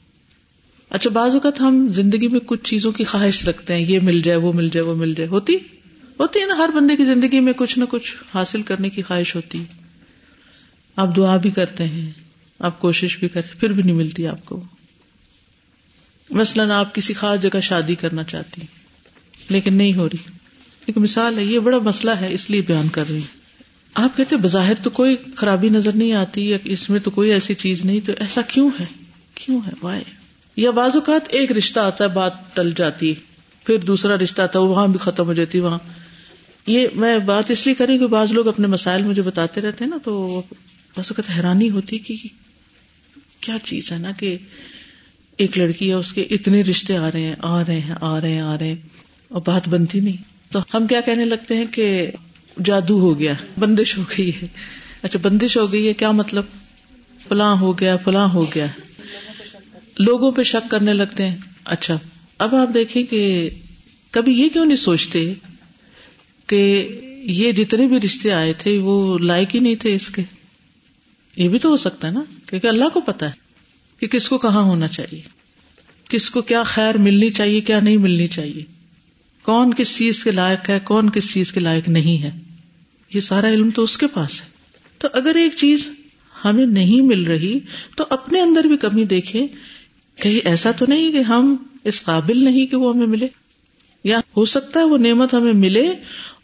اچھا 0.89 1.09
بعض 1.09 1.33
اوقات 1.33 1.61
ہم 1.61 1.87
زندگی 1.91 2.27
میں 2.27 2.39
کچھ 2.39 2.63
چیزوں 2.63 2.91
کی 2.91 3.03
خواہش 3.03 3.47
رکھتے 3.47 3.73
ہیں، 3.73 3.81
یہ 3.81 3.99
مل 4.03 4.21
جائے، 4.21 4.37
وہ 4.37 4.53
مل 4.53 4.69
جائے، 4.69 4.85
وہ 4.85 4.95
مل 4.95 5.13
جائے، 5.13 5.27
ہوتی 5.27 5.55
ہوتی 6.19 6.39
ہے 6.39 6.45
نا، 6.45 6.57
ہر 6.57 6.69
بندے 6.75 6.95
کی 6.95 7.05
زندگی 7.05 7.39
میں 7.39 7.53
کچھ 7.53 7.79
نہ 7.79 7.83
کچھ 7.89 8.15
حاصل 8.33 8.61
کرنے 8.61 8.89
کی 8.89 9.01
خواہش 9.01 9.35
ہوتی۔ 9.35 9.59
ہے 9.59 9.65
آپ 10.95 11.15
دعا 11.15 11.37
بھی 11.37 11.49
کرتے 11.49 11.83
ہیں، 11.83 12.11
آپ 12.59 12.79
کوشش 12.79 13.17
بھی 13.17 13.27
کرتے 13.27 13.59
پھر 13.59 13.69
بھی 13.69 13.83
نہیں 13.83 13.95
ملتی 13.95 14.27
آپ 14.27 14.45
کو۔ 14.45 14.63
مثلاً 16.29 16.71
آپ 16.71 16.95
کسی 16.95 17.13
خاص 17.13 17.41
جگہ 17.41 17.59
شادی 17.59 17.95
کرنا 17.95 18.23
چاہتی 18.23 18.61
لیکن 19.49 19.73
نہیں 19.73 19.93
ہو 19.95 20.09
رہی۔ 20.09 20.31
ایک 20.85 20.97
مثال 20.97 21.37
ہے، 21.37 21.43
یہ 21.43 21.59
بڑا 21.59 21.77
مسئلہ 21.77 22.11
ہے، 22.11 22.33
اس 22.33 22.49
لیے 22.49 22.61
بیان 22.61 22.89
کر 22.89 23.03
رہی 23.09 23.19
آپ 23.93 24.17
کہتے 24.17 24.37
بظاہر 24.37 24.73
تو 24.83 24.89
کوئی 24.89 25.15
خرابی 25.35 25.69
نظر 25.69 25.91
نہیں 25.95 26.13
آتی، 26.13 26.49
یا 26.49 26.57
اس 26.63 26.89
میں 26.89 26.99
تو 26.99 27.11
کوئی 27.11 27.31
ایسی 27.31 27.53
چیز 27.53 27.85
نہیں، 27.85 27.99
تو 27.99 28.11
ایسا 28.19 28.41
کیوں 28.41 28.69
ہے؟ 28.79 28.85
کیوں 29.35 29.59
ہے؟ 29.67 29.71
وائے 29.81 30.24
یا 30.55 30.71
بعض 30.71 30.95
اوقات 30.95 31.21
ایک 31.29 31.51
رشتہ 31.51 31.79
آتا 31.79 32.03
ہے، 32.03 32.09
بات 32.09 32.55
ٹل 32.55 32.71
جاتی، 32.75 33.13
پھر 33.63 33.77
دوسرا 33.77 34.17
رشتہ 34.17 34.41
آتا 34.41 34.59
ہے 34.59 34.63
وہاں 34.63 34.87
بھی 34.87 34.99
ختم 34.99 35.25
ہو 35.25 35.33
جاتی، 35.33 35.59
وہاں۔ 35.59 35.77
یہ 36.67 36.87
میں 36.95 37.19
بات 37.19 37.51
اس 37.51 37.65
لیے 37.65 37.75
کریں 37.75 37.97
کہ 37.97 38.07
بعض 38.07 38.31
لوگ 38.31 38.47
اپنے 38.47 38.67
مسائل 38.67 39.03
مجھے 39.03 39.21
بتاتے 39.21 39.61
رہتے 39.61 39.83
ہیں 39.83 39.91
نا، 39.91 39.97
تو 40.03 40.41
بعض 40.97 41.11
اوقات 41.11 41.37
حیرانی 41.37 41.69
ہوتی 41.69 41.97
کہ 41.97 42.15
کیا 43.39 43.57
چیز 43.63 43.91
ہے 43.91 43.97
نا 43.97 44.11
کہ 44.11 44.37
ایک 45.37 45.57
لڑکی 45.57 45.89
ہے 45.89 45.93
اس 45.93 46.13
کے 46.13 46.21
اتنے 46.21 46.61
رشتے 46.61 46.97
آ 46.97 47.11
رہے 47.11 47.21
ہیں، 47.21 47.35
آ 47.39 47.61
رہے 47.61 47.79
ہیں، 47.79 47.95
آ 48.01 48.21
رہے 48.21 48.31
ہیں، 48.31 48.41
آ 48.41 48.57
رہے 48.57 48.67
ہیں، 48.67 48.75
اور 49.27 49.41
بات 49.45 49.67
بنتی 49.69 49.99
نہیں۔ 49.99 50.17
تو 50.51 50.59
ہم 50.73 50.87
کیا 50.87 51.01
کہنے 51.01 51.25
لگتے 51.25 51.57
ہیں 51.57 51.65
کہ 51.65 52.11
جادو 52.65 52.99
ہو 52.99 53.19
گیا، 53.19 53.33
بندش 53.59 53.97
ہو 53.97 54.03
گئی 54.17 54.31
ہے۔ 54.41 54.47
اچھا 55.01 55.19
بندش 55.21 55.57
ہو 55.57 55.71
گئی 55.71 55.87
ہے، 55.87 55.93
کیا 55.93 56.11
مطلب؟ 56.11 56.43
فلاں 57.27 57.55
ہو 57.55 57.79
گیا، 57.79 57.97
فلاں 57.97 58.29
ہو 58.29 58.45
گیا۔ 58.55 58.65
لوگوں 59.99 60.31
پہ 60.31 60.43
شک 60.43 60.71
کرنے 60.71 60.93
لگتے 60.93 61.29
ہیں۔ 61.29 61.37
اچھا 61.65 61.99
اب 62.37 62.55
آپ 62.55 62.73
دیکھیں 62.73 63.03
کہ 63.03 63.49
کبھی 64.11 64.33
یہ 64.33 64.49
کیوں 64.49 64.65
نہیں 64.65 64.77
سوچتے 64.77 65.33
کہ 66.47 66.87
یہ 67.23 67.51
جتنے 67.51 67.87
بھی 67.87 67.99
رشتے 67.99 68.31
آئے 68.31 68.53
تھے، 68.53 68.77
وہ 68.77 69.17
لائق 69.17 69.55
ہی 69.55 69.59
نہیں 69.59 69.75
تھے 69.75 69.95
اس 69.95 70.09
کے؟ 70.09 70.21
یہ 71.35 71.49
بھی 71.49 71.59
تو 71.59 71.69
ہو 71.69 71.75
سکتا 71.75 72.07
ہے 72.07 72.13
نا، 72.13 72.23
کیونکہ 72.45 72.67
اللہ 72.67 72.89
کو 72.93 73.01
پتا 73.01 73.25
ہے 73.25 73.31
کہ 73.99 74.07
کس 74.07 74.29
کو 74.29 74.37
کہاں 74.37 74.61
ہونا 74.61 74.87
چاہیے، 74.87 75.21
کس 76.09 76.29
کو 76.29 76.41
کیا 76.41 76.63
خیر 76.63 76.97
ملنی 76.97 77.31
چاہیے، 77.31 77.61
کیا 77.61 77.79
نہیں 77.79 77.97
ملنی 77.97 78.27
چاہیے۔ 78.27 78.63
کون 79.41 79.73
کس 79.73 79.97
چیز 79.97 80.23
کے 80.23 80.31
لائق 80.31 80.69
ہے، 80.69 80.79
کون 80.83 81.09
کس 81.09 81.33
چیز 81.33 81.51
کے 81.51 81.59
لائق 81.59 81.89
نہیں 81.89 82.23
ہے؟ 82.23 82.31
یہ 83.13 83.19
سارا 83.19 83.49
علم 83.49 83.69
تو 83.69 83.83
اس 83.83 83.97
کے 83.97 84.07
پاس 84.07 84.41
ہے۔ 84.41 84.47
تو 84.97 85.07
اگر 85.13 85.35
ایک 85.35 85.51
چیز 85.55 85.89
ہمیں 86.45 86.65
نہیں 86.65 87.01
مل 87.01 87.23
رہی، 87.23 87.59
تو 87.97 88.03
اپنے 88.09 88.41
اندر 88.41 88.63
بھی 88.63 88.77
کمی 88.77 89.05
دیکھے 89.05 89.47
کہیں 90.21 90.47
ایسا 90.47 90.71
تو 90.71 90.85
نہیں 90.87 91.11
کہ 91.11 91.17
ہم 91.17 91.55
اس 91.83 92.03
قابل 92.03 92.43
نہیں 92.43 92.65
کہ 92.65 92.77
وہ 92.77 92.95
ہمیں 92.95 93.07
ملے؟ 93.07 93.27
یا 94.03 94.19
ہو 94.37 94.45
سکتا 94.45 94.79
ہے 94.79 94.85
وہ 94.85 94.97
نعمت 94.97 95.33
ہمیں 95.33 95.53
ملے 95.53 95.93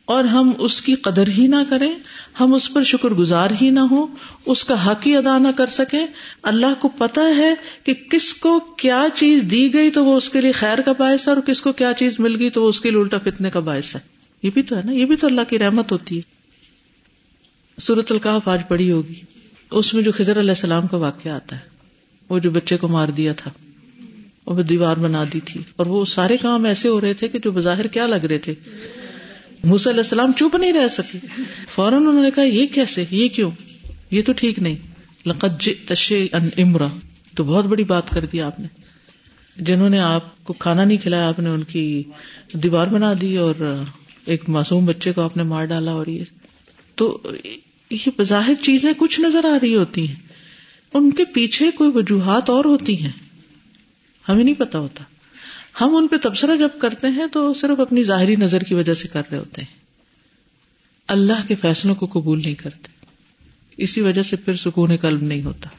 اور 0.05 0.23
ہم 0.23 0.51
اس 0.57 0.81
کی 0.81 0.95
قدر 0.95 1.27
ہی 1.27 1.47
نہ 1.47 1.55
کریں، 1.69 1.93
ہم 2.39 2.53
اس 2.53 2.73
پر 2.73 2.83
شکر 2.83 3.09
گزار 3.09 3.49
ہی 3.61 3.69
نہ 3.69 3.79
ہو 3.79 4.07
اس 4.45 4.63
کا 4.63 4.91
حق 4.91 5.07
ہی 5.07 5.15
ادا 5.15 5.37
نہ 5.37 5.47
کر 5.55 5.67
سکیں؟ 5.67 6.05
اللہ 6.43 6.73
کو 6.79 6.89
پتا 6.89 7.21
ہے 7.37 7.53
کہ 7.83 7.93
کس 7.93 8.33
کو 8.33 8.59
کیا 8.59 9.03
چیز 9.13 9.43
دی 9.51 9.73
گئی 9.73 9.91
تو 9.91 10.05
وہ 10.05 10.17
اس 10.17 10.29
کے 10.29 10.41
لیے 10.41 10.51
خیر 10.51 10.81
کا 10.81 10.91
باعث 10.91 11.27
ہے 11.27 11.33
اور 11.33 11.41
کس 11.41 11.61
کو 11.61 11.71
کیا 11.71 11.93
چیز 11.97 12.19
مل 12.19 12.39
گئی 12.39 12.49
تو 12.49 12.63
وہ 12.63 12.69
اس 12.69 12.81
کے 12.81 12.89
لیے 12.89 12.99
الٹا 12.99 13.17
فتنے 13.17 13.49
کا 13.49 13.59
باعث 13.59 13.95
ہے۔ 13.95 13.99
یہ 14.43 14.49
بھی 14.53 14.61
تو 14.61 14.77
ہے 14.77 14.81
نا، 14.85 14.91
یہ 14.91 15.05
بھی 15.05 15.15
تو 15.15 15.27
اللہ 15.27 15.41
کی 15.49 15.59
رحمت 15.59 15.91
ہوتی 15.91 16.17
ہے۔ 16.17 16.21
سورت 17.77 18.11
القاف 18.11 18.47
آج 18.47 18.61
پڑی 18.67 18.91
ہوگی۔ 18.91 19.21
اس 19.71 19.93
میں 19.93 20.03
جو 20.03 20.11
خضر 20.11 20.39
علیہ 20.39 20.49
السلام 20.49 20.87
کا 20.87 20.97
واقعہ 20.97 21.31
آتا 21.31 21.55
ہے۔ 21.55 21.70
وہ 22.31 22.39
جو 22.39 22.51
بچے 22.51 22.77
کو 22.77 22.87
مار 22.87 23.07
دیا 23.07 23.33
تھا 23.33 23.51
وہ 24.45 24.63
دیوار 24.63 24.97
بنا 24.97 25.23
دی 25.33 25.39
تھی۔ 25.39 25.61
اور 25.75 25.85
وہ 25.85 26.05
سارے 26.05 26.37
کام 26.37 26.65
ایسے 26.65 26.87
ہو 26.89 27.01
رہے 27.01 27.13
تھے 27.13 27.27
کہ 27.27 27.39
جو 27.39 27.51
بظاہر 27.51 27.87
کیا 27.87 28.07
لگ 28.07 28.25
رہے 28.25 28.37
تھے۔ 28.37 28.53
موسی 29.63 29.89
علیہ 29.89 29.99
السلام 29.99 30.31
چپ 30.31 30.55
نہیں 30.55 30.73
رہ 30.73 30.87
سکے۔ 30.87 31.17
فوراً 31.69 31.93
انہوں 31.93 32.23
نے 32.23 32.31
کہا، 32.31 32.43
یہ 32.43 32.67
کیسے؟ 32.67 33.05
یہ 33.11 33.27
کیوں؟ 33.27 33.51
یہ 34.11 34.21
تو 34.25 34.33
ٹھیک 34.33 34.59
نہیں۔ 34.59 34.75
لقد 35.25 35.69
ان 36.33 36.49
امرا۔ 36.57 36.87
تو 37.35 37.43
بہت 37.43 37.65
بڑی 37.65 37.83
بات 37.83 38.09
کر 38.09 38.25
دی 38.25 38.41
آپ 38.41 38.59
نے۔ 38.59 38.67
جنہوں 39.57 39.89
نے 39.89 39.99
آپ 39.99 40.43
کو 40.43 40.53
کھانا 40.53 40.83
نہیں 40.83 40.97
کھلایا، 40.97 41.27
آپ 41.27 41.39
نے 41.39 41.49
ان 41.49 41.63
کی 41.63 42.03
دیوار 42.53 42.87
بنا 42.87 43.13
دی 43.21 43.37
اور 43.37 43.83
ایک 44.25 44.49
معصوم 44.49 44.85
بچے 44.85 45.13
کو 45.13 45.21
آپ 45.21 45.37
نے 45.37 45.43
مار 45.43 45.65
ڈالا 45.65 45.91
اور 45.91 46.07
یہ۔ 46.07 46.23
تو 46.95 47.21
یہ 47.91 48.09
بظاہر 48.17 48.53
چیزیں 48.61 48.93
کچھ 48.97 49.21
نظر 49.21 49.45
آ 49.45 49.57
رہی 49.61 49.75
ہوتی 49.75 50.07
ہیں۔ 50.07 50.30
ان 50.93 51.11
کے 51.11 51.25
پیچھے 51.25 51.71
کوئی 51.71 51.91
وجوہات 51.93 52.49
اور 52.49 52.65
ہوتی 52.65 53.03
ہیں؟ 53.03 53.11
ہمیں 54.29 54.43
نہیں 54.43 54.53
پتا 54.53 54.79
ہوتا۔ 54.79 55.03
ہم 55.81 55.95
ان 55.95 56.07
پہ 56.07 56.15
تبصرہ 56.17 56.55
جب 56.55 56.69
کرتے 56.81 57.07
ہیں 57.07 57.27
تو 57.27 57.53
صرف 57.53 57.79
اپنی 57.79 58.03
ظاہری 58.03 58.35
نظر 58.35 58.63
کی 58.63 58.73
وجہ 58.73 58.93
سے 58.93 59.07
کر 59.07 59.21
رہے 59.31 59.37
ہوتے 59.37 59.61
ہیں۔ 59.61 59.77
اللہ 61.07 61.47
کے 61.47 61.55
فیصلوں 61.55 61.95
کو 61.95 62.05
قبول 62.05 62.41
نہیں 62.41 62.55
کرتے۔ 62.55 62.87
اسی 63.77 64.01
وجہ 64.01 64.23
سے 64.23 64.35
پھر 64.35 64.55
سکون 64.55 64.97
قلب 64.97 65.23
نہیں 65.23 65.43
ہوتا۔ 65.43 65.69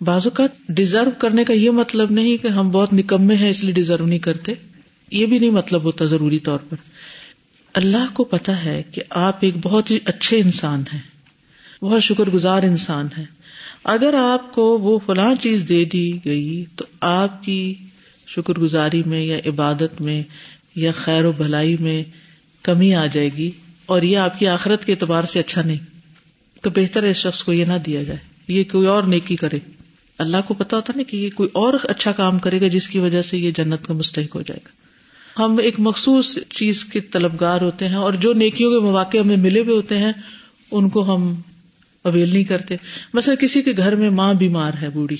بعض 0.00 0.26
اوقات 0.26 0.50
ڈیزرو 0.68 1.10
کرنے 1.18 1.44
کا 1.44 1.52
یہ 1.52 1.70
مطلب 1.70 2.10
نہیں 2.10 2.42
کہ 2.42 2.48
ہم 2.48 2.70
بہت 2.70 2.92
نکمے 2.92 3.34
ہیں 3.34 3.50
اس 3.50 3.64
لیے 3.64 3.72
ڈیزرو 3.72 4.06
نہیں 4.06 4.18
کرتے۔ 4.18 4.54
یہ 5.10 5.26
بھی 5.26 5.38
نہیں 5.38 5.50
مطلب 5.50 5.82
ہوتا 5.82 6.04
ضروری 6.04 6.38
طور 6.38 6.58
پر۔ 6.58 6.76
اللہ 7.74 8.14
کو 8.14 8.24
پتا 8.24 8.64
ہے 8.64 8.82
کہ 8.92 9.02
آپ 9.10 9.36
ایک 9.40 9.54
بہت 9.62 9.90
ہی 9.90 9.98
اچھے 10.04 10.38
انسان 10.38 10.82
ہیں۔ 10.92 11.00
بہت 11.84 12.02
شکر 12.02 12.30
گزار 12.30 12.62
انسان 12.62 13.08
ہے 13.18 13.24
اگر 13.84 14.14
آپ 14.14 14.52
کو 14.52 14.78
وہ 14.78 14.98
فلاں 15.06 15.34
چیز 15.40 15.64
دے 15.68 15.84
دی 15.84 16.12
گئی 16.24 16.64
تو 16.76 16.84
آپ 17.00 17.44
کی 17.44 17.74
شکر 18.26 18.58
گزاری 18.58 19.02
میں 19.06 19.20
یا 19.20 19.36
عبادت 19.46 20.00
میں 20.00 20.22
یا 20.76 20.92
خیر 20.92 21.24
و 21.24 21.32
بھلائی 21.32 21.76
میں 21.80 22.04
کمی 22.62 22.94
آ 22.94 23.06
جائے 23.06 23.30
گی 23.36 23.50
اور 23.86 24.02
یہ 24.02 24.16
آپ 24.16 24.38
کی 24.38 24.46
آخرت 24.48 24.84
کے 24.84 24.92
اعتبار 24.92 25.24
سے 25.24 25.38
اچھا 25.38 25.62
نہیں 25.62 25.78
تو 26.62 26.70
بہتر 26.70 27.02
ہے 27.02 27.10
اس 27.10 27.16
شخص 27.16 27.42
کو 27.42 27.52
یہ 27.52 27.64
نہ 27.64 27.72
دیا 27.86 28.02
جائے، 28.02 28.18
یہ 28.48 28.64
کوئی 28.72 28.86
اور 28.86 29.02
نیکی 29.02 29.36
کرے۔ 29.36 29.58
اللہ 30.18 30.36
کو 30.48 30.54
پتا 30.54 30.76
ہوتا 30.76 30.92
نا 30.96 31.02
کہ 31.02 31.16
یہ 31.16 31.30
کوئی 31.30 31.48
اور 31.52 31.74
اچھا 31.82 32.12
کام 32.12 32.38
کرے 32.38 32.60
گا 32.60 32.68
جس 32.68 32.88
کی 32.88 32.98
وجہ 32.98 33.22
سے 33.22 33.38
یہ 33.38 33.50
جنت 33.50 33.86
کا 33.86 33.94
مستحق 33.94 34.36
ہو 34.36 34.42
جائے 34.42 34.60
گا۔ 34.64 35.44
ہم 35.44 35.58
ایک 35.58 35.74
مخصوص 35.78 36.38
چیز 36.50 36.84
کے 36.84 37.00
طلبگار 37.00 37.60
ہوتے 37.60 37.88
ہیں 37.88 37.94
اور 37.94 38.12
جو 38.12 38.32
نیکیوں 38.32 38.70
کے 38.70 38.86
مواقع 38.86 39.18
ہمیں 39.18 39.36
ملے 39.36 39.60
ہوئے 39.60 39.76
ہوتے 39.76 39.98
ہیں، 39.98 40.12
ان 40.70 40.88
کو 40.88 41.14
ہم 41.14 41.34
اویل 42.04 42.32
نہیں 42.32 42.44
کرتے۔ 42.44 42.76
مثلا 43.14 43.34
کسی 43.34 43.62
کے 43.62 43.72
گھر 43.76 43.94
میں 43.94 44.10
ماں 44.10 44.34
بیمار 44.34 44.72
ہے، 44.82 44.88
بوڑھی۔ 44.88 45.16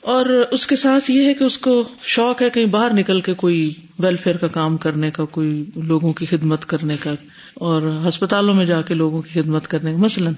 اور 0.00 0.26
اس 0.26 0.66
کے 0.66 0.76
ساتھ 0.76 1.10
یہ 1.10 1.24
ہے 1.24 1.34
کہ 1.34 1.44
اس 1.44 1.58
کو 1.58 1.88
شوق 2.02 2.42
ہے 2.42 2.50
کہیں 2.50 2.66
باہر 2.66 2.92
نکل 2.92 3.20
کے 3.20 3.34
کوئی 3.34 3.74
ویلفیئر 3.98 4.36
کا 4.36 4.46
کام 4.46 4.76
کرنے 4.76 5.10
کا، 5.10 5.24
کوئی 5.24 5.64
لوگوں 5.76 6.12
کی 6.12 6.26
خدمت 6.26 6.66
کرنے 6.66 6.96
کا 6.96 7.14
اور 7.54 7.82
ہسپتالوں 8.08 8.54
میں 8.54 8.66
جا 8.66 8.82
کے 8.82 8.94
لوگوں 8.94 9.22
کی 9.22 9.42
خدمت 9.42 9.68
کرنے 9.68 9.92
کا، 9.92 9.98
مثلاً۔ 9.98 10.32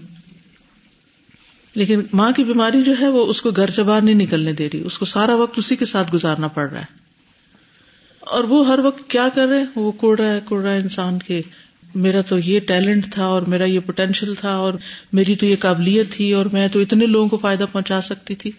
لیکن 1.75 2.01
ماں 2.13 2.33
کی 2.33 2.45
بیماری 2.45 2.83
جو 2.83 2.93
ہے 3.01 3.09
وہ 3.09 3.27
اس 3.27 3.43
کو 3.43 3.51
گھر 3.51 3.71
سے 3.71 3.83
باہر 3.83 4.03
نہیں 4.03 4.15
نکلنے 4.15 4.53
دے 4.53 4.69
رہی، 4.73 4.81
اس 4.85 4.99
کو 4.99 5.05
سارا 5.05 5.35
وقت 5.35 5.59
اسی 5.59 5.77
کے 5.77 5.85
ساتھ 5.85 6.15
گزارنا 6.15 6.49
پڑ 6.49 6.71
رہا 6.71 6.81
ہے۔ 6.81 7.01
اور 8.21 8.45
وہ 8.45 8.67
ہر 8.67 8.79
وقت 8.79 9.11
کیا 9.11 9.29
کر 9.35 9.47
رہے 9.49 9.65
وہ 9.77 9.93
کوڑ 9.93 10.19
رہا 10.19 10.35
ہے، 10.35 10.41
کوڑ 10.45 10.63
رہا 10.63 10.73
ہے 10.73 10.79
انسان 10.79 11.19
کے۔ 11.19 11.43
میرا 11.95 12.21
تو 12.21 12.39
یہ 12.39 12.61
ٹیلنٹ 12.61 13.13
تھا 13.13 13.25
اور 13.25 13.43
میرا 13.43 13.65
یہ 13.65 13.81
پوٹینشیل 13.81 14.35
تھا 14.35 14.57
اور 14.57 14.75
میری 15.13 15.37
تو 15.37 15.47
یہ 15.47 15.57
قابلیت 15.61 16.13
تھی 16.13 16.33
اور 16.33 16.47
میں 16.47 16.69
تو 16.69 16.81
اتنے 16.81 17.07
لوگوں 17.07 17.29
کو 17.29 17.39
فائدہ 17.39 17.65
پہنچا 17.73 18.01
سکتی 18.01 18.35
تھی۔ 18.35 18.51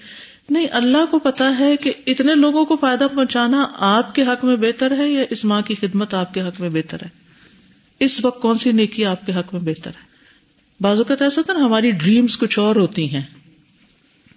نہیں، 0.49 0.67
اللہ 0.71 1.05
کو 1.11 1.19
پتا 1.19 1.59
ہے 1.59 1.77
کہ 1.77 1.93
اتنے 2.07 2.35
لوگوں 2.35 2.65
کو 2.65 2.75
فائدہ 2.75 3.07
پہنچانا 3.15 3.67
آپ 3.77 4.15
کے 4.15 4.21
حق 4.21 4.45
میں 4.45 4.55
بہتر 4.55 4.97
ہے 4.97 5.09
یا 5.09 5.23
اس 5.29 5.45
ماں 5.45 5.61
کی 5.61 5.75
خدمت 5.81 6.13
آپ 6.13 6.33
کے 6.33 6.41
حق 6.41 6.61
میں 6.61 6.69
بہتر 6.69 6.97
ہے؟ 7.03 7.07
اس 7.99 8.25
وقت 8.25 8.41
کون 8.41 8.57
سی 8.57 8.71
نیکی 8.71 9.05
آپ 9.05 9.25
کے 9.25 9.33
حق 9.33 9.53
میں 9.53 9.61
بہتر 9.61 9.89
ہے؟ 9.89 10.11
بازو 10.79 11.03
کا 11.03 11.13
ایسا 11.19 11.35
ہوتا 11.37 11.53
نا، 11.53 11.65
ہماری 11.65 11.91
ڈریمس 11.91 12.37
کچھ 12.37 12.59
اور 12.59 12.75
ہوتی 12.75 13.13
ہیں، 13.13 13.21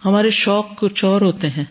ہمارے 0.05 0.31
شوق 0.31 0.79
کچھ 0.79 1.05
اور 1.05 1.21
ہوتے 1.21 1.49
ہیں 1.49 1.65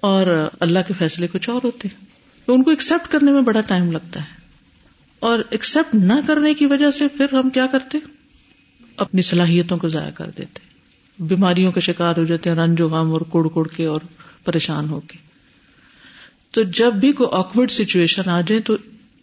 اور 0.00 0.48
اللہ 0.60 0.78
کے 0.88 0.94
فیصلے 0.98 1.26
کچھ 1.32 1.50
اور 1.50 1.60
ہوتے 1.64 1.88
ہیں۔ 1.88 2.04
تو 2.46 2.54
ان 2.54 2.62
کو 2.62 2.70
ایکسپٹ 2.70 3.12
کرنے 3.12 3.30
میں 3.30 3.42
بڑا 3.42 3.60
ٹائم 3.60 3.92
لگتا 3.92 4.20
ہے۔ 4.20 4.39
اور 5.20 5.38
ایکسپٹ 5.50 5.94
نہ 5.94 6.12
کرنے 6.26 6.54
کی 6.54 6.66
وجہ 6.66 6.90
سے 6.90 7.08
پھر 7.08 7.26
ہم 7.32 7.50
کیا 7.50 7.66
کرتے؟ 7.66 7.98
اپنی 8.96 9.22
صلاحیتوں 9.22 9.76
کو 9.76 9.88
ضائع 9.88 10.10
کر 10.10 10.30
دیتے۔ 10.38 10.60
بیماریوں 11.18 11.72
کے 11.72 11.80
شکار 11.80 12.16
ہو 12.16 12.24
جاتے 12.24 12.50
ہیں، 12.50 12.56
رنج 12.56 12.80
و 12.80 12.88
غم 12.88 13.12
اور 13.12 13.20
کڑ 13.20 13.48
کڑ 13.54 13.68
کے 13.76 13.86
اور 13.86 14.00
پریشان 14.44 14.88
ہو 14.88 15.00
کے۔ 15.00 15.18
تو 16.50 16.62
جب 16.62 16.92
بھی 16.92 17.12
کوئی 17.12 17.28
آکورڈ 17.32 17.70
سچویشن 17.70 18.28
آ 18.28 18.40
جائے 18.40 18.60
تو 18.60 18.76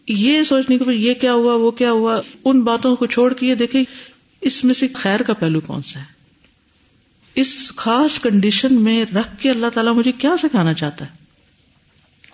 یہ 0.08 0.44
سوچنے 0.44 0.78
کے 0.78 0.94
یہ 0.94 1.14
کیا 1.14 1.34
ہوا، 1.34 1.56
وہ 1.56 1.72
کیا 1.72 1.92
ہوا، 1.92 2.22
ان 2.46 2.62
باتوں 2.62 2.96
کو 2.96 3.06
چھوڑ 3.06 3.34
کے 3.34 3.46
یہ 3.46 3.56
دیکھے 3.56 3.84
اس 4.42 4.64
میں 4.64 4.74
سے 4.74 4.88
خیر 4.88 5.20
کا 5.20 5.34
پہلو 5.34 5.60
کون 5.62 5.82
سا 5.82 6.00
ہے؟ 6.00 6.06
اس 7.36 7.72
خاص 7.76 8.20
کنڈیشن 8.20 8.74
میں 8.84 9.06
رکھ 9.16 9.42
کے 9.42 9.50
اللہ 9.50 9.68
تعالیٰ 9.74 9.94
مجھے 9.94 10.12
کیا 10.12 10.36
سکھانا 10.42 10.74
چاہتا 10.74 11.06
ہے؟ 11.06 11.16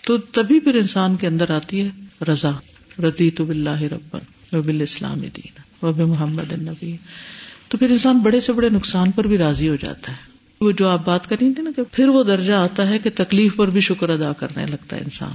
تو 0.02 0.18
تبھی 0.18 0.60
پھر 0.60 0.76
انسان 0.76 1.16
کے 1.16 1.28
اندر 1.28 1.50
آتی 1.50 1.82
ہے 1.82 1.90
رضا۔ 2.32 2.52
رضی 3.00 3.32
تو 3.32 3.46
بلّہ 3.46 3.82
ربن 3.82 4.20
وب 4.56 4.72
اسلام 4.82 5.20
دین 5.20 5.86
وب 5.86 6.00
محمد 6.00 6.54
النبی۔ 6.54 6.98
تو 7.68 7.78
پھر 7.78 7.90
انسان 7.90 8.20
بڑے 8.20 8.42
سے 8.42 8.54
بڑے 8.54 8.70
نقصان 8.70 9.12
پر 9.12 9.28
بھی 9.28 9.38
راضی 9.38 9.70
ہو 9.70 9.76
جاتا 9.76 10.12
ہے۔ 10.12 10.34
وہ 10.62 10.72
جو 10.72 10.88
آپ 10.88 11.06
بات 11.06 11.30
کر 11.30 11.36
رہی 11.42 11.54
تھی 11.54 11.64
نا 11.64 11.70
کہ 11.76 11.82
پھر 11.92 12.08
وہ 12.08 12.24
درجہ 12.24 12.54
آتا 12.54 12.90
ہے 12.90 13.00
کہ 13.00 13.10
تکلیف 13.16 13.56
پر 13.56 13.70
بھی 13.70 13.82
شکر 13.82 14.10
ادا 14.10 14.34
کرنے 14.34 14.66
لگتا 14.66 14.96
ہے 14.96 15.02
انسان۔ 15.02 15.32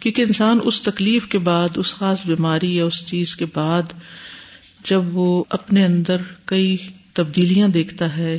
کیونکہ 0.00 0.22
انسان 0.22 0.58
اس 0.64 0.82
تکلیف 0.82 1.26
کے 1.26 1.38
بعد، 1.38 1.68
اس 1.76 1.94
خاص 1.94 2.18
بیماری 2.26 2.76
یا 2.76 2.84
اس 2.84 3.06
چیز 3.06 3.36
کے 3.36 3.44
بعد 3.54 3.82
جب 4.84 5.02
وہ 5.12 5.44
اپنے 5.48 5.84
اندر 5.84 6.16
کئی 6.44 6.76
تبدیلیاں 7.12 7.68
دیکھتا 7.68 8.16
ہے، 8.16 8.38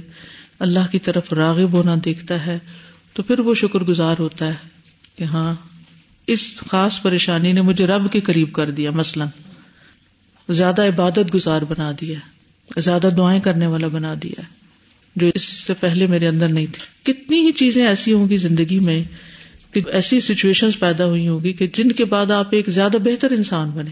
اللہ 0.60 0.92
کی 0.92 1.00
طرف 1.00 1.34
راغب 1.34 1.74
ہونا 1.74 1.96
دیکھتا 2.06 2.46
ہے، 2.46 2.60
تو 3.14 3.24
پھر 3.24 3.40
وہ 3.40 3.56
شکر 3.56 3.80
گزار 3.80 4.16
ہوتا 4.20 4.48
ہے 4.48 4.54
کہ 5.16 5.24
ہاں 5.24 5.56
اس 6.28 6.58
خاص 6.72 7.02
پریشانی 7.02 7.54
نے 7.54 7.62
مجھے 7.62 7.88
رب 7.88 8.12
کے 8.12 8.22
قریب 8.22 8.54
کر 8.54 8.72
دیا، 8.72 8.92
مثلاً 8.92 9.28
زیادہ 10.50 10.82
عبادت 10.82 11.34
گزار 11.34 11.62
بنا 11.62 11.92
دیا، 12.02 12.20
زیادہ 12.78 13.10
دعائیں 13.18 13.42
کرنے 13.42 13.68
والا 13.68 13.88
بنا 13.88 14.14
دیا، 14.24 14.42
جو 15.16 15.28
اس 15.36 15.44
سے 15.44 15.74
پہلے 15.74 16.08
میرے 16.08 16.28
اندر 16.28 16.48
نہیں 16.48 16.66
تھی۔ 16.72 17.14
کتنی 17.14 17.40
ہی 17.40 17.52
چیزیں 17.52 17.88
ایسی 17.88 18.14
ہوں 18.14 18.30
گی 18.30 18.38
زندگی 18.38 18.80
میں 18.80 19.04
کہ 19.72 19.82
ایسی 19.92 20.22
سچویشن 20.22 20.72
پیدا 20.72 21.06
ہوئی 21.06 21.28
ہوگی 21.28 21.54
کہ 21.54 21.68
جن 21.68 21.92
کے 21.92 22.06
بعد 22.06 22.32
آپ 22.32 22.48
ایک 22.52 22.70
زیادہ 22.70 22.98
بہتر 23.04 23.32
انسان 23.32 23.70
بنے۔ 23.70 23.92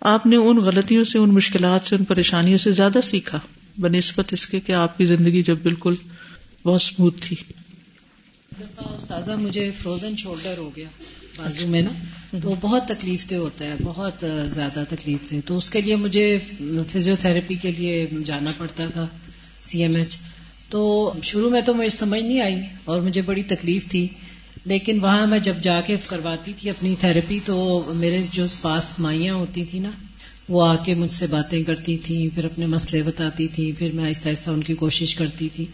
آپ 0.00 0.26
نے 0.26 0.36
ان 0.36 0.56
غلطیوں 0.56 1.04
سے، 1.04 1.18
ان 1.18 1.30
مشکلات 1.30 1.86
سے، 1.86 1.96
ان 1.96 2.04
پریشانیوں 2.04 2.58
سے 2.58 2.72
زیادہ 2.72 2.98
سیکھا 3.02 3.38
بہ 3.78 3.88
نسبت 3.88 4.32
اس 4.32 4.46
کے 4.46 4.60
کہ 4.60 4.72
آپ 4.72 4.98
کی 4.98 5.04
زندگی 5.04 5.42
جب 5.42 5.58
بالکل 5.62 5.94
بہت 6.64 6.80
اسموتھ 6.82 7.16
تھی۔ 7.20 7.36
استاذہ، 8.96 9.32
مجھے 9.32 9.70
فروزن 9.70 10.16
شولڈر 10.16 10.58
ہو 10.58 10.70
گیا۔ 10.76 10.88
بازو 11.36 11.66
میں 11.66 11.82
نا، 11.82 11.92
تو 12.42 12.54
بہت 12.60 12.86
تکلیف 12.88 13.30
دہ 13.30 13.34
ہوتا 13.34 13.64
ہے، 13.64 13.74
بہت 13.82 14.24
زیادہ 14.46 14.82
تکلیف 14.88 15.30
دہ۔ 15.30 15.36
تو 15.44 15.56
اس 15.56 15.70
کے 15.70 15.80
لیے 15.80 15.96
مجھے 15.96 16.26
فزیو 16.88 17.14
تھراپی 17.20 17.54
کے 17.54 17.70
لیے 17.70 18.06
جانا 18.24 18.52
پڑتا 18.58 18.86
تھا 18.92 19.06
سی 19.62 19.82
ایم 19.82 19.94
ایچ 19.94 20.16
تو 20.68 21.12
شروع 21.22 21.50
میں 21.50 21.60
تو 21.60 21.74
مجھے 21.74 21.88
سمجھ 21.88 22.22
نہیں 22.22 22.40
آئی 22.40 22.60
اور 22.84 23.00
مجھے 23.00 23.22
بڑی 23.22 23.42
تکلیف 23.42 23.88
تھی، 23.88 24.06
لیکن 24.64 25.00
وہاں 25.00 25.26
میں 25.26 25.38
جب 25.38 25.56
جا 25.62 25.80
کے 25.80 25.96
کرواتی 26.06 26.52
تھی 26.58 26.70
اپنی 26.70 26.94
تھراپی 27.00 27.38
تو 27.44 27.84
میرے 27.94 28.20
جو 28.32 28.44
پاس 28.62 28.98
مائیاں 28.98 29.34
ہوتی 29.34 29.64
تھی 29.64 29.78
نا، 29.78 29.90
وہ 30.48 30.66
آ 30.66 30.74
کے 30.76 30.94
مجھ 30.94 31.12
سے 31.12 31.26
باتیں 31.26 31.62
کرتی 31.62 31.96
تھیں، 31.98 32.28
پھر 32.34 32.44
اپنے 32.44 32.66
مسئلے 32.66 33.02
بتاتی 33.02 33.46
تھیں، 33.48 33.70
پھر 33.78 33.90
میں 33.92 34.04
آہستہ 34.04 34.28
آہستہ 34.28 34.50
ان 34.50 34.62
کی 34.62 34.74
کوشش 34.74 35.14
کرتی 35.14 35.48
تھی۔ 35.54 35.66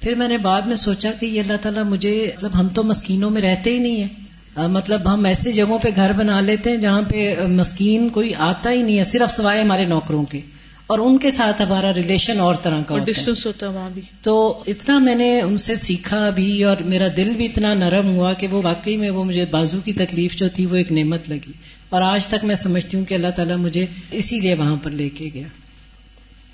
پھر 0.00 0.14
میں 0.14 0.28
نے 0.28 0.38
بعد 0.38 0.62
میں 0.62 0.76
سوچا 0.76 1.10
کہ 1.20 1.26
یہ 1.26 1.40
اللہ 1.40 1.56
تعالیٰ 1.62 1.84
مجھے 1.84 2.32
مطلب 2.36 2.58
ہم 2.60 2.68
تو 2.68 2.82
مسکینوں 2.82 3.30
میں 3.30 3.42
رہتے 3.42 3.70
ہی 3.70 3.78
نہیں 3.78 4.00
ہیں۔ 4.00 4.21
مطلب 4.56 5.14
ہم 5.14 5.24
ایسے 5.24 5.52
جگہوں 5.52 5.78
پہ 5.78 5.88
گھر 5.96 6.12
بنا 6.12 6.40
لیتے 6.40 6.70
ہیں 6.70 6.76
جہاں 6.76 7.02
پہ 7.02 7.46
مسکین 7.46 8.08
کوئی 8.08 8.34
آتا 8.34 8.70
ہی 8.72 8.82
نہیں 8.82 8.98
ہے 8.98 9.04
صرف 9.04 9.32
سوائے 9.32 9.62
ہمارے 9.62 9.84
نوکروں 9.84 10.24
کے۔ 10.24 10.40
اور 10.86 10.98
ان 10.98 11.18
کے 11.18 11.30
ساتھ 11.30 11.62
ہمارا 11.62 11.94
ریلیشن 11.94 12.40
اور 12.40 12.54
طرح 12.54 12.82
کا 12.86 12.98
ڈسٹینس 12.98 13.46
ہوتا 13.46 13.66
ہے 13.66 13.70
وہاں 13.70 13.90
بھی۔ 13.94 14.02
تو 14.20 14.62
اتنا 14.66 14.98
میں 14.98 15.14
نے 15.14 15.40
ان 15.40 15.58
سے 15.58 15.76
سیکھا 15.76 16.30
بھی 16.30 16.64
اور 16.64 16.76
میرا 16.80 17.06
دل 17.16 17.32
بھی 17.36 17.44
اتنا 17.44 17.74
نرم 17.74 18.06
ہوا 18.14 18.32
کہ 18.32 18.48
وہ 18.48 18.62
واقعی 18.64 18.96
میں 18.96 19.10
وہ 19.10 19.24
مجھے 19.24 19.44
بازو 19.50 19.80
کی 19.84 19.92
تکلیف 19.92 20.36
جو 20.36 20.48
تھی 20.48 20.66
وہ 20.66 20.76
ایک 20.76 20.92
نعمت 20.92 21.28
لگی۔ 21.28 21.52
اور 21.88 22.02
آج 22.02 22.26
تک 22.26 22.44
میں 22.44 22.54
سمجھتی 22.54 22.96
ہوں 22.96 23.04
کہ 23.04 23.14
اللہ 23.14 23.28
تعالیٰ 23.36 23.56
مجھے 23.56 23.86
اسی 24.10 24.40
لیے 24.40 24.54
وہاں 24.54 24.76
پر 24.82 24.90
لے 24.90 25.08
کے 25.08 25.30
گیا۔ 25.34 25.48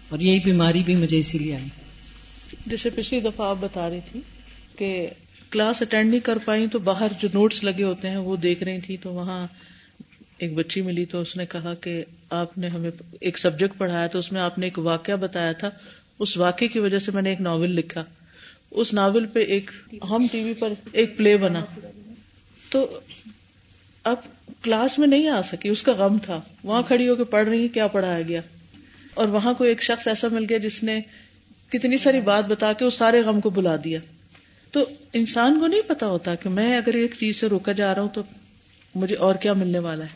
اور 0.09 0.19
یہی 0.19 0.41
بیماری 0.45 0.83
بھی 0.87 0.97
مجھے 0.97 1.19
اسی 1.19 1.39
لیے 1.39 1.55
آئی۔ 1.55 1.69
جیسے 2.67 2.91
پچھلی 2.91 3.21
دفعہ 3.21 3.49
آپ 3.49 3.57
بتا 3.61 3.91
رہی 3.91 4.01
تھی 4.13 4.21
کہ 4.79 5.07
کلاس 5.51 5.83
اٹینڈ 5.83 6.11
نہیں 6.11 6.21
کر 6.21 6.39
پائی 6.45 6.67
تو 6.67 6.79
باہر 6.79 7.07
جو 7.19 7.29
نوٹس 7.35 7.65
لگے 7.65 7.85
ہوتے 7.85 8.11
ہیں 8.11 8.17
وہ 8.17 8.37
دیکھ 8.37 8.63
رہی 8.63 8.81
تھی 8.81 8.97
تو 8.97 9.13
وہاں 9.13 9.47
ایک 10.39 10.55
بچی 10.55 10.81
ملی 10.81 11.05
تو 11.05 11.21
اس 11.21 11.37
نے 11.37 11.47
کہا 11.47 11.75
کہ 11.75 12.05
آپ 12.31 12.59
نے 12.59 12.69
ہمیں 12.69 12.91
ایک 13.21 13.39
سبجیکٹ 13.39 13.79
پڑھایا 13.79 14.07
تو 14.07 14.19
اس 14.19 14.33
میں 14.33 14.41
آپ 14.41 14.59
نے 14.59 14.67
ایک 14.67 14.79
واقعہ 14.79 15.17
بتایا 15.17 15.53
تھا۔ 15.53 15.71
اس 16.19 16.37
واقعے 16.37 16.69
کی 16.69 16.79
وجہ 16.79 16.99
سے 16.99 17.13
میں 17.13 17.23
نے 17.23 17.31
ایک 17.31 17.41
ناول 17.41 17.71
لکھا۔ 17.71 18.05
اس 18.71 18.95
ناول 18.95 19.27
پہ 19.27 19.39
ایک 19.39 19.71
ہم 20.11 20.27
ٹی 20.33 20.45
وی 20.45 20.55
پر 20.55 20.73
ایک 20.93 21.17
پلے 21.17 21.37
بنا۔ 21.37 21.65
تو 22.71 23.01
اب 24.05 24.17
کلاس 24.63 24.99
میں 24.99 25.09
نہیں 25.09 25.29
آ 25.29 25.43
سکی، 25.43 25.69
اس 25.69 25.83
کا 25.83 25.93
غم 25.93 26.19
تھا۔ 26.19 26.41
وہاں 26.65 26.83
کھڑی 26.83 27.09
ہو 27.09 27.15
کے 27.15 27.25
پڑھ 27.25 27.49
رہی 27.49 27.69
کیا 27.69 27.87
پڑھایا 27.87 28.23
گیا؟ 28.23 28.41
اور 29.15 29.29
وہاں 29.29 29.55
کو 29.55 29.65
ایک 29.65 29.83
شخص 29.83 30.09
ایسا 30.09 30.29
مل 30.31 30.47
گیا 30.49 30.59
جس 30.59 30.83
نے 30.83 31.01
کتنی 31.69 31.99
ساری 31.99 32.21
بات 32.21 32.45
بتا 32.45 32.73
کے 32.73 32.85
اس 32.85 32.95
سارے 32.95 33.21
غم 33.21 33.41
کو 33.41 33.51
بلا 33.51 33.77
دیا۔ 33.85 33.99
تو 34.79 34.85
انسان 35.13 35.61
کو 35.61 35.67
نہیں 35.67 35.81
پتا 35.87 36.07
ہوتا 36.07 36.35
کہ 36.35 36.49
میں 36.49 36.77
اگر 36.77 36.95
ایک 36.95 37.15
چیز 37.21 37.37
سے 37.37 37.47
روکا 37.47 37.73
جا 37.73 37.95
رہا 37.95 38.03
ہوں 38.03 38.09
تو 38.09 38.23
مجھے 38.95 39.15
اور 39.15 39.35
کیا 39.35 39.53
ملنے 39.53 39.79
والا 39.79 40.05
ہے؟ 40.05 40.09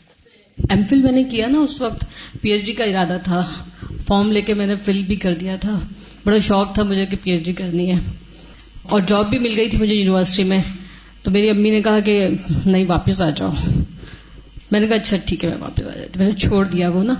ایم 0.69 0.81
فل 0.89 1.01
میں 1.01 1.11
نے 1.11 1.23
کیا 1.23 1.47
نا 1.47 1.59
اس 1.59 1.81
وقت، 1.81 2.05
پی 2.41 2.51
ایچ 2.51 2.65
ڈی 2.65 2.73
کا 2.73 2.83
ارادہ 2.83 3.17
تھا۔ 3.23 3.45
فارم 4.07 4.31
لے 4.31 4.41
کے 4.41 4.53
میں 4.53 4.67
نے 4.67 4.75
فل 4.75 5.01
بھی 5.01 5.15
کر 5.15 5.33
دیا 5.33 5.55
تھا۔ 5.55 5.79
بڑا 6.25 6.37
شوق 6.37 6.73
تھا 6.73 6.83
مجھے 6.83 7.05
کہ 7.05 7.17
پی 7.23 7.31
ایچ 7.31 7.45
ڈی 7.45 7.53
کرنی 7.53 7.91
ہے۔ 7.91 7.99
اور 8.81 8.99
جاب 8.99 9.29
بھی 9.29 9.39
مل 9.39 9.53
گئی 9.57 9.69
تھی 9.69 9.77
مجھے 9.77 9.95
یونیورسٹی 9.95 10.43
میں۔ 10.43 10.59
تو 11.23 11.31
میری 11.31 11.49
امی 11.49 11.69
نے 11.69 11.81
کہا 11.81 11.99
کہ 11.99 12.27
نہیں، 12.65 12.85
واپس 12.87 13.21
آ 13.21 13.29
جاؤ۔ 13.29 13.53
میں 14.71 14.79
نے 14.79 14.87
کہا 14.87 14.95
اچھا 14.95 15.17
ٹھیک 15.25 15.45
ہے، 15.45 15.49
میں 15.49 15.57
واپس 15.57 15.85
آ 15.85 15.97
جاتی 15.99 16.19
میں 16.19 16.25
نے 16.25 16.31
چھوڑ 16.31 16.65
دیا 16.65 16.89
وہ 16.89 17.03
نا۔ 17.03 17.13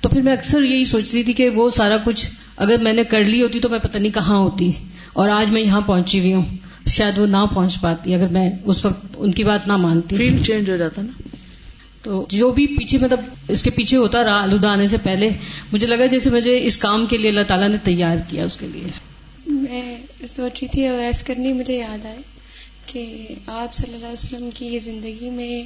تو 0.00 0.08
پھر 0.08 0.22
میں 0.22 0.32
اکثر 0.32 0.62
یہی 0.62 0.84
سوچتی 0.84 1.22
تھی 1.22 1.32
کہ 1.32 1.48
وہ 1.48 1.70
سارا 1.70 1.96
کچھ 2.04 2.30
اگر 2.56 2.76
میں 2.76 2.92
نے 2.92 3.04
کر 3.04 3.24
لی 3.24 3.42
ہوتی 3.42 3.60
تو 3.60 3.68
میں 3.68 3.78
پتہ 3.78 3.98
نہیں 3.98 4.12
کہاں 4.12 4.36
ہوتی۔ 4.36 4.70
اور 5.12 5.28
آج 5.28 5.50
میں 5.50 5.62
یہاں 5.62 5.80
پہنچی 5.80 6.20
ہوئی 6.20 6.34
ہوں۔ 6.34 6.67
شاید 6.88 7.18
وہ 7.18 7.26
نہ 7.26 7.44
پہنچ 7.54 7.80
پاتی 7.80 8.14
اگر 8.14 8.26
میں 8.28 8.50
اس 8.64 8.84
وقت 8.84 9.06
ان 9.16 9.30
کی 9.30 9.44
بات 9.44 9.68
نہ 9.68 9.76
مانتی۔ 9.76 10.16
فیلڈ 10.16 10.46
چینج 10.46 10.70
ہو 10.70 10.76
جاتا 10.76 11.02
نا؟ 11.02 11.28
تو 12.02 12.26
جو 12.30 12.52
بھی 12.52 12.66
پیچھے 12.66 12.98
مطلب 12.98 13.20
اس 13.48 13.62
کے 13.62 13.70
پیچھے 13.70 13.96
ہوتا 13.96 14.24
رہا 14.24 14.42
آلودہ 14.42 14.68
آنے 14.68 14.86
سے 14.86 14.96
پہلے 15.02 15.30
مجھے 15.72 15.86
لگا 15.86 16.06
جیسے 16.06 16.30
مجھے 16.30 16.64
اس 16.64 16.76
کام 16.76 17.06
کے 17.06 17.16
لیے 17.16 17.30
اللہ 17.30 17.42
تعالیٰ 17.42 17.68
نے 17.68 17.76
تیار 17.82 18.16
کیا 18.28 18.44
اس 18.44 18.56
کے 18.56 18.66
لیے۔ 18.66 18.84
میں 19.46 19.96
سوچ 20.28 20.58
رہی 20.62 20.68
تھی 20.68 20.86
اویس 20.86 21.22
کرنی 21.22 21.52
مجھے 21.52 21.76
یاد 21.76 22.06
آئے 22.06 22.18
کہ 22.86 23.28
آپ 23.46 23.74
صلی 23.74 23.94
اللہ 23.94 24.06
علیہ 24.06 24.12
وسلم 24.12 24.48
کی 24.54 24.66
یہ 24.66 24.78
زندگی 24.78 25.30
میں 25.30 25.62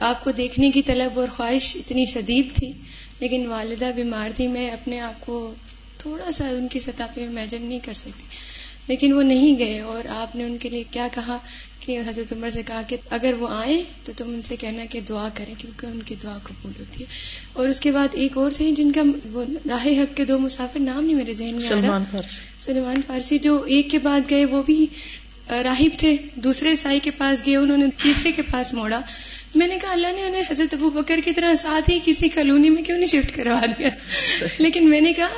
آپ 0.00 0.24
کو 0.24 0.30
دیکھنے 0.30 0.70
کی 0.70 0.82
طلب 0.82 1.20
اور 1.20 1.28
خواہش 1.28 1.76
اتنی 1.76 2.06
شدید 2.06 2.56
تھی 2.56 2.72
لیکن 3.20 3.46
والدہ 3.46 3.90
بیمار 3.96 4.28
تھی 4.36 4.46
میں 4.46 4.70
اپنے 4.70 5.00
آپ 5.00 5.26
کو 5.26 5.54
تھوڑا 5.98 6.30
سا 6.30 6.48
ان 6.48 6.68
کی 6.68 6.78
سطح 6.78 7.02
پہ 7.14 7.26
امیجن 7.26 7.62
نہیں 7.62 7.78
کر 7.78 7.94
سکتی۔ 7.94 8.53
لیکن 8.88 9.12
وہ 9.12 9.22
نہیں 9.22 9.58
گئے 9.58 9.80
اور 9.80 10.04
آپ 10.08 10.36
نے 10.36 10.44
ان 10.44 10.58
کے 10.58 10.68
لیے 10.68 10.84
کیا 10.90 11.08
کہا 11.14 11.38
کہ 11.80 11.98
حضرت 12.08 12.32
عمر 12.32 12.50
سے 12.50 12.62
کہا 12.66 12.82
کہ 12.82 12.96
اگر 13.10 13.32
وہ 13.38 13.48
آئیں 13.50 13.82
تو 14.04 14.12
تم 14.16 14.24
ان 14.28 14.42
سے 14.42 14.56
کہنا 14.56 14.84
کہ 14.90 15.00
دعا 15.00 15.28
کریں 15.34 15.54
کیونکہ 15.58 15.86
ان 15.86 16.00
کی 16.04 16.14
دعا 16.22 16.38
قبول 16.42 16.72
ہوتی 16.78 17.00
ہے۔ 17.00 17.08
اور 17.52 17.68
اس 17.68 17.80
کے 17.80 17.90
بعد 17.92 18.08
ایک 18.12 18.36
اور 18.36 18.50
تھے 18.54 18.72
جن 18.72 18.92
کا 18.92 19.00
وہ 19.32 19.44
راہ 19.68 19.86
حق 19.86 20.16
کے 20.16 20.24
دو 20.24 20.38
مسافر 20.38 20.80
نام 20.80 21.04
نہیں 21.04 21.16
میرے 21.16 21.34
ذہن 21.34 21.54
میں 21.54 21.68
سلمان 21.68 22.04
فارسی۔ 22.10 22.36
سلمان 22.58 22.96
فارسی 23.06 23.38
جو 23.38 23.62
ایک 23.62 23.90
کے 23.90 23.98
بعد 23.98 24.20
گئے 24.30 24.44
وہ 24.44 24.62
بھی 24.62 24.86
راہب 25.50 25.98
تھے۔ 25.98 26.16
دوسرے 26.34 26.76
سائی 26.76 27.00
کے 27.00 27.10
پاس 27.10 27.46
گئے 27.46 27.56
انہوں 27.56 27.76
نے 27.76 27.86
تیسرے 28.02 28.32
کے 28.32 28.42
پاس 28.42 28.74
موڑا۔ 28.74 29.00
میں 29.54 29.66
نے 29.66 29.76
کہا 29.82 29.92
اللہ 29.92 30.06
نے 30.14 30.22
انہیں 30.22 30.42
حضرت 30.50 30.74
ابو 30.74 30.90
بکر 30.90 31.20
کی 31.24 31.32
طرح 31.32 31.54
ساتھ 31.54 31.90
ہی 31.90 31.98
کسی 32.04 32.28
کالونی 32.28 32.68
میں 32.70 32.82
کیوں 32.82 32.98
نہیں 32.98 33.06
شفٹ 33.06 33.36
کروا 33.36 33.60
دیا؟ 33.78 33.88
لیکن 34.58 34.90
میں 34.90 35.00
نے 35.00 35.12
کہا 35.12 35.28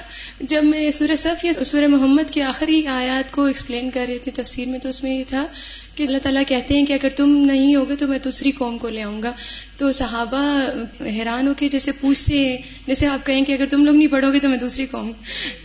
جب 0.41 0.65
میں 0.65 0.91
سورہ 0.91 1.17
صف 1.17 1.45
یا 1.45 1.65
سورہ 1.65 1.87
محمد 1.87 2.31
کی 2.31 2.43
آخری 2.43 2.87
آیات 2.87 3.33
کو 3.33 3.45
ایکسپلین 3.45 3.91
کر 3.91 4.05
رہی 4.09 4.19
تھی، 4.19 4.33
تفسیر 4.33 4.69
میں، 4.69 4.79
تو 4.79 4.89
اس 4.89 5.03
میں 5.03 5.19
یہ 5.19 5.25
تھا 5.29 5.47
کہ 5.95 6.03
اللہ 6.03 6.19
تعالیٰ 6.23 6.43
کہتے 6.49 6.75
ہیں 6.75 6.87
کہ 6.87 6.93
اگر 6.93 7.09
تم 7.17 7.31
نہیں 7.31 7.75
ہوگے 7.75 7.97
تو 7.97 8.07
میں 8.07 8.19
دوسری 8.19 8.51
قوم 8.51 8.79
کو 8.79 8.89
لے 8.89 9.03
آؤں 9.03 9.23
گا۔ 9.23 9.33
تو 9.77 9.93
صحابہ 9.93 10.69
حیران 11.01 11.49
ہو 11.49 11.55
کے 11.57 11.69
جیسے 11.69 11.93
پوچھتے 11.93 12.39
ہیں، 12.39 12.59
جیسے 12.87 13.07
آپ 13.07 13.27
کہیں 13.27 13.45
کہ 13.45 13.53
اگر 13.53 13.67
تم 13.67 13.85
لوگ 13.85 13.95
نہیں 13.95 14.07
پڑھو 14.07 14.33
گے 14.33 14.39
تو 14.39 14.49
میں 14.49 14.59
دوسری 14.59 14.87
قوم۔ 14.87 15.13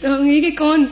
تو 0.02 0.16
ہم 0.16 0.26
یہ 0.26 0.42
کہ 0.42 0.52
کون؟ 0.58 0.86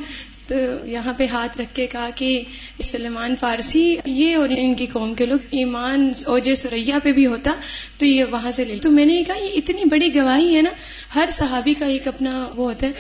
تو 0.47 0.55
یہاں 0.87 1.13
پہ 1.17 1.25
ہاتھ 1.25 1.57
رکھ 1.57 1.75
کے 1.75 1.87
کہا 1.87 2.09
کہ 2.15 2.43
سلمان 2.83 3.35
فارسی، 3.35 3.95
یہ 4.05 4.35
اور 4.35 4.49
ان 4.57 4.73
کی 4.73 4.85
قوم 4.85 5.13
کے 5.13 5.25
لوگ، 5.25 5.39
ایمان 5.51 6.11
اوجے 6.25 6.55
سریا 6.55 6.99
پہ 7.03 7.11
بھی 7.11 7.25
ہوتا، 7.25 7.53
تو 7.97 8.05
یہ 8.05 8.23
وہاں 8.31 8.51
سے 8.51 8.65
لے 8.65 8.75
تو 8.75 8.91
میں 8.91 9.05
نے 9.05 9.23
کہا، 9.27 9.43
یہ 9.43 9.49
اتنی 9.55 9.85
بڑی 9.89 10.15
گواہی 10.15 10.55
ہے 10.55 10.61
نا، 10.61 10.69
ہر 11.15 11.25
صحابی 11.31 11.73
کا 11.73 11.85
ایک 11.85 12.07
اپنا 12.07 12.45
وہ 12.55 12.67
ہوتا 12.67 12.87
ہے۔ 12.87 12.91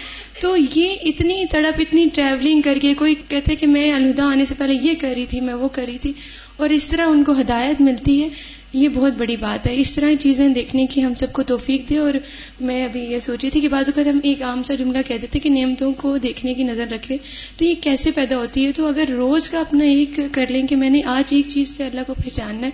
تو 0.41 0.55
یہ 0.75 0.95
اتنی 1.03 1.45
تڑپ، 1.51 1.79
اتنی 1.79 2.07
ٹریولنگ 2.13 2.61
کر 2.61 2.77
کے، 2.81 2.93
کوئی 2.93 3.15
کہتے 3.27 3.55
کہ 3.55 3.67
میں 3.67 3.91
الہدا 3.91 4.25
آنے 4.25 4.45
سے 4.45 4.55
پہلے 4.57 4.73
یہ 4.73 4.93
کر 5.01 5.13
رہی 5.15 5.25
تھی، 5.25 5.41
میں 5.41 5.53
وہ 5.53 5.67
کر 5.67 5.83
رہی 5.87 5.97
تھی، 5.97 6.13
اور 6.57 6.69
اس 6.69 6.87
طرح 6.87 7.05
ان 7.05 7.23
کو 7.23 7.31
ہدایت 7.31 7.81
ملتی 7.81 8.23
ہے۔ 8.23 8.29
یہ 8.73 8.89
بہت 8.89 9.13
بڑی 9.17 9.35
بات 9.35 9.67
ہے۔ 9.67 9.79
اس 9.79 9.91
طرح 9.95 10.15
چیزیں 10.19 10.49
دیکھنے 10.49 10.85
کی 10.85 11.03
ہم 11.03 11.13
سب 11.13 11.33
کو 11.33 11.43
توفیق 11.43 11.89
دے 11.89 11.97
اور 11.97 12.13
میں 12.61 12.85
ابھی 12.85 13.01
یہ 13.01 13.19
سوچی 13.19 13.49
تھی 13.49 13.61
کہ 13.61 13.67
بعض 13.67 13.89
اوقات 13.89 14.07
ہم 14.07 14.19
ایک 14.23 14.41
عام 14.41 14.63
سا 14.63 14.75
جملہ 14.75 14.97
کہہ 15.07 15.15
دیتے 15.21 15.39
کہ 15.39 15.49
نعمتوں 15.49 15.93
کو 15.93 16.17
دیکھنے 16.17 16.53
کی 16.53 16.63
نظر 16.63 16.85
رکھے۔ 16.91 17.17
تو 17.57 17.65
یہ 17.65 17.73
کیسے 17.81 18.11
پیدا 18.11 18.37
ہوتی 18.37 18.65
ہے؟ 18.65 18.71
تو 18.71 18.87
اگر 18.87 19.03
روز 19.09 19.49
کا 19.49 19.59
اپنا 19.59 19.85
ایک 19.85 20.19
کر 20.31 20.45
لیں 20.49 20.67
کہ 20.67 20.75
میں 20.75 20.89
نے 20.89 21.01
آج 21.05 21.33
ایک 21.33 21.45
چیز 21.49 21.69
سے 21.69 21.83
اللہ 21.83 22.01
کو 22.07 22.13
پہچاننا 22.13 22.67
ہے، 22.67 22.71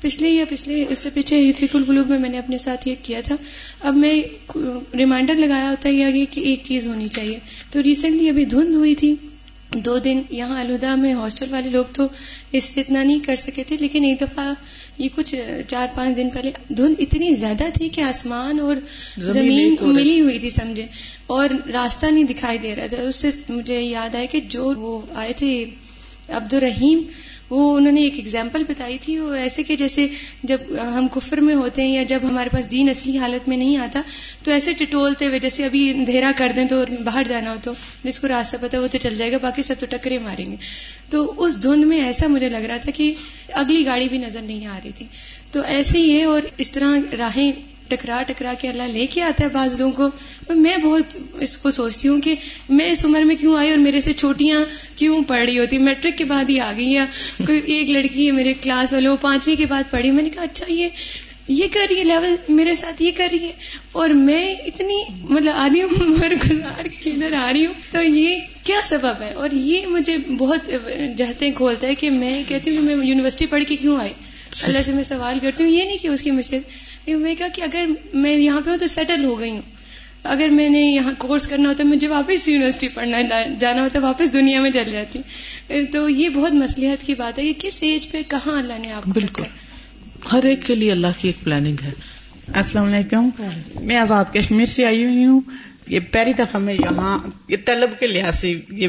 پچھلے 0.00 0.30
یا 0.30 0.44
پچھلے، 0.48 0.84
اس 0.88 0.98
سے 0.98 1.10
پیچھے 1.14 1.52
فک 1.52 1.76
القلوب 1.76 2.08
میں 2.08 2.18
میں 2.18 2.28
نے 2.28 2.38
اپنے 2.38 2.58
ساتھ 2.58 2.88
یہ 2.88 2.94
کیا 3.02 3.20
تھا۔ 3.24 3.36
اب 3.80 3.96
میں 3.96 4.22
ریمائنڈر 4.96 5.34
لگایا 5.34 5.70
ہوتا 5.70 5.88
ہے 5.88 6.04
آگے 6.04 6.24
کہ 6.30 6.40
ایک 6.40 6.60
چیز 6.62 6.86
ہونی 6.86 7.08
چاہیے۔ 7.08 7.38
تو 7.70 7.82
ریسنٹلی 7.82 8.28
ابھی 8.28 8.44
دھند 8.44 8.74
ہوئی 8.74 8.94
تھی۔ 8.94 9.14
دو 9.74 9.98
دن 9.98 10.22
یہاں 10.30 10.58
آلودہ 10.60 10.96
میں 10.96 11.14
ہاسٹل 11.14 11.46
والے 11.50 11.70
لوگ 11.70 11.84
تو 11.94 12.06
اس 12.52 12.64
سے 12.64 12.80
اتنا 12.80 13.02
نہیں 13.02 13.18
کر 13.20 13.36
سکے 13.36 13.64
تھے 13.64 13.76
لیکن 13.80 14.04
ایک 14.04 14.20
دفعہ 14.20 14.52
یہ 14.98 15.08
کچھ 15.14 15.34
چار 15.68 15.86
پانچ 15.94 16.16
دن 16.16 16.30
پہلے 16.30 16.50
دھند 16.68 16.94
اتنی 16.98 17.34
زیادہ 17.34 17.64
تھی 17.74 17.88
کہ 17.88 18.00
آسمان 18.00 18.60
اور 18.60 18.76
زمین 19.18 19.76
ملی 19.80 20.20
ہوئی 20.20 20.38
تھی 20.38 20.50
سمجھے؟ 20.50 20.86
اور 21.26 21.48
راستہ 21.72 22.06
نہیں 22.06 22.24
دکھائی 22.24 22.58
دے 22.58 22.76
رہا۔ 22.76 22.86
تھا 22.86 23.02
اس 23.02 23.16
سے 23.16 23.30
مجھے 23.48 23.80
یاد 23.80 24.14
آیا 24.14 24.24
کہ 24.24 24.40
جو 24.40 24.72
وہ 24.76 25.00
آئے 25.14 25.32
تھے 25.32 25.64
عبد 26.28 26.54
الرحیم 26.54 27.02
وہ 27.50 27.76
انہوں 27.76 27.92
نے 27.92 28.02
ایک 28.02 28.14
ایگزامپل 28.16 28.62
بتائی 28.68 28.98
تھی، 29.00 29.18
وہ 29.18 29.34
ایسے 29.34 29.62
کہ 29.62 29.76
جیسے 29.76 30.06
جب 30.42 30.58
ہم 30.94 31.08
کفر 31.08 31.38
میں 31.38 31.54
ہوتے 31.54 31.82
ہیں 31.82 31.94
یا 31.94 32.02
جب 32.02 32.20
ہمارے 32.22 32.48
پاس 32.52 32.70
دین 32.70 32.88
اصلی 32.88 33.18
حالت 33.18 33.48
میں 33.48 33.56
نہیں 33.56 33.76
آتا، 33.76 34.00
تو 34.42 34.50
ایسے 34.50 34.72
ٹٹولتے 34.72 35.26
ہوئے، 35.26 35.38
جیسے 35.38 35.64
ابھی 35.64 35.90
اندھیرا 35.90 36.32
کر 36.36 36.52
دیں 36.56 36.68
تو 36.68 36.84
باہر 37.04 37.22
جانا 37.28 37.50
ہو 37.50 37.56
تو 37.62 37.72
جس 38.04 38.20
کو 38.20 38.28
راستہ 38.28 38.56
پتا 38.60 38.80
وہ 38.80 38.86
تو 38.86 38.98
چل 38.98 39.16
جائے 39.16 39.32
گا، 39.32 39.38
باقی 39.42 39.62
سب 39.62 39.74
تو 39.80 39.86
ٹکرے 39.90 40.18
ماریں 40.18 40.50
گے۔ 40.50 40.56
تو 41.10 41.34
اس 41.36 41.62
دھند 41.62 41.84
میں 41.84 42.00
ایسا 42.00 42.26
مجھے 42.26 42.48
لگ 42.48 42.56
رہا 42.56 42.76
تھا 42.76 42.90
کہ 42.90 43.14
اگلی 43.52 43.86
گاڑی 43.86 44.08
بھی 44.08 44.18
نظر 44.18 44.42
نہیں 44.42 44.66
آ 44.66 44.78
رہی 44.84 44.90
تھی۔ 44.96 45.06
تو 45.52 45.60
ایسے 45.60 45.98
ہی 45.98 46.18
ہے 46.18 46.24
اور 46.24 46.42
اس 46.58 46.70
طرح 46.70 47.16
راہیں 47.18 47.52
ٹکرا 47.88 48.22
ٹکرا 48.26 48.52
کے 48.60 48.68
اللہ 48.68 48.82
لے 48.82 49.06
کے 49.06 49.22
آتا 49.22 49.44
ہے 49.44 49.48
بعض 49.48 49.80
لوگوں 49.80 50.10
کو۔ 50.10 50.54
میں 50.54 50.76
بہت 50.76 51.16
اس 51.40 51.56
کو 51.58 51.70
سوچتی 51.70 52.08
ہوں 52.08 52.20
کہ 52.20 52.34
میں 52.68 52.90
اس 52.90 53.04
عمر 53.04 53.20
میں 53.20 53.36
کیوں 53.36 53.56
آئی 53.56 53.70
اور 53.70 53.78
میرے 53.78 54.00
سے 54.00 54.12
چھوٹیاں 54.12 54.64
کیوں 54.96 55.22
پڑھ 55.22 55.44
رہی 55.44 55.58
ہوتی؟ 55.58 55.78
میٹرک 55.78 56.18
کے 56.18 56.24
بعد 56.24 56.44
ہی 56.50 56.60
آ 56.60 56.72
گئی 56.76 56.92
یا 56.92 57.04
کوئی 57.46 57.58
ایک 57.58 57.90
لڑکی 57.90 58.26
ہے 58.26 58.32
میرے 58.32 58.54
کلاس 58.62 58.92
والے، 58.92 59.08
وہ 59.08 59.16
پانچویں 59.20 59.56
کے 59.56 59.66
بعد 59.66 59.82
پڑھی۔ 59.90 60.10
میں 60.10 60.22
نے 60.22 60.30
کہا 60.30 60.42
اچھا 60.42 60.66
یہ 60.68 60.88
یہ 61.48 61.66
کر 61.72 61.80
رہی 61.90 61.98
ہے، 61.98 62.04
لیول 62.04 62.34
میرے 62.48 62.74
ساتھ 62.74 63.02
یہ 63.02 63.10
کر 63.16 63.28
رہی 63.32 63.42
ہے۔ 63.42 63.52
اور 63.92 64.08
میں 64.08 64.54
اتنی 64.54 65.04
مطلب 65.30 65.52
آدھی 65.56 65.82
عمر 65.82 66.34
گزار 66.50 66.86
کے 67.02 67.10
ادھر 67.10 67.32
آ 67.32 67.52
رہی 67.52 67.66
ہوں۔ 67.66 67.74
تو 67.92 68.02
یہ 68.02 68.38
کیا 68.64 68.80
سبب 68.84 69.22
ہے؟ 69.22 69.32
اور 69.32 69.48
یہ 69.52 69.86
مجھے 69.86 70.16
بہت 70.16 70.70
جہتے 71.16 71.50
کھولتا 71.50 71.86
ہے 71.86 71.94
کہ 71.94 72.10
میں 72.10 72.42
کہتی 72.48 72.76
ہوں 72.76 72.88
کہ 72.88 72.94
میں 72.96 73.06
یونیورسٹی 73.06 73.46
پڑھ 73.46 73.64
کے 73.68 73.76
کیوں 73.76 74.00
آئی؟ 74.00 74.12
اللہ 74.62 74.78
سے 74.84 74.92
میں 74.92 75.04
سوال 75.04 75.38
کرتی 75.42 75.64
ہوں، 75.64 75.70
یہ 75.70 75.84
نہیں 75.84 75.96
کہ 76.02 76.08
اس 76.08 76.22
کی 76.22 76.30
مشکل 77.06 77.22
میں 77.22 77.34
کہا 77.34 77.46
کہ 77.54 77.62
اگر 77.62 77.84
میں 78.14 78.36
یہاں 78.36 78.60
پہ 78.64 78.70
ہوں 78.70 78.76
تو 78.76 78.86
سیٹل 78.86 79.24
ہو 79.24 79.40
گئی 79.40 79.50
ہوں 79.50 79.62
اگر 80.24 80.48
میں 80.48 80.68
نے 80.68 80.80
یہاں 80.80 81.12
کورس 81.18 81.48
کرنا 81.48 81.68
ہوتا 81.68 81.84
مجھے 81.84 82.08
واپس 82.08 82.48
یونیورسٹی 82.48 82.88
پڑھنا 82.88 83.18
جانا 83.60 83.82
ہوتا 83.82 83.98
واپس 83.98 84.32
دنیا 84.32 84.60
میں 84.60 84.70
چل 84.70 84.90
جاتی 84.90 85.18
تو 85.92 86.08
یہ 86.08 86.28
بہت 86.28 86.52
مسلحت 86.52 87.06
کی 87.06 87.14
بات 87.14 87.38
ہے 87.38 87.52
کہ 87.52 87.68
کس 87.68 87.82
ایج 87.82 88.10
پہ 88.10 88.22
کہاں 88.28 88.58
اللہ 88.58 88.72
نے 88.80 88.92
آپ 88.92 89.08
بالکل 89.08 89.42
ہر 90.32 90.44
ایک 90.44 90.66
کے 90.66 90.74
لیے 90.74 90.92
اللہ 90.92 91.06
کی 91.18 91.28
ایک 91.28 91.44
پلاننگ 91.44 91.76
ہے۔ 91.84 91.90
السلام 92.54 92.94
علیکم۔ 92.94 93.28
میں 93.80 93.96
آزاد 93.96 94.24
کشمیر 94.32 94.66
سے 94.66 94.86
آئی 94.86 95.04
ہوئی 95.04 95.24
ہوں۔ 95.24 95.40
یہ 95.88 96.00
پہلی 96.00 96.32
دفعہ 96.32 96.60
میں 96.60 96.74
یہاں 96.74 97.18
یہ 97.48 97.56
طلب 97.66 97.90
کے 98.00 98.06
لحاظ 98.06 98.38
سے 98.38 98.60
یہ 98.70 98.88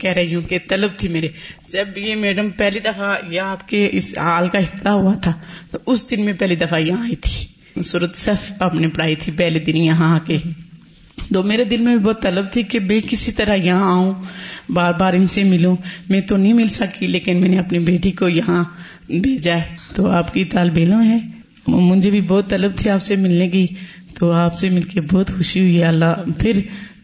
کہہ 0.00 0.10
رہی 0.10 0.34
ہوں 0.34 0.42
کہ 0.42 0.58
طلب 0.68 0.90
تھی 0.96 1.08
میرے۔ 1.08 1.28
جب 1.68 1.98
یہ 1.98 2.14
میڈم 2.14 2.50
پہلی 2.50 2.78
دفعہ 2.78 3.16
یہ 3.30 3.40
آپ 3.40 3.68
کے 3.68 3.88
اس 3.92 4.18
حال 4.18 4.48
کا 4.48 4.58
افتتاح 4.58 4.92
ہوا 4.92 5.14
تھا 5.22 5.32
تو 5.70 5.78
اس 5.86 6.10
دن 6.10 6.24
میں 6.24 6.32
پہلی 6.32 6.56
دفعہ 6.56 6.80
یہاں 6.80 7.02
آئی 7.02 7.16
تھی۔ 7.16 7.51
سورت 7.80 8.16
صف 8.16 8.52
آپ 8.60 8.74
نے 8.74 8.88
پڑھائی 8.88 9.14
تھی 9.14 9.32
پہلے 9.36 9.58
دن 9.58 9.76
یہاں 9.76 10.14
آ 10.14 10.18
کے۔ 10.26 10.38
تو 11.34 11.42
میرے 11.42 11.64
دل 11.64 11.82
میں 11.82 11.96
بھی 11.96 12.04
بہت 12.04 12.22
طلب 12.22 12.52
تھی 12.52 12.62
کہ 12.62 12.80
میں 12.80 13.00
کسی 13.10 13.32
طرح 13.32 13.54
یہاں 13.54 13.92
آؤں، 13.92 14.12
بار 14.70 14.92
بار 14.92 15.14
ان 15.14 15.24
سے 15.24 15.44
ملوں۔ 15.44 15.76
میں 16.08 16.20
تو 16.20 16.36
نہیں 16.36 16.52
مل 16.52 16.66
سکی، 16.66 17.06
لیکن 17.06 17.40
میں 17.40 17.48
نے 17.48 17.58
اپنی 17.58 17.78
بیٹی 17.78 18.10
کو 18.10 18.28
یہاں 18.28 18.64
بھیجا 19.06 19.56
ہے۔ 19.56 19.76
تو 19.94 20.10
آپ 20.10 20.34
کی 20.34 20.44
طالب 20.44 20.72
علم 20.76 21.02
ہے 21.02 21.18
مجھے 21.66 22.10
بھی 22.10 22.20
بہت 22.20 22.50
طلب 22.50 22.76
تھی 22.76 22.90
آپ 22.90 23.02
سے 23.02 23.16
ملنے 23.16 23.48
کی۔ 23.48 23.66
تو 24.18 24.32
آپ 24.32 24.56
سے 24.58 24.68
مل 24.68 24.82
کے 24.82 25.00
بہت 25.00 25.30
خوشی 25.36 25.60
ہوئی 25.60 25.84
اللہ۔ 25.84 26.38
پھر 26.38 26.60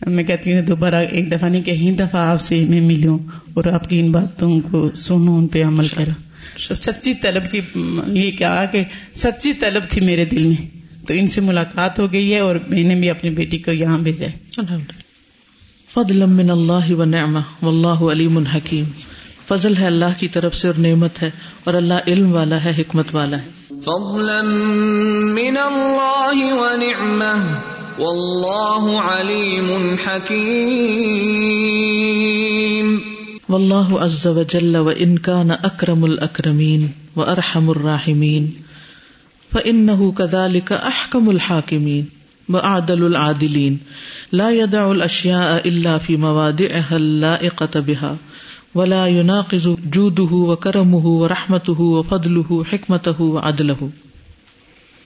میں 0.06 0.24
کہتی 0.24 0.54
ہوں، 0.54 0.62
دوبارہ 0.62 0.94
ایک 0.94 1.32
دفعہ 1.32 1.48
نہیں 1.48 1.62
کہیں 1.62 1.92
دفعہ 1.92 2.20
آپ 2.20 2.40
سے 2.40 2.64
میں 2.68 2.80
ملوں 2.80 3.18
اور 3.54 3.64
آپ 3.64 3.88
کی 3.88 4.00
ان 4.00 4.12
باتوں 4.12 4.60
کو 4.60 4.90
سنوں، 4.94 5.36
ان 5.36 5.48
پہ 5.48 5.64
عمل 5.64 5.88
کروں۔ 5.88 6.27
سچی 6.56 7.14
طلب 7.14 7.52
کی 7.52 7.60
یہ 8.06 8.30
کیا 8.30 8.64
کہ 8.72 8.84
سچی 9.14 9.52
طلب 9.52 9.82
تھی 9.88 10.00
میرے 10.00 10.24
دل 10.24 10.46
میں۔ 10.46 10.66
تو 11.06 11.14
ان 11.14 11.26
سے 11.26 11.40
ملاقات 11.40 12.00
ہو 12.00 12.12
گئی 12.12 12.34
ہے 12.34 12.38
اور 12.38 12.56
میں 12.68 12.82
نے 12.82 12.94
بھی 12.94 13.10
اپنی 13.10 13.30
بیٹی 13.30 13.58
کو 13.58 13.70
یہاں 13.70 13.98
بھیجا 13.98 14.62
فضل 15.88 16.26
من 16.26 16.50
اللہ 16.50 16.92
و 16.92 17.04
نعمہ۔ 17.04 17.38
واللہ 17.62 17.86
علیم 17.86 18.36
الحکیم 18.36 18.84
فضل 19.44 19.76
ہے 19.76 19.86
اللہ 19.86 20.18
کی 20.18 20.28
طرف 20.28 20.54
سے 20.54 20.68
اور 20.68 20.78
نعمت 20.78 21.22
ہے 21.22 21.30
اور 21.64 21.74
اللہ 21.74 21.94
علم 22.06 22.34
والا 22.34 22.64
ہے 22.64 22.72
حکمت 22.78 23.14
والا 23.14 23.36
ہے۔ 23.36 23.48
فضلا 23.68 25.34
من 25.34 25.56
اللہ 25.56 26.34
ونعمه 26.34 27.48
واللہ 27.98 29.00
علیم 29.00 29.94
حکیم۔ 30.06 32.27
واللہ 33.48 33.92
عز 33.98 34.26
وجل 34.36 34.74
وان 34.76 35.16
كان 35.22 35.50
اکرم 35.52 36.02
الاکرمین 36.04 36.86
وارحم 37.16 37.68
الراحمین 37.70 38.48
فانه 39.52 40.08
كذلك 40.12 40.72
احکم 40.80 41.28
الحاکمین 41.28 42.10
وعدل 42.48 43.04
العادلین 43.04 43.78
لا 44.32 44.48
يدع 44.52 44.82
الاشیاء 44.86 45.54
الا 45.62 45.94
في 45.98 46.16
موادعها 46.18 46.96
اللائقة 46.96 47.80
بها 47.82 48.10
ولا 48.74 49.00
يناقض 49.10 49.68
جوده 49.90 50.40
وكرمه 50.42 51.14
ورحمته 51.14 51.86
وفضله 51.86 52.58
حکمته 52.66 53.28
وعدله 53.28 53.88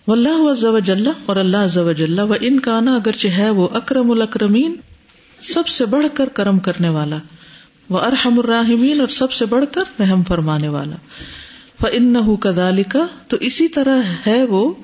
واللہ 0.07 0.43
عز 0.51 0.65
وجل 0.71 1.13
اور 1.27 1.43
اللہ 1.45 1.69
عز 1.69 1.79
وجل 1.85 2.19
و 2.21 2.41
ان 2.41 2.59
کانا 2.61 2.97
اگرچہ 2.97 3.39
ہے 3.39 3.53
وہ 3.57 3.69
اکرم 3.75 4.11
الاکرمین 4.11 4.77
سب 5.41 5.73
سے 5.75 5.89
بڑھ 5.95 6.11
کر 6.15 6.35
کرم 6.35 6.59
کرنے 6.63 6.93
والا 6.99 7.23
وہ 7.93 8.01
ارحم 8.01 8.39
الراحمین 8.39 9.01
اور 9.01 9.09
سب 9.09 9.33
سے 9.33 9.47
بڑھ 9.47 9.65
کر 9.73 9.83
رحم 10.01 10.23
فرمانے 10.23 10.69
والا۔ 10.69 10.97
فَإِنَّهُ 11.81 12.41
كَذَلِكَ، 12.41 12.99
تو 13.29 13.37
اسی 13.41 13.69
طرح 13.69 14.03
ہے 14.27 14.45
وہ 14.45 14.75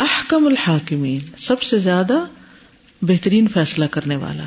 احکم 0.00 0.46
الحاکمین، 0.46 1.18
سب 1.38 1.62
سے 1.62 1.78
زیادہ 1.78 2.24
بہترین 3.02 3.48
فیصلہ 3.48 3.84
کرنے 3.84 4.16
والا۔ 4.16 4.42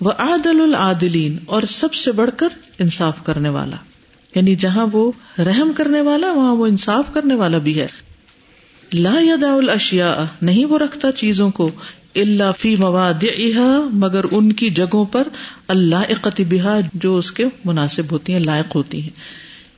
وہ 0.00 0.10
عادل 0.10 0.60
العادلین، 0.60 1.36
اور 1.46 1.62
سب 1.62 1.94
سے 1.94 2.12
بڑھ 2.12 2.30
کر 2.36 2.48
انصاف 2.78 3.24
کرنے 3.24 3.48
والا۔ 3.48 3.76
یعنی 4.34 4.54
جہاں 4.54 4.86
وہ 4.92 5.12
رحم 5.38 5.72
کرنے 5.76 6.00
والا، 6.00 6.32
وہاں 6.32 6.54
وہ 6.54 6.66
انصاف 6.66 7.04
کرنے 7.14 7.34
والا 7.34 7.58
بھی 7.58 7.80
ہے۔ 7.80 7.86
لا 8.94 9.14
یدا 9.20 9.52
الاشیاء 9.52 10.22
نہیں 10.42 10.64
وہ 10.64 10.78
رکھتا 10.78 11.12
چیزوں 11.12 11.50
کو۔ 11.50 11.70
اللہ 12.14 12.52
فی 12.58 12.76
مواد 12.76 13.24
مگر 13.92 14.24
ان 14.30 14.52
کی 14.52 14.70
جگہوں 14.70 15.04
پر 15.04 15.28
اللہ 15.68 16.28
بہا، 16.38 16.80
جو 16.94 17.16
اس 17.16 17.32
کے 17.32 17.44
مناسب 17.64 18.02
ہوتی 18.10 18.32
ہیں، 18.32 18.40
لائق 18.40 18.76
ہوتی 18.76 19.02
ہیں۔ 19.02 19.10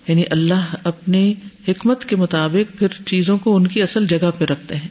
یعنی 0.08 0.22
اللہ 0.30 0.74
اپنے 0.84 1.34
حکمت 1.68 2.04
کے 2.04 2.16
مطابق 2.16 2.78
پھر 2.78 2.88
چیزوں 3.06 3.38
کو 3.38 3.56
ان 3.56 3.66
کی 3.66 3.82
اصل 3.82 4.06
جگہ 4.06 4.30
پہ 4.38 4.44
رکھتے 4.44 4.76
ہیں۔ 4.76 4.88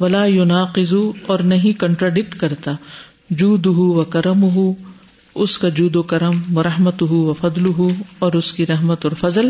ولا 0.00 0.24
یوناقزو 0.24 1.12
اور 1.26 1.38
نہیں 1.38 1.72
کنٹراڈکٹ 1.72 2.34
کرتا۔ 2.34 2.72
جود 3.30 3.66
ہو 3.66 3.94
و 3.94 4.04
کرم 4.04 4.42
ہو 4.42 4.74
اس 5.34 5.58
کا 5.58 5.68
جود 5.68 5.96
و 5.96 6.02
کرم، 6.02 6.56
و 6.56 6.62
رحمت 6.62 7.02
ہو 7.02 7.26
و 7.26 7.32
فضل 7.32 7.66
ہو 7.66 7.90
اور 8.18 8.32
اس 8.32 8.52
کی 8.52 8.66
رحمت 8.66 9.06
اور 9.06 9.12
فضل۔ 9.12 9.48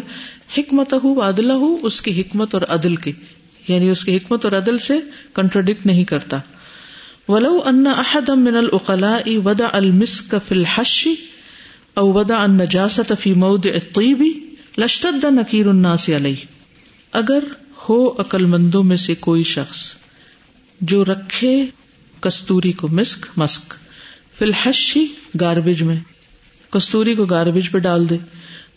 حکمت 0.59 0.95
ہو 1.05 1.21
عدل 1.21 1.51
ہو 1.51 1.77
اس 1.83 2.01
کی 2.01 2.21
حکمت 2.21 2.55
اور 2.55 2.63
عدل 2.63 2.97
کی 2.97 3.13
یعنی 3.69 3.89
اس 3.89 4.05
کی 4.05 4.17
حکمت 4.17 4.45
اور 4.45 4.53
عدل 4.53 4.79
سے 4.79 4.95
کنٹراڈکٹ 5.35 5.87
نہیں 5.87 6.05
کرتا۔ 6.05 6.39
ولو 7.29 7.63
ان 7.67 7.87
احد 7.87 8.31
من 8.31 8.57
العقلاء 8.57 9.37
ودا 9.45 9.79
المسك 9.79 10.39
في 10.39 10.53
الحش 10.53 11.09
او 11.99 12.19
ودا 12.19 12.45
النجاسه 12.45 13.15
في 13.15 13.35
موضع 13.35 13.71
الطيب 13.75 14.23
لاشتد 14.79 15.27
نكير 15.27 15.71
الناس 15.71 16.11
عليه. 16.11 16.45
اگر 17.13 17.45
ہو 17.89 18.09
عقل 18.19 18.45
مندوں 18.45 18.83
میں 18.83 18.97
سے 18.97 19.15
کوئی 19.15 19.43
شخص 19.43 19.95
جو 20.81 21.05
رکھے 21.05 21.67
کستوری 22.21 22.73
کو 22.73 22.89
مسک 22.89 23.27
مسک، 23.37 23.75
فی 24.39 24.45
الحشی 24.45 25.07
گاربیج 25.41 25.83
میں، 25.83 25.97
کستوری 26.71 27.15
کو 27.15 27.25
گاربیج 27.25 27.71
پہ 27.71 27.79
ڈال 27.79 28.11
دے، 28.11 28.17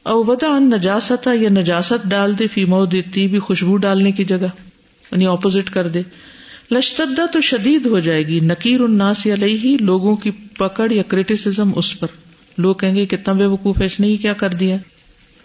او 0.03 0.23
ودا 0.23 0.47
ان 0.47 0.69
نجاست 0.69 1.29
یا 1.41 1.49
نجاست 1.49 2.09
ڈال 2.09 2.39
دے 2.39 2.47
فی 2.47 2.65
مود 2.65 2.95
بھی 3.13 3.39
خوشبو 3.39 3.77
ڈالنے 3.77 4.11
کی 4.11 4.25
جگہ 4.25 4.47
یعنی 5.11 5.25
اپوزٹ 5.25 5.69
کر 5.69 5.87
دے 5.87 6.01
لشتدا 6.72 7.26
تو 7.26 7.41
شدید 7.41 7.86
ہو 7.86 7.99
جائے 7.99 8.28
گی۔ 8.28 8.39
نکیر 8.39 8.82
الناس 8.82 9.28
علیہ 9.34 9.57
ہی 9.57 9.78
لوگوں 9.80 10.16
کی 10.16 10.32
پکڑ 10.32 10.91
یا 10.91 11.03
کریٹیسم 11.03 11.72
اس 11.76 11.99
پر۔ 11.99 12.07
لوگ 12.57 12.76
کہیں 12.76 12.95
گے 12.95 13.05
کتنا 13.05 13.34
بے 13.34 13.45
وقوف 13.45 13.82
ہے، 13.82 13.86
اس 13.86 13.99
نے 13.99 14.18
کیا 14.18 14.34
کر 14.34 14.49
دیا؟ 14.49 14.78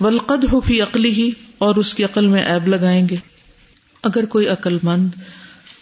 ولقد 0.00 0.44
ہو 0.52 0.60
فی 0.60 0.80
عقلی 0.80 1.10
ہی 1.10 1.30
اور 1.58 1.74
اس 1.74 1.94
کی 1.94 2.04
عقل 2.04 2.26
میں 2.26 2.42
ایب 2.42 2.68
لگائیں 2.68 3.08
گے۔ 3.10 3.16
اگر 4.02 4.24
کوئی 4.24 4.48
عقل 4.48 4.78
مند 4.82 5.08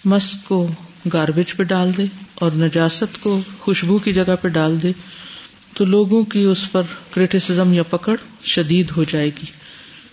مسک 0.05 0.49
کو 0.49 0.67
گاربیج 1.13 1.57
پہ 1.57 1.63
ڈال 1.63 1.91
دے 1.97 2.05
اور 2.35 2.51
نجاست 2.55 3.21
کو 3.21 3.41
خوشبو 3.59 3.99
کی 3.99 4.13
جگہ 4.13 4.37
پہ 4.43 4.49
ڈال 4.49 4.83
دے، 4.83 4.93
تو 5.75 5.85
لوگوں 5.85 6.25
کی 6.25 6.43
اس 6.43 6.73
پر 6.73 6.83
کریٹیسم 7.11 7.73
یا 7.73 7.83
پکڑ 7.83 8.17
شدید 8.45 8.91
ہو 8.97 9.05
جائے 9.05 9.29
گی 9.29 9.47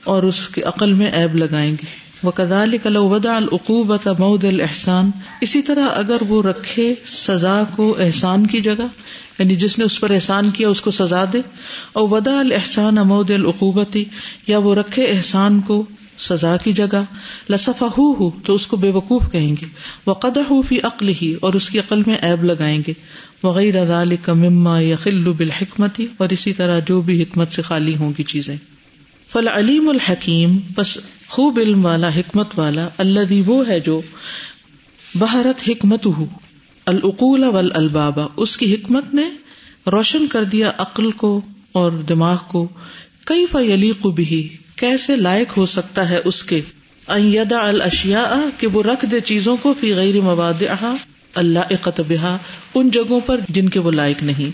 اور 0.03 0.23
اس 0.23 0.49
کی 0.49 0.63
عقل 0.63 0.93
میں 0.93 1.11
ایب 1.11 1.35
لگائیں 1.35 1.71
گے۔ 1.71 2.04
وہ 2.25 2.31
کدال 2.31 2.97
ودا 2.97 3.35
العقوبت 3.35 4.07
مود 4.07 4.45
الحسان 4.45 5.11
اسی 5.41 5.61
طرح 5.61 5.89
اگر 5.95 6.17
وہ 6.27 6.43
رکھے 6.43 6.95
سزا 7.05 7.63
کو 7.75 7.95
احسان 7.99 8.47
کی 8.47 8.61
جگہ 8.61 8.87
یعنی 9.39 9.55
جس 9.55 9.79
نے 9.79 9.85
اس 9.85 9.99
پر 9.99 10.09
احسان 10.11 10.49
کیا 10.49 10.69
اس 10.69 10.81
کو 10.81 10.91
سزا 10.91 11.25
دے۔ 11.33 11.41
اور 11.93 12.07
ودا 12.11 12.39
الحسان 12.39 12.97
امود 12.97 13.31
العقوبتی 13.31 14.05
یا 14.47 14.57
وہ 14.57 14.75
رکھے 14.75 15.05
احسان 15.05 15.61
کو 15.61 15.85
سزا 16.19 16.57
کی 16.57 16.73
جگہ۔ 16.73 17.03
لسفا 17.49 17.87
ہو 17.97 18.13
ہو 18.13 18.29
تو 18.45 18.55
اس 18.55 18.67
کو 18.67 18.77
بے 18.77 18.89
وقوف 18.89 19.21
کہیں 19.31 19.55
گے۔ 19.61 19.65
وہ 20.05 20.13
قدر 20.13 20.41
ہو 20.49 20.61
فی 20.61 20.81
عقل 20.81 21.11
ہی 21.21 21.35
اور 21.41 21.53
اس 21.53 21.69
کی 21.69 21.79
عقل 21.79 22.01
میں 22.07 22.15
ایب 22.15 22.43
لگائیں 22.43 22.81
گے۔ 22.87 22.93
وغیرہ 23.43 24.03
کا 24.21 24.33
مما 24.33 24.79
یا 24.79 24.95
بالحکمتی 25.37 26.07
اور 26.17 26.29
اسی 26.29 26.53
طرح 26.53 26.79
جو 26.79 27.01
بھی 27.01 27.23
حکمت 27.23 27.51
سے 27.51 27.61
خالی 27.61 27.95
ہوں 27.95 28.13
گی 28.17 28.23
چیزیں۔ 28.23 28.55
فل 29.31 29.47
علیم 29.47 29.89
الحکیم 29.89 30.57
بس 30.75 30.97
خوب 31.35 31.59
علم 31.59 31.85
والا، 31.85 32.09
حکمت 32.15 32.59
والا 32.59 32.87
اللہ 32.97 33.49
وہ 33.49 33.67
ہے 33.67 33.79
جو 33.79 34.01
بہارت 35.19 35.69
حکمت 35.69 36.05
ہو 36.05 36.25
العقول 36.85 37.43
ول 37.43 37.71
البابا 37.73 38.25
اس 38.37 38.57
کی 38.57 38.73
حکمت 38.73 39.13
نے 39.13 39.29
روشن 39.91 40.27
کر 40.27 40.43
دیا 40.43 40.71
عقل 40.77 41.11
کو 41.11 41.41
اور 41.71 41.91
دماغ 41.91 42.37
کو۔ 42.47 42.67
کئی 43.25 43.45
فلی 43.45 43.91
بھی 44.15 44.57
کیسے 44.75 45.15
لائق 45.15 45.57
ہو 45.57 45.65
سکتا 45.65 46.09
ہے 46.09 46.19
اس 46.25 46.43
کے؟ 46.43 46.61
ایدا 47.07 47.67
الشیا 47.67 48.49
کہ 48.57 48.67
وہ 48.67 48.83
رکھ 48.83 49.05
دے 49.11 49.19
چیزوں 49.19 49.57
کو 49.61 49.73
فی 49.79 49.93
غیر 49.93 50.21
مواد 50.21 50.63
اللہ 51.35 51.89
بہا، 51.97 52.37
ان 52.75 52.89
جگہوں 52.89 53.19
پر 53.25 53.39
جن 53.49 53.69
کے 53.69 53.79
وہ 53.79 53.91
لائق 53.91 54.23
نہیں۔ 54.23 54.51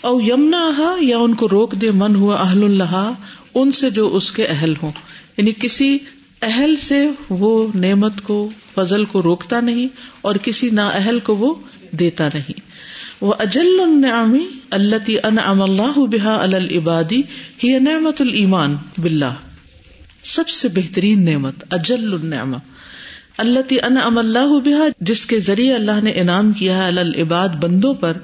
او 0.00 0.20
یمنا 0.20 0.70
یا 1.00 1.18
ان 1.18 1.34
کو 1.34 1.48
روک 1.48 1.72
دے، 1.72 1.90
من 1.90 2.14
ہوا 2.14 2.36
اہل 2.36 2.64
اللہ 2.64 3.12
ان 3.54 3.72
سے 3.72 3.90
جو 3.90 4.16
اس 4.16 4.32
کے 4.32 4.46
اہل 4.46 4.74
ہوں۔ 4.82 4.92
یعنی 5.36 5.52
کسی 5.60 5.98
اہل 6.42 6.76
سے 6.76 7.08
وہ 7.30 7.66
نعمت 7.74 8.20
کو، 8.22 8.50
فضل 8.74 9.04
کو 9.04 9.22
روکتا 9.22 9.60
نہیں 9.60 9.86
اور 10.20 10.34
کسی 10.42 10.70
نا 10.70 10.88
اہل 10.88 11.18
کو 11.18 11.36
وہ 11.36 11.54
دیتا 11.90 12.28
نہیں۔ 12.34 12.60
وہ 13.20 13.34
اجل 13.38 13.80
النعمی 13.80 14.44
اللہ 14.70 15.26
ان 15.26 15.38
اللہ 15.38 15.98
بحا 15.98 16.42
العبادی 16.42 17.22
ہی 17.64 17.78
نعمت 17.78 18.20
المان 18.20 18.76
بلّہ 18.98 19.34
سب 20.24 20.48
سے 20.48 20.68
بہترین 20.68 21.24
نعمت 21.24 21.74
اجل 21.74 22.14
النعمہ 22.14 22.56
اللہ 23.38 23.84
ان 23.84 23.96
ام 24.04 24.18
اللہ 24.18 24.58
بحا 24.64 24.88
جس 25.00 25.26
کے 25.26 25.40
ذریعے 25.40 25.74
اللہ 25.74 26.00
نے 26.02 26.10
انعام 26.10 26.52
کیا 26.52 26.84
ہے 26.84 26.88
العباد 26.88 27.48
بندوں 27.48 27.94
پر، 27.94 28.16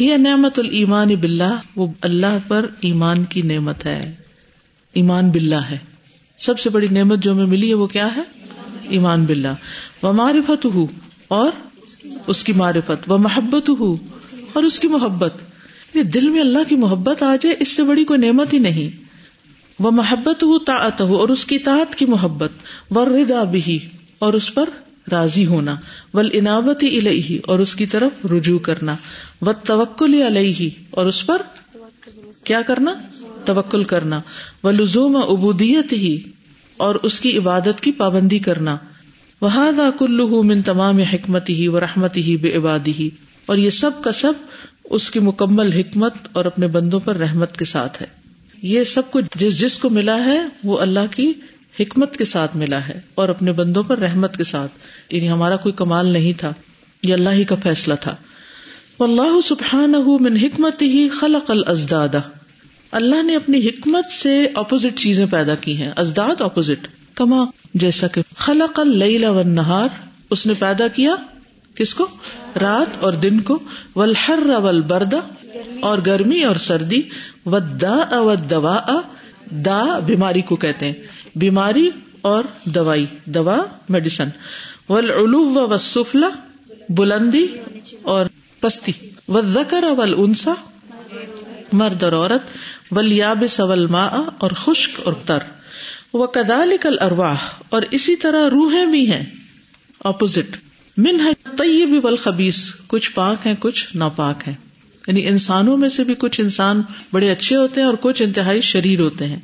ہی 0.00 0.16
نعمت 0.16 0.58
المان 0.58 1.08
بلّہ 1.08 1.56
وہ 1.76 1.86
اللہ 2.00 2.38
پر 2.48 2.66
ایمان 2.80 3.24
کی 3.24 3.42
نعمت 3.42 3.86
ہے۔ 3.86 4.14
ایمان 4.96 5.30
بلّہ 5.30 5.60
ہے۔ 5.70 5.78
سب 6.38 6.58
سے 6.58 6.70
بڑی 6.70 6.86
نعمت 6.90 7.18
جو 7.18 7.32
ہمیں 7.32 7.46
ملی 7.46 7.68
ہے 7.68 7.74
وہ 7.74 7.86
کیا 7.86 8.16
ہے؟ 8.16 8.22
ایمان 8.88 9.24
بلّہ 9.24 9.48
وہ 10.02 10.12
معرفت 10.12 10.64
ہو 10.64 10.86
اور 11.28 11.50
اس 12.26 12.44
کی 12.44 12.52
معرفت۔ 12.52 13.04
وہ 13.06 13.18
محبت 13.18 13.68
ہو 13.68 13.96
اور 14.52 14.62
اس 14.62 14.80
کی 14.80 14.88
محبت۔ 14.88 15.34
یہ 15.94 16.02
دل 16.02 16.28
میں 16.28 16.40
اللہ 16.40 16.58
کی 16.68 16.76
محبت 16.76 17.22
آ 17.22 17.36
جائے، 17.36 17.56
اس 17.60 17.76
سے 17.76 17.82
بڑی 17.82 18.04
کوئی 18.04 18.20
نعمت 18.20 18.54
ہی 18.54 18.58
نہیں۔ 18.58 19.04
وہ 19.78 19.90
محبت 19.90 20.42
ہو 20.42 20.58
تا 20.58 20.88
ہو 21.00 21.16
اور 21.16 21.28
اس 21.28 21.44
کی 21.44 21.58
تعت 21.58 21.94
کی 21.94 22.06
محبت۔ 22.06 22.50
و 22.90 23.04
ردا 23.04 23.42
بھی 23.42 23.78
اور 24.18 24.32
اس 24.32 24.54
پر 24.54 24.68
راضی 25.10 25.46
ہونا۔ 25.46 25.74
ول 26.14 26.28
انعبت 26.32 26.84
الہی 26.84 27.38
اور 27.46 27.58
اس 27.58 27.74
کی 27.74 27.86
طرف 27.86 28.26
رجوع 28.32 28.58
کرنا۔ 28.58 28.94
و 29.42 29.52
توکل 29.52 30.22
علیہ، 30.26 30.70
اور 30.90 31.06
اس 31.06 31.26
پر 31.26 31.42
کیا 32.44 32.62
کرنا؟ 32.62 32.92
توکل 33.46 33.84
کرنا 33.84 34.20
و 34.64 34.70
لزوم 34.70 35.16
ابودیت 35.16 35.92
ہی 35.92 36.22
اور 36.76 36.94
اس 36.94 37.20
کی 37.20 37.38
عبادت 37.38 37.80
کی 37.80 37.92
پابندی 37.92 38.38
کرنا۔ 38.38 38.76
وہادا 39.40 39.90
کلو 39.98 40.42
من 40.42 40.62
تمام 40.62 40.98
حکمت 40.98 41.48
ہی 41.48 41.68
و 41.68 41.80
رحمت 41.80 42.16
ہی 42.16 42.36
بے 42.36 42.56
عبادی 42.56 42.92
ہی 42.98 43.10
اور 43.46 43.56
یہ 43.56 43.70
سب 43.70 43.90
کا 44.02 44.12
سب 44.12 44.32
اس 44.84 45.10
کی 45.10 45.18
مکمل 45.18 45.72
حکمت 45.72 46.14
اور 46.32 46.44
اپنے 46.44 46.66
بندوں 46.66 47.00
پر 47.00 47.16
رحمت 47.16 47.56
کے 47.56 47.64
ساتھ 47.64 48.02
ہے۔ 48.02 48.06
یہ 48.62 48.84
سب 48.84 49.02
کچھ 49.10 49.24
جس 49.34 49.60
جس 49.60 49.78
کو 49.78 49.90
ملا 49.90 50.24
ہے، 50.24 50.40
وہ 50.64 50.78
اللہ 50.78 51.14
کی 51.16 51.32
حکمت 51.80 52.16
کے 52.16 52.24
ساتھ 52.24 52.56
ملا 52.56 52.88
ہے 52.88 53.00
اور 53.14 53.28
اپنے 53.28 53.52
بندوں 53.52 53.82
پر 53.82 53.98
رحمت 53.98 54.36
کے 54.36 54.44
ساتھ۔ 54.44 54.72
یعنی 55.14 55.30
ہمارا 55.30 55.56
کوئی 55.56 55.72
کمال 55.72 56.06
نہیں 56.06 56.32
تھا، 56.38 56.52
یہ 57.02 57.12
اللہ 57.14 57.30
ہی 57.30 57.44
کا 57.44 57.54
فیصلہ 57.62 57.94
تھا۔ 58.00 58.16
اللہ 58.98 59.40
سبحان 59.44 59.94
من 60.20 60.36
حکمت 60.36 60.82
ہی 60.82 61.08
خلق 61.08 61.50
الزداد 61.50 62.14
اللہ 62.90 63.22
نے 63.22 63.36
اپنی 63.36 63.68
حکمت 63.68 64.10
سے 64.10 64.48
اپوزٹ 64.54 64.98
چیزیں 64.98 65.26
پیدا 65.30 65.54
کی 65.54 65.76
ہیں، 65.76 65.92
ازداد 65.96 66.40
اپوزٹ 66.40 66.88
کما، 67.14 67.44
جیسا 67.74 68.06
کہ 68.06 68.22
خلق 68.36 68.80
و 69.22 69.42
نہار 69.42 69.88
اس 70.30 70.46
نے 70.46 70.52
پیدا 70.58 70.88
کیا 70.88 71.14
کس 71.74 71.94
کو؟ 71.94 72.06
رات 72.60 72.98
اور 72.98 73.12
دن 73.12 73.40
کو. 73.40 73.58
ولحر 73.96 74.38
ول 74.62 74.80
بردا 74.80 75.18
اور 75.80 75.98
گرمی 76.06 76.42
اور 76.42 76.56
سردی. 76.56 77.02
و 77.46 77.58
دا 77.58 79.00
دا 79.50 79.98
بیماری 79.98 80.42
کو 80.42 80.56
کہتے 80.56 80.86
ہیں. 80.86 80.92
بیماری 81.36 81.90
اور 82.22 82.44
دوائی، 82.64 83.06
دوا 83.24 83.56
میڈیسن 83.88 84.28
ولعلو 84.88 85.68
و 85.68 85.76
سفلا 85.76 86.28
بلندی 86.88 87.46
اور 88.02 88.26
پستی. 88.60 88.92
و 89.28 89.40
زکر 89.40 89.82
اول 89.82 90.14
انسا 90.18 90.54
مرد 91.72 92.02
اور 92.02 92.12
عورت 92.12 92.42
ولیاب 92.90 93.44
سول 93.48 93.86
ما 93.86 94.04
اور 94.38 94.50
خشک 94.50 95.00
اور 95.04 95.12
تر۔ 95.12 95.38
وہ 96.12 96.26
کدال 96.26 96.76
کل 96.80 96.96
ارواہ 97.00 97.36
اور 97.68 97.82
اسی 97.90 98.16
طرح 98.16 98.50
روحیں 98.50 98.86
بھی 98.86 99.12
ہیں۔ 99.12 99.24
اپوزٹ 100.00 100.56
من 100.96 101.20
ہے 101.20 101.32
طیب 101.58 102.04
والخبیث 102.04 102.70
کچھ 102.86 103.12
پاک 103.12 103.46
ہیں، 103.46 103.54
کچھ 103.58 103.96
ناپاک 103.96 104.48
ہیں۔ 104.48 104.54
یعنی 105.06 105.26
انسانوں 105.26 105.76
میں 105.76 105.88
سے 105.88 106.04
بھی 106.04 106.14
کچھ 106.18 106.40
انسان 106.40 106.82
بڑے 107.12 107.30
اچھے 107.30 107.56
ہوتے 107.56 107.80
ہیں 107.80 107.88
اور 107.88 107.96
کچھ 108.00 108.22
انتہائی 108.22 108.60
شریر 108.60 109.00
ہوتے 109.00 109.24
ہیں۔ 109.24 109.38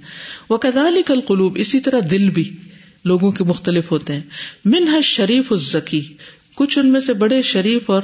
وہ 0.49 0.57
کدال 0.57 1.03
کل 1.07 1.21
قلوب 1.21 1.53
اسی 1.57 1.81
طرح 1.81 2.01
دل 2.11 2.31
بھی 2.31 2.57
لوگوں 3.05 3.33
کے 3.33 3.45
مختلف 3.45 3.91
ہوتے 3.91 4.13
ہیں۔ 4.13 4.21
من 4.65 4.89
ہے 4.89 5.03
شریف 5.03 5.53
الزکی 5.53 6.15
کچھ 6.55 6.79
ان 6.79 6.87
میں 6.87 7.01
سے 7.01 7.15
بڑے 7.15 7.43
شریف 7.43 7.91
اور 7.91 8.03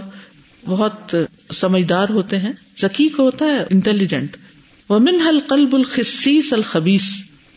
بہت 0.67 1.15
سمجھدار 1.53 2.09
ہوتے 2.09 2.39
ہیں۔ 2.39 2.53
ذکی 2.81 3.09
کو 3.09 3.23
ہوتا 3.23 3.45
ہے 3.45 3.65
انٹیلیجنٹ 3.71 4.37
وہ 4.89 4.99
من 4.99 5.21
حل 5.27 5.41
قلب 5.41 5.75
الخصیص 5.75 6.53
الخبیس 6.53 7.03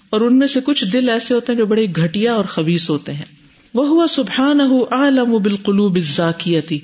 اور 0.09 0.21
ان 0.21 0.39
میں 0.39 0.47
سے 0.47 0.59
کچھ 0.65 0.85
دل 0.85 1.09
ایسے 1.09 1.33
ہوتے 1.33 1.51
ہیں 1.51 1.57
جو 1.57 1.65
بڑے 1.65 1.85
گھٹیا 1.95 2.33
اور 2.33 2.45
خبیص 2.45 2.89
ہوتے 2.89 3.13
ہیں۔ 3.13 3.25
وہ 3.73 3.87
ہوا 3.87 4.07
سبحان 4.09 4.59
عالم 4.91 5.37
بالقلوب 5.37 5.95
الزاکیتی 5.95 6.79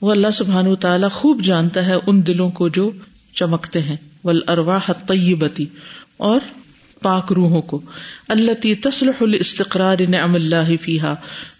وہ 0.00 0.10
اللہ 0.10 0.30
سبحان 0.34 0.76
تعالیٰ 0.76 1.10
خوب 1.10 1.42
جانتا 1.42 1.86
ہے 1.86 1.94
ان 2.06 2.26
دلوں 2.26 2.50
کو 2.50 2.68
جو 2.68 2.90
چمکتے 3.34 3.82
ہیں۔ 3.82 3.96
ول 4.24 4.40
ارواہ 4.48 4.92
طیبتی 5.06 5.66
اور 6.16 6.40
پاک 7.06 7.32
روحوں 7.32 7.62
کو 7.62 7.80
اللہ 8.28 8.66
تسلح 8.82 9.10
الاستقرار 9.20 9.96
نعم 10.08 10.34
اللہ 10.34 10.76
فیحا 10.82 11.14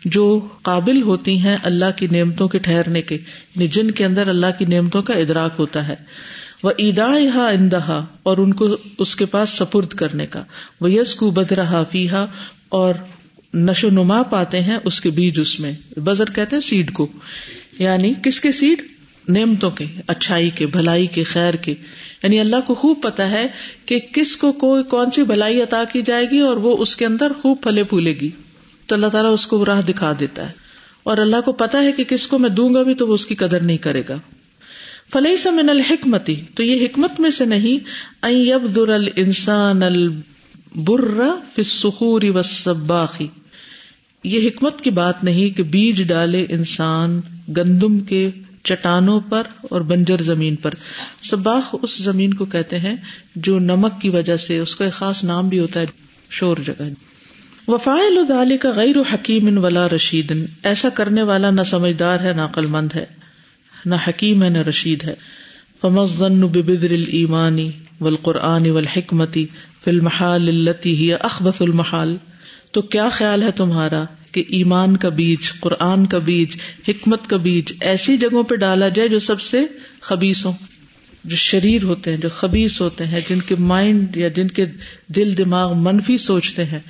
جو 0.05 0.49
قابل 0.62 1.03
ہوتی 1.03 1.38
ہیں 1.38 1.57
اللہ 1.62 1.84
کی 1.97 2.07
نعمتوں 2.12 2.49
کے 2.49 2.59
ٹھہرنے 2.59 3.03
کے 3.03 3.14
یعنی 3.14 3.68
جن 3.68 3.90
کے 3.90 4.05
اندر 4.05 4.26
اللہ 4.26 4.47
کی 4.59 4.64
نعمتوں 4.64 5.03
کا 5.03 5.14
ادراک 5.14 5.53
ہوتا 5.59 5.88
ہے۔ 5.88 5.94
وہ 6.62 6.72
ادا 6.78 7.49
اندہا، 7.49 8.07
اور 8.22 8.38
ان 8.38 8.53
کو 8.53 8.76
اس 8.99 9.16
کے 9.16 9.26
پاس 9.26 9.51
سپرد 9.51 9.88
کرنے 9.88 10.26
کا۔ 10.26 10.44
وہ 10.80 10.92
یس 10.92 11.14
کو 11.14 11.30
بد 11.30 11.53
رہا 11.53 11.84
فیحا 11.90 12.26
اور 12.68 12.94
نشو 13.55 13.90
نما 13.90 14.22
پاتے 14.22 14.61
ہیں 14.61 14.78
اس 14.84 15.01
کے 15.01 15.11
بیج 15.11 15.40
اس 15.40 15.61
میں۔ 15.61 15.72
بزر 15.97 16.30
کہتے 16.30 16.57
ہیں 16.57 16.61
سیڈ 16.61 16.92
کو۔ 16.92 17.09
یعنی 17.78 18.12
کس 18.24 18.40
کے 18.40 18.53
سیڈ؟ 18.53 18.95
نعمتوں 19.29 19.70
کے، 19.70 19.85
اچھائی 20.07 20.51
کے، 20.51 20.66
بھلائی 20.66 21.07
کے، 21.07 21.22
خیر 21.22 21.55
کے۔ 21.55 21.74
یعنی 22.22 22.41
اللہ 22.41 22.57
کو 22.66 22.74
خوب 22.74 23.03
پتا 23.03 23.31
ہے 23.31 23.47
کہ 23.87 24.01
کس 24.12 24.37
کو 24.37 24.53
کوئی 24.53 24.83
کون 24.83 25.11
سی 25.11 25.22
بھلائی 25.22 25.62
عطا 25.62 25.85
کی 25.93 26.03
جائے 26.03 26.27
گی 26.31 26.39
اور 26.39 26.57
وہ 26.57 26.77
اس 26.77 26.97
کے 26.97 27.07
اندر 27.07 27.33
خوب 27.43 27.62
پھلے 27.62 27.85
پھولے 27.85 28.14
گی۔ 28.20 28.31
تو 28.87 28.95
اللہ 28.95 29.07
تعالیٰ 29.07 29.33
اس 29.33 29.47
کو 29.47 29.64
راہ 29.64 29.81
دکھا 29.81 30.12
دیتا 30.20 30.49
ہے۔ 30.49 30.53
اور 31.03 31.18
اللہ 31.18 31.41
کو 31.45 31.53
پتا 31.53 31.83
ہے 31.83 31.93
کہ 31.93 32.05
کس 32.05 32.27
کو 32.27 32.39
میں 32.39 32.51
دوں 32.51 32.74
گا 32.74 32.83
بھی 32.83 32.95
تو 32.95 33.09
وہ 33.09 33.14
اس 33.14 33.27
کی 33.27 33.35
قدر 33.35 33.61
نہیں 33.61 33.77
کرے 33.77 34.03
گا۔ 34.09 34.16
فلح 35.12 35.37
سا 35.37 35.51
من 35.51 35.70
الحکمتی 35.70 36.37
تو 36.55 36.62
یہ 36.62 36.87
حکمت 36.87 37.20
میں 37.20 37.31
سے 37.31 37.45
نہیں 37.45 37.79
در 38.74 38.89
انسان 39.16 39.83
البر 39.83 41.20
فسخوری 41.57 42.31
و 42.31 42.43
سباخی 42.43 43.27
یہ 44.24 44.49
حکمت 44.49 44.81
کی 44.81 44.91
بات 44.91 45.24
نہیں 45.24 45.57
کہ 45.57 45.62
بیج 45.62 46.03
ڈالے 46.03 46.47
انسان 46.49 47.20
گندم 47.57 47.99
کے 47.99 48.31
چٹانوں 48.68 49.20
پر 49.20 49.42
اور 49.62 49.80
بنجر 49.80 50.22
زمین 50.22 50.56
پر۔ 50.56 50.74
سباخ 51.22 51.74
اس 51.82 51.98
زمین 51.98 52.34
کو 52.34 52.44
کہتے 52.44 52.78
ہیں 52.78 52.96
جو 53.34 53.58
نمک 53.58 54.00
کی 54.00 54.08
وجہ 54.08 54.36
سے، 54.36 54.58
اس 54.58 54.76
کا 54.76 54.84
ایک 54.84 54.94
خاص 54.94 55.24
نام 55.24 55.48
بھی 55.48 55.58
ہوتا 55.58 55.80
ہے، 55.80 55.86
شور 56.30 56.56
جگہ۔ 56.66 56.84
وفائل 57.68 58.18
ادال 58.18 58.56
کا 58.56 58.70
غیر 58.70 58.96
حکیم 59.14 59.64
ولا 59.64 59.88
رشید۔ 59.88 60.32
ایسا 60.62 60.88
کرنے 60.88 61.22
والا 61.22 61.50
نہ 61.50 61.60
سمجھدار 61.66 62.20
ہے، 62.20 62.32
نہ 62.32 62.40
عقل 62.40 62.66
مند 62.66 62.88
ہے۔ 62.94 63.04
نہ 63.84 63.94
حکیم 64.08 64.42
ہے، 64.42 64.48
نہ 64.48 64.58
رشید 64.58 65.04
ہے۔ 65.04 65.14
فمزن 65.80 66.40
ببدر 66.40 66.90
المانی 66.90 67.70
و 68.00 68.06
القرآن 68.06 68.70
و 68.70 68.76
الحکمتی 68.76 69.46
فلمحال 69.84 70.48
التی 70.48 70.96
ہی 70.96 71.14
اخبف 71.14 71.62
المحال۔ 71.62 72.16
تو 72.72 72.82
کیا 72.82 73.08
خیال 73.12 73.42
ہے 73.42 73.50
تمہارا؟ 73.50 74.04
کہ 74.37 74.45
ایمان 74.49 74.97
کا 74.97 75.09
بیج، 75.09 75.53
قرآن 75.61 76.07
کا 76.07 76.18
بیج، 76.18 76.57
حکمت 76.89 77.26
کا 77.26 77.37
بیج 77.37 77.72
ایسی 77.80 78.16
جگہوں 78.16 78.43
پہ 78.43 78.55
ڈالا 78.55 78.89
جائے 78.89 79.09
جو 79.09 79.18
سب 79.18 79.41
سے 79.41 79.61
خبیص 80.01 80.45
ہو 80.47 80.53
جو 81.24 81.37
شریر 81.37 81.82
ہوتے 81.82 82.11
ہیں، 82.11 82.18
جو 82.18 82.28
خبیص 82.28 82.80
ہوتے 82.80 83.07
ہیں، 83.07 83.20
جن 83.28 83.41
کے 83.41 83.55
مائنڈ 83.59 84.16
یا 84.16 84.28
جن 84.28 84.49
کے 84.49 84.66
دل، 85.07 85.37
دماغ 85.39 85.74
منفی 85.76 86.18
سوچتے 86.18 86.64
ہیں۔ 86.64 86.80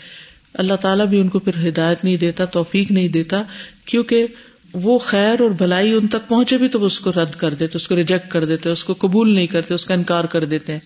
اللہ 0.54 0.74
تعالیٰ 0.74 1.06
بھی 1.06 1.20
ان 1.20 1.28
کو 1.28 1.38
پھر 1.38 1.68
ہدایت 1.68 2.04
نہیں 2.04 2.16
دیتا، 2.16 2.44
توفیق 2.44 2.90
نہیں 2.90 3.08
دیتا، 3.08 3.42
کیونکہ 3.84 4.26
وہ 4.72 4.98
خیر 4.98 5.40
اور 5.40 5.50
بھلائی 5.50 5.92
ان 5.92 6.06
تک 6.06 6.28
پہنچے 6.28 6.58
بھی 6.58 6.68
تو 6.68 6.80
وہ 6.80 6.86
اس 6.86 7.00
کو 7.00 7.10
رد 7.10 7.34
کر 7.34 7.54
دیتے، 7.54 7.72
اس 7.74 7.88
کو 7.88 7.96
ریجیکٹ 7.96 8.30
کر 8.30 8.44
دیتے، 8.44 8.68
اس 8.68 8.84
کو 8.84 8.94
قبول 8.98 9.34
نہیں 9.34 9.46
کرتے، 9.46 9.74
اس 9.74 9.84
کا 9.84 9.94
انکار 9.94 10.24
کر 10.24 10.44
دیتے 10.44 10.72
ہیں۔ 10.72 10.80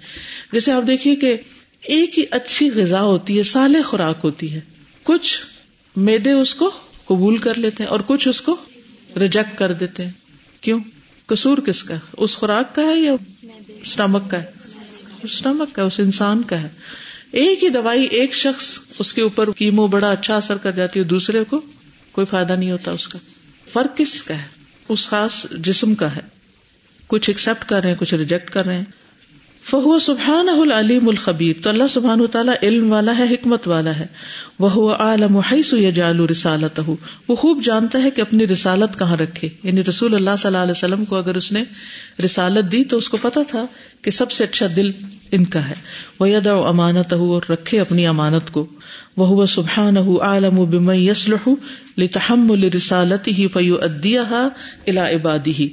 جیسے 0.53 0.73
آپ 0.73 0.83
دیکھیے 0.87 1.17
کہ 1.17 1.37
ایک 1.89 2.19
ہی 2.19 2.25
اچھی 2.31 2.71
غذا 2.75 3.03
ہوتی 3.03 3.39
ہے 3.39 3.43
سال 3.43 3.77
خوراک 3.85 4.21
ہوتی 4.25 4.53
ہے۔ 4.55 4.61
کچھ 5.03 5.41
میدے 5.97 6.33
اس 6.33 6.55
کو 6.55 6.71
قبول 7.05 7.37
کر 7.37 7.55
لیتے 7.55 7.83
ہیں 7.83 7.91
اور 7.91 8.01
کچھ 8.07 8.29
اس 8.29 8.41
کو 8.41 8.57
ریجیکٹ 9.21 9.59
کر 9.59 9.73
دیتے 9.73 10.05
ہیں۔ 10.05 10.13
کیوں؟ 10.61 10.81
کسور 11.27 11.59
کس 11.59 11.85
کا 11.85 11.95
اس 12.19 12.37
خوراک 12.37 12.75
کا 12.75 12.83
ہے 12.83 12.99
یا 12.99 13.13
اسٹمک 13.69 14.31
کا 14.31 14.41
ہے؟ 14.41 14.47
اسٹمک 15.23 15.75
کا 15.75 15.83
اس 15.83 16.01
انسان 16.01 16.43
کا 16.43 16.63
ہے۔ 16.63 16.69
ایک 17.33 17.65
ہی 17.65 17.69
دوائی 17.69 18.05
ایک 18.05 18.35
شخص 18.35 18.79
اس 18.99 19.13
کے 19.13 19.23
اوپر 19.23 19.53
کیمو 19.53 19.87
بڑا 19.87 20.11
اچھا 20.11 20.37
اثر 20.37 20.57
کر 20.57 20.71
جاتی 20.71 20.99
ہے، 20.99 21.05
دوسرے 21.05 21.45
کو 21.45 21.61
کوئی 22.13 22.27
فائدہ 22.27 22.53
نہیں 22.53 22.71
ہوتا 22.71 22.91
اس 22.91 23.09
کا۔ 23.09 23.19
فرق 23.73 23.97
کس 23.97 24.23
کا 24.23 24.39
ہے؟ 24.39 24.49
اس 24.89 25.09
خاص 25.09 25.47
جسم 25.51 25.95
کا 25.95 26.17
ہے۔ 26.17 26.21
کچھ 27.07 27.31
ایکسپٹ 27.31 27.69
کر 27.69 27.81
رہے 27.81 27.89
ہیں، 27.89 27.97
کچھ 27.99 28.15
ریجیکٹ 28.15 28.51
کر 28.51 28.67
رہے 28.67 28.77
ہیں۔ 28.77 28.85
فہو 29.71 29.99
سبحان 29.99 30.49
العلیم 30.49 31.09
الخبیر، 31.09 31.63
تو 31.63 31.71
اللہ 31.71 31.85
سبحان 31.91 32.27
تعالیٰ 32.33 32.55
علم 32.63 32.93
والا 32.93 33.19
ہے، 33.19 33.25
حکمت 33.25 33.69
والا 33.69 33.99
ہے۔ 33.99 34.07
وہ 34.59 34.93
عالم 34.93 35.37
حیث 35.37 35.75
یجعل 35.75 36.21
رسالت 36.21 36.81
وہ 37.29 37.37
خوب 37.37 37.65
جانتا 37.65 38.03
ہے 38.03 38.11
کہ 38.11 38.21
اپنی 38.21 38.47
رسالت 38.47 38.99
کہاں 38.99 39.17
رکھے۔ 39.17 39.49
یعنی 39.63 39.85
رسول 39.85 40.15
اللہ 40.15 40.31
صلی 40.39 40.47
اللہ 40.47 40.59
علیہ 40.59 40.71
وسلم 40.71 41.05
کو 41.05 41.17
اگر 41.17 41.35
اس 41.35 41.53
نے 41.53 41.65
رسالت 42.25 42.73
دی 42.73 42.85
تو 42.85 42.97
اس 42.97 43.09
کو 43.09 43.17
پتا 43.23 43.41
تھا 43.49 43.67
کہ 44.03 44.11
سب 44.11 44.31
سے 44.31 44.45
اچھا 44.45 44.67
دل 44.77 44.91
ان 45.33 45.45
کا 45.45 45.69
ہے۔ 45.69 45.75
وہ 46.21 46.29
ید 46.29 46.47
امانت 46.47 47.13
اور 47.13 47.43
رکھے 47.51 47.81
اپنی 47.81 48.07
امانت 48.07 48.53
کو۔ 48.53 48.67
وہ 49.17 49.47
سبحان 49.47 49.97
عالم 50.23 50.59
و 50.59 50.67
بم 50.67 50.91
یسلح 50.91 51.49
لتحم 51.99 52.53
رسالت 52.77 53.29
ہی 53.29 53.47
فیو 53.53 53.75
ادیا 53.75 54.49
الا 54.87 55.11
عبادی 55.11 55.69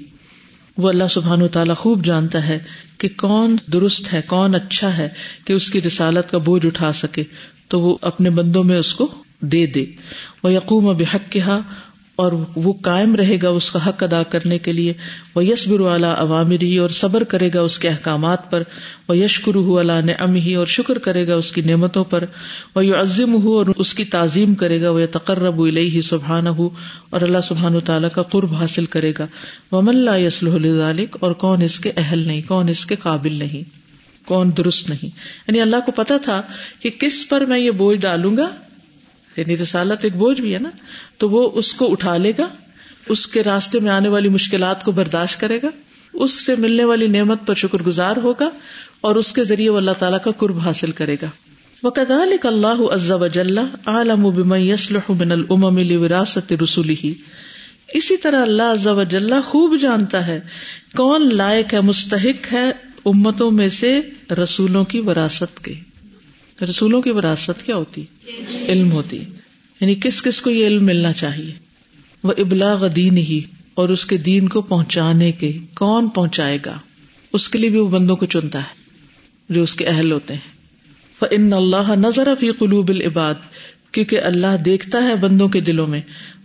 وہ 0.78 0.90
اللہ 0.90 1.08
سبحان 1.10 1.42
و 1.42 1.48
تعالیٰ 1.48 1.76
خوب 1.76 2.06
جانتا 2.06 2.48
ہے 2.48 2.60
کہ 2.98 3.10
کون 3.18 3.56
درست 3.74 4.14
ہے، 4.14 4.22
کون 4.28 4.56
اچھا 4.56 4.98
ہے 4.98 5.10
کہ 5.46 5.54
اس 5.54 5.70
کی 5.70 5.82
رسالت 5.82 6.32
کا 6.32 6.38
بوجھ 6.38 6.66
اٹھا 6.66 6.94
سکے 6.94 7.24
تو 7.68 7.82
وہ 7.82 7.98
اپنے 8.02 8.30
بندوں 8.30 8.64
میں 8.64 8.78
اس 8.80 8.94
کو 8.94 9.16
دے 9.40 9.66
دے۔ 9.66 9.86
وہ 10.44 10.54
یقوم 10.54 10.98
بحق 10.98 11.32
کہا 11.32 11.60
اور 12.18 12.32
وہ 12.56 12.74
قائم 12.74 13.16
رہے 13.16 13.38
گا 13.44 13.50
اس 13.50 13.72
کا 13.72 13.90
حق 13.90 14.04
ادا 14.04 14.24
کرنے 14.24 14.60
کے 14.60 14.74
لیے۔ 14.74 14.94
وہ 15.36 15.46
یسبر 15.46 15.80
والا 15.80 16.16
عوامری 16.18 16.78
اور 16.78 16.90
صبر 16.90 17.24
کرے 17.24 17.50
گا 17.54 17.62
اس 17.62 17.80
کے 17.80 17.90
احکامات 17.90 18.52
پر۔ 18.52 18.64
وہ 19.10 19.18
یشکر 19.18 19.56
ہو 19.56 19.80
اللہ 19.80 20.06
نے 20.06 20.14
ام 20.14 20.36
ہی 20.36 20.56
اور 20.56 20.66
شکر 20.66 20.98
کرے 20.98 21.28
گا 21.28 21.36
اس 21.36 21.52
کی 21.52 21.62
نعمتوں 21.62 22.04
پر۔ 22.04 22.24
وہ 22.76 22.86
یو 22.86 23.00
عظم 23.00 23.44
ہو 23.44 23.58
اور 23.58 23.66
اس 23.78 23.94
کی 23.94 24.06
تعظیم 24.06 24.56
کرے 24.56 24.82
گا۔ 24.82 24.90
وہ 24.90 25.00
تقرب 25.12 25.62
الہی 25.62 26.02
سبحان 26.02 26.48
ہو 26.48 26.70
اور 27.10 27.22
اللہ 27.22 27.38
سبحان 27.44 27.76
و 27.76 27.80
تعالیٰ 27.80 28.10
کا 28.12 28.22
قرب 28.22 28.54
حاصل 28.54 28.86
کرے 28.86 29.14
گا۔ 29.20 29.28
وہ 29.72 29.82
ملا 29.82 30.16
یسل 30.16 31.06
اور 31.20 31.32
کون 31.32 31.62
اس 31.62 31.80
کے 31.80 31.92
اہل 31.98 32.28
نہیں، 32.28 32.42
کون 32.48 32.70
اس 32.70 32.86
کے 32.86 32.96
قابل 32.96 33.34
نہیں، 33.34 33.64
کون 34.28 34.52
درست 34.58 34.90
نہیں۔ 34.90 35.10
یعنی 35.48 35.62
اللہ 35.62 35.76
کو 35.86 35.92
پتا 35.92 36.18
تھا 36.18 36.42
کہ 36.80 36.90
کس 36.90 37.30
پر 37.30 37.42
میں 37.42 37.60
یہ 37.60 37.72
بوجھ 37.72 38.00
ڈالوں 38.00 38.38
گا۔ 38.38 38.50
یعنی 39.38 39.58
رسالت 39.58 40.04
ایک 40.04 40.16
بوجھ 40.16 40.42
بھی 40.42 40.54
ہے 40.54 40.60
نا، 40.60 40.70
تو 41.18 41.30
وہ 41.30 41.50
اس 41.54 41.74
کو 41.74 41.92
اٹھا 41.92 42.18
لے 42.18 42.32
گا، 42.38 42.48
اس 43.10 43.28
کے 43.28 43.44
راستے 43.44 43.80
میں 43.80 43.92
آنے 43.92 44.10
والی 44.10 44.30
مشکلات 44.30 44.84
کو 44.84 44.92
برداشت 44.92 45.40
کرے 45.40 45.60
گا، 45.64 45.70
اس 46.14 46.32
سے 46.46 46.56
ملنے 46.56 46.84
والی 46.84 47.08
نعمت 47.08 47.46
پر 47.48 47.54
شکر 47.54 47.84
گزار 47.84 48.18
ہوگا 48.18 48.50
اور 49.02 49.16
اس 49.16 49.34
کے 49.34 49.44
ذریعے 49.44 49.70
وہ 49.70 49.78
اللہ 49.78 50.00
تعالیٰ 50.00 50.20
کا 50.24 50.32
قرب 50.32 50.60
حاصل 50.60 50.92
کرے 50.92 51.16
گا۔ 51.22 51.28
وہ 51.84 51.90
کدالک 51.90 52.46
اللہ 52.46 52.82
عز 52.92 53.12
وجل 53.12 53.58
عالم 53.86 54.30
بم 54.30 54.54
یسلح 54.54 55.12
من 55.20 55.32
الامم 55.32 55.78
لوراثت 55.78 56.54
رسوله 56.62 57.12
اسی 57.94 58.18
طرح 58.18 58.42
اللہ 58.42 58.72
عز 58.74 58.88
وجل 58.88 59.34
خوب 59.46 59.76
جانتا 59.82 60.26
ہے 60.28 60.40
کون 60.96 61.36
لائق 61.36 61.74
ہے، 61.74 61.82
مستحق 61.82 62.54
ہے 62.54 62.70
امتوں 63.06 63.52
میں 63.52 63.68
سے 63.70 64.00
رسولوں 64.44 64.84
کی 64.86 65.00
وراثت 65.00 65.64
کے۔ 65.64 65.74
رسولوں 66.62 67.02
کی 67.02 67.12
وراثت 67.12 67.66
کیا 67.66 67.76
ہوتی؟ 67.76 68.04
علم 68.68 68.92
ہوتی۔ 68.92 69.18
یعنی 69.82 69.96
کس 69.96 70.22
کس 70.22 70.42
کو 70.42 70.50
یہ 70.50 70.68
علم 70.68 70.86
ملنا 70.86 71.14
چاہیے؟ 71.14 71.54
وہ 72.24 72.34
ابلاغ 72.38 72.88
دین 72.88 73.18
ہی 73.18 73.42
اور 73.74 73.90
اس 73.90 74.06
کے 74.06 74.18
دین 74.18 74.50
کو 74.50 74.62
پہنچانے 74.62 75.32
کے 75.32 75.58
کون 75.76 76.10
پہنچائے 76.10 76.58
گا؟ 76.66 76.78
اس 77.34 77.50
کے 77.50 77.60
لیے 77.60 77.70
بھی 77.70 77.80
وہ 77.80 77.88
بندوں 77.88 78.16
کو 78.16 78.26
چنتا 78.26 78.60
ہے 78.60 78.74
جو 79.50 79.64
اس 79.64 79.76
کے 79.76 79.86
اہل 79.86 80.12
ہوتے 80.12 80.34
ہیں۔ 80.34 80.58
ان 81.32 81.54
اللہ 81.54 81.92
نظر 81.96 82.36
فی 82.40 82.52
قلوب 82.52 82.90
العباد، 82.90 83.36
کیونکہ 83.92 84.22
اللہ 84.22 84.58
دیکھتا 84.66 85.04
ہے 85.04 85.16
بندوں 85.16 85.48
کے 85.48 85.60
دلوں 85.60 85.88
میں۔ 85.88 86.02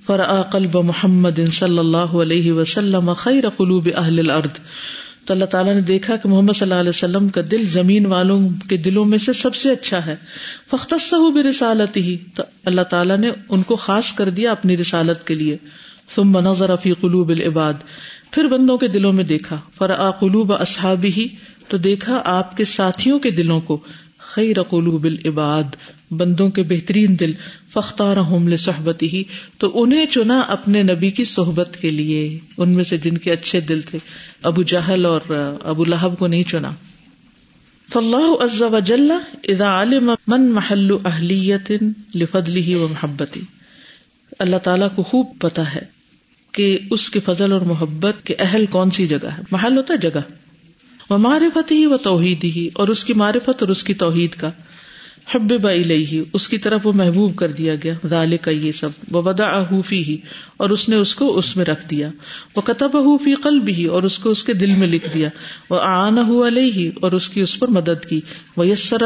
فرآ 0.07 0.43
قلب 0.43 0.77
محمد 0.77 1.53
صلی 1.53 1.79
اللہ 1.79 1.97
علیہ 1.97 2.53
وسلم 2.53 3.13
خیر 3.13 3.49
قلوب 3.49 3.89
اہل 3.97 4.19
الارض 4.19 4.61
تو 5.25 5.35
اللہ 5.35 5.45
تعالیٰ 5.45 5.75
نے 5.75 5.81
دیکھا 5.81 6.17
کہ 6.17 6.29
محمد 6.29 6.53
صلی 6.53 6.71
اللہ 6.71 6.81
علیہ 6.81 6.89
وسلم 6.89 7.29
کا 7.29 7.41
دل 7.51 7.67
زمین 7.67 8.07
والوں 8.07 8.49
کے 8.69 8.77
دلوں 8.77 9.05
میں 9.05 9.19
سے 9.19 9.33
سب 9.33 9.55
سے 9.55 9.71
اچھا 9.71 10.07
ہے۔ 10.07 10.17
فختص 10.71 11.15
بھی 11.33 11.43
رسالت 11.43 11.97
ہی۔ 11.97 12.17
تو 12.35 12.43
اللہ 12.65 12.81
تعالیٰ 12.81 13.19
نے 13.19 13.31
ان 13.49 13.63
کو 13.63 13.77
خاص 13.77 14.13
کر 14.13 14.31
دیا 14.31 14.53
اپنی 14.53 14.77
رسالت 14.77 15.27
کے 15.27 15.35
لیے۔ 15.35 15.57
ثم 16.15 16.39
نظر 16.39 16.77
فی 16.77 16.93
قلوب 16.93 17.29
العباد۔ 17.29 17.75
پھر 18.31 18.45
بندوں 18.45 18.79
کے 18.79 18.89
دلوں 18.89 19.13
میں 19.13 19.25
دیکھا۔ 19.25 19.61
فرآ 19.75 20.11
قلوب 20.11 20.53
اصحابی 20.53 21.11
ہی 21.17 21.29
تو 21.69 21.77
دیکھا 21.77 22.23
آپ 22.25 22.57
کے 22.57 22.65
ساتھیوں 22.65 23.19
کے 23.19 23.31
دلوں 23.31 23.61
کو۔ 23.61 23.81
خیر 24.35 24.63
قلوب 24.63 25.05
العباد، 25.05 25.77
بندوں 26.11 26.49
کے 26.49 26.63
بہترین 26.63 27.21
دل 27.21 27.33
فختار 27.73 28.17
صحبت 28.57 29.03
ہی 29.03 29.25
تو 29.59 29.83
انہیں 29.83 30.07
چنا 30.07 30.41
اپنے 30.41 30.83
نبی 30.83 31.11
کی 31.11 31.25
صحبت 31.25 31.77
کے 31.81 31.91
لیے۔ 31.91 32.39
ان 32.57 32.71
میں 32.71 32.85
سے 32.85 32.97
جن 32.97 33.19
کے 33.19 33.33
اچھے 33.33 33.61
دل 33.61 33.81
تھے، 33.81 33.99
ابو 34.43 34.63
جہل 34.63 35.07
اور 35.07 35.55
ابو 35.65 35.85
لہب 35.85 36.19
کو 36.19 36.27
نہیں 36.27 36.43
چنا۔ 36.43 36.71
فلاح 37.93 38.45
عز 38.45 38.63
وجل 38.63 39.11
اذا 39.49 39.83
علم 39.83 40.11
من 40.27 40.53
محل 40.53 40.91
اہلیت 41.05 41.73
لفضله 42.15 42.73
ومحبتی 42.75 43.41
اللہ 44.39 44.57
تعالیٰ 44.57 44.89
کو 44.95 45.03
خوب 45.03 45.27
پتا 45.39 45.75
ہے 45.75 45.83
کہ 46.53 46.79
اس 46.91 47.11
کے 47.11 47.21
فضل 47.21 47.53
اور 47.53 47.61
محبت 47.61 48.27
کے 48.27 48.35
اہل 48.39 48.67
کون 48.67 48.91
سی 48.91 49.07
جگہ 49.07 49.27
ہے؟ 49.27 49.43
محل 49.51 49.77
ہوتا 49.77 49.95
ہے 49.95 49.99
جگہ۔ 49.99 50.42
وہ 51.11 51.19
معرفت 51.19 51.73
ہی 51.73 51.87
وہ 51.87 51.97
توحید 51.97 52.45
ہی 52.45 52.69
اور 52.75 52.89
اس 52.89 53.05
کی 53.05 53.13
معرفت 53.13 53.63
اور 53.63 53.69
اس 53.69 53.85
کی 53.85 53.95
توحید 53.95 54.35
کا۔ 54.35 54.51
حب 55.35 55.69
ہی 55.91 56.23
اس 56.33 56.49
کی 56.49 56.59
طرف 56.59 56.87
وہ 56.87 56.93
محبوب 56.93 57.37
کر 57.37 57.53
دیا 57.53 57.75
گیا۔ 57.85 57.95
دال 58.11 58.37
کا 58.37 58.51
یہ 58.51 58.73
سب۔ 58.73 58.91
وہ 59.11 59.23
ودا 59.25 59.45
احوفی 59.45 60.03
ہی 60.03 60.17
اور 60.57 60.71
اس 60.71 60.89
نے 60.89 60.97
اس 60.97 61.15
کو 61.15 61.39
اس 61.39 61.57
میں 61.57 61.65
رکھ 61.65 61.89
دیا۔ 61.91 62.11
وہ 62.57 62.61
کتب 62.61 62.91
احوفی 62.95 63.35
قلب 63.35 63.69
ہی 63.69 63.85
اور 63.85 64.03
اس 64.03 64.19
کو 64.19 64.31
اس 64.31 64.45
کے 64.45 64.53
دل 64.53 64.71
میں 64.79 64.89
لکھ 64.89 65.15
دیا۔ 65.15 65.29
وہ 65.71 65.81
آن 65.81 66.19
علیہ، 66.19 66.91
اور 67.01 67.13
اس 67.13 67.29
کی 67.29 67.41
اس 67.41 67.59
پر 67.59 67.69
مدد 67.69 68.05
کی۔ 68.09 68.21
وہ 68.57 68.67
یسر 68.67 69.03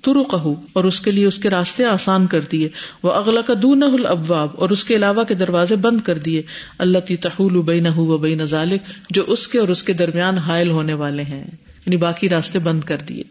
ترق 0.00 0.34
اور 0.72 0.84
اس 0.84 1.00
کے 1.00 1.10
لیے 1.10 1.26
اس 1.26 1.38
کے 1.38 1.50
راستے 1.50 1.84
آسان 1.84 2.26
کر 2.26 2.40
دیے۔ 2.40 2.68
وہ 3.02 3.12
اگلا 3.12 3.40
کا 3.40 3.54
دون 3.62 3.82
الابواب 3.82 4.48
اور 4.54 4.70
اس 4.70 4.84
کے 4.84 4.96
علاوہ 4.96 5.24
کے 5.24 5.34
دروازے 5.34 5.76
بند 5.76 6.00
کر 6.00 6.18
دیے۔ 6.18 6.42
اللہ 6.78 6.98
تی 6.98 7.16
تحول 7.16 7.62
بین 7.62 7.86
و 7.96 8.18
بین 8.18 8.44
ذالک، 8.44 8.82
جو 9.10 9.24
اس 9.26 9.48
کے 9.48 9.58
اور 9.58 9.68
اس 9.68 9.82
کے 9.82 9.92
درمیان 9.92 10.38
حائل 10.38 10.70
ہونے 10.70 10.94
والے 10.94 11.22
ہیں۔ 11.22 11.44
یعنی 11.86 11.96
باقی 11.96 12.28
راستے 12.28 12.58
بند 12.58 12.80
کر 12.80 12.96
دیے۔ 12.98 13.22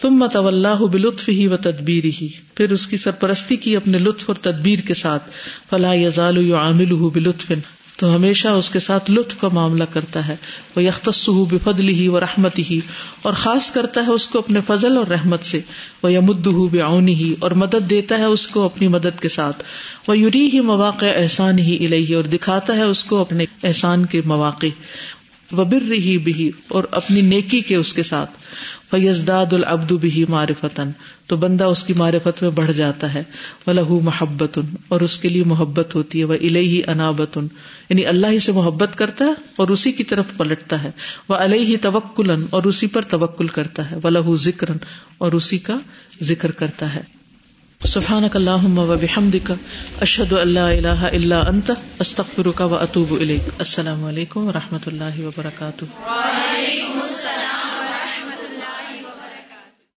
تم 0.00 0.14
مت 0.14 0.36
اللہ 0.36 0.84
بلطف 0.92 1.28
ہی 1.28 1.46
و 1.46 1.56
تدبیر 1.56 2.04
ہی 2.04 2.28
پھر 2.54 2.72
اس 2.72 2.86
کی 2.86 2.96
سرپرستی 2.96 3.56
کی 3.56 3.76
اپنے 3.76 3.98
لطف 3.98 4.24
اور 4.26 4.36
تدبیر 4.36 4.78
کے 4.78 4.94
ساتھ 4.94 5.30
فلاح 5.70 5.94
یزال 5.94 6.52
عامل 6.52 6.94
بلطف، 6.94 7.52
تو 7.96 8.16
ہمیشہ 8.16 8.48
اس 8.48 8.70
کے 8.70 8.78
ساتھ 8.78 9.10
لطف 9.10 9.40
کا 9.40 9.48
معاملہ 9.52 9.84
کرتا 9.92 10.28
ہے 10.28 10.36
وہ 10.76 10.82
یختص 10.82 11.28
بفضل 11.28 11.88
ہی 11.88 12.08
و 12.08 12.20
رحمت 12.20 12.58
ہی 12.58 12.80
اور 13.22 13.32
خاص 13.32 13.70
کرتا 13.70 14.00
ہے 14.06 14.10
اس 14.10 14.28
کو 14.28 14.38
اپنے 14.38 14.60
فضل 14.66 14.96
اور 14.96 15.06
رحمت 15.06 15.44
سے 15.44 15.60
وہ 16.02 16.12
یمد 16.12 16.46
بعونی 16.46 17.14
ہی 17.14 17.34
اور 17.38 17.50
مدد 17.50 17.90
دیتا 17.90 18.18
ہے 18.18 18.24
اس 18.24 18.46
کو 18.46 18.62
اپنی 18.62 18.88
مدد 18.88 19.20
کے 19.20 19.28
ساتھ 19.28 19.62
وہ 20.08 20.18
یوری 20.18 20.48
ہی 20.52 20.60
مواقع 20.60 21.06
احسان 21.16 21.58
ہی 21.58 21.86
الہی 21.86 22.14
اور 22.14 22.22
دکھاتا 22.22 22.76
ہے 22.76 22.82
اس 22.82 23.04
کو 23.04 23.20
اپنے 23.20 23.44
احسان 23.62 24.06
کے 24.06 24.20
مواقع 24.24 24.66
وبر 25.52 25.82
رہی 25.88 26.18
بھی 26.18 26.50
اور 26.68 26.84
اپنی 26.90 27.20
نیکی 27.20 27.60
کے 27.60 27.76
اس 27.76 27.92
کے 27.92 28.02
ساتھ۔ 28.02 28.30
فیزداد 28.90 29.52
العبد 29.52 29.92
بھی 29.92 30.24
معرفتن 30.28 30.90
تو 31.26 31.36
بندہ 31.36 31.64
اس 31.64 31.84
کی 31.84 31.92
معرفت 31.92 32.42
میں 32.42 32.50
بڑھ 32.50 32.72
جاتا 32.72 33.14
ہے۔ 33.14 33.22
وہ 33.66 33.72
لہو 33.72 34.00
محبت۔ 34.00 34.58
اور 34.88 35.00
اس 35.00 35.18
کے 35.18 35.28
لیے 35.28 35.44
محبت 35.44 35.94
ہوتی 35.94 36.18
ہے۔ 36.18 36.24
وہ 36.24 36.34
الہی 36.34 36.82
انابت 36.86 37.38
یعنی 37.88 38.06
اللہ 38.06 38.26
ہی 38.26 38.38
سے 38.38 38.52
محبت 38.52 38.96
کرتا 38.96 39.24
ہے 39.24 39.32
اور 39.56 39.68
اسی 39.68 39.92
کی 39.92 40.04
طرف 40.04 40.24
پلٹتا 40.36 40.82
ہے۔ 40.82 40.90
وہ 41.28 41.34
علیہ 41.34 41.76
توکل 41.82 42.44
اور 42.50 42.62
اسی 42.62 42.86
پر 42.86 43.02
توکل 43.02 43.46
کرتا 43.46 43.90
ہے۔ 43.90 43.96
وہ 44.02 44.10
لہو 44.10 44.36
ذکر 44.36 44.66
اور 45.18 45.32
اسی 45.32 45.58
کا 45.58 45.76
ذکر 46.22 46.50
کرتا 46.50 46.94
ہے۔ 46.94 47.02
سبحانك 47.84 48.36
اللهم 48.36 48.78
وبحمدك 48.78 49.50
اشهد 50.00 50.32
ان 50.32 50.48
لا 50.48 50.68
اله 50.68 51.08
الا 51.12 51.48
انت۔ 51.48 51.70
استغفرك 51.98 52.60
واتوب 52.60 53.12
اليك 53.20 53.48
السلام 53.58 54.04
علیکم 54.04 54.40
و 54.40 54.52
رحمۃ 54.52 54.78
اللہ 54.86 55.20
وبرکاتہ۔ 55.20 55.84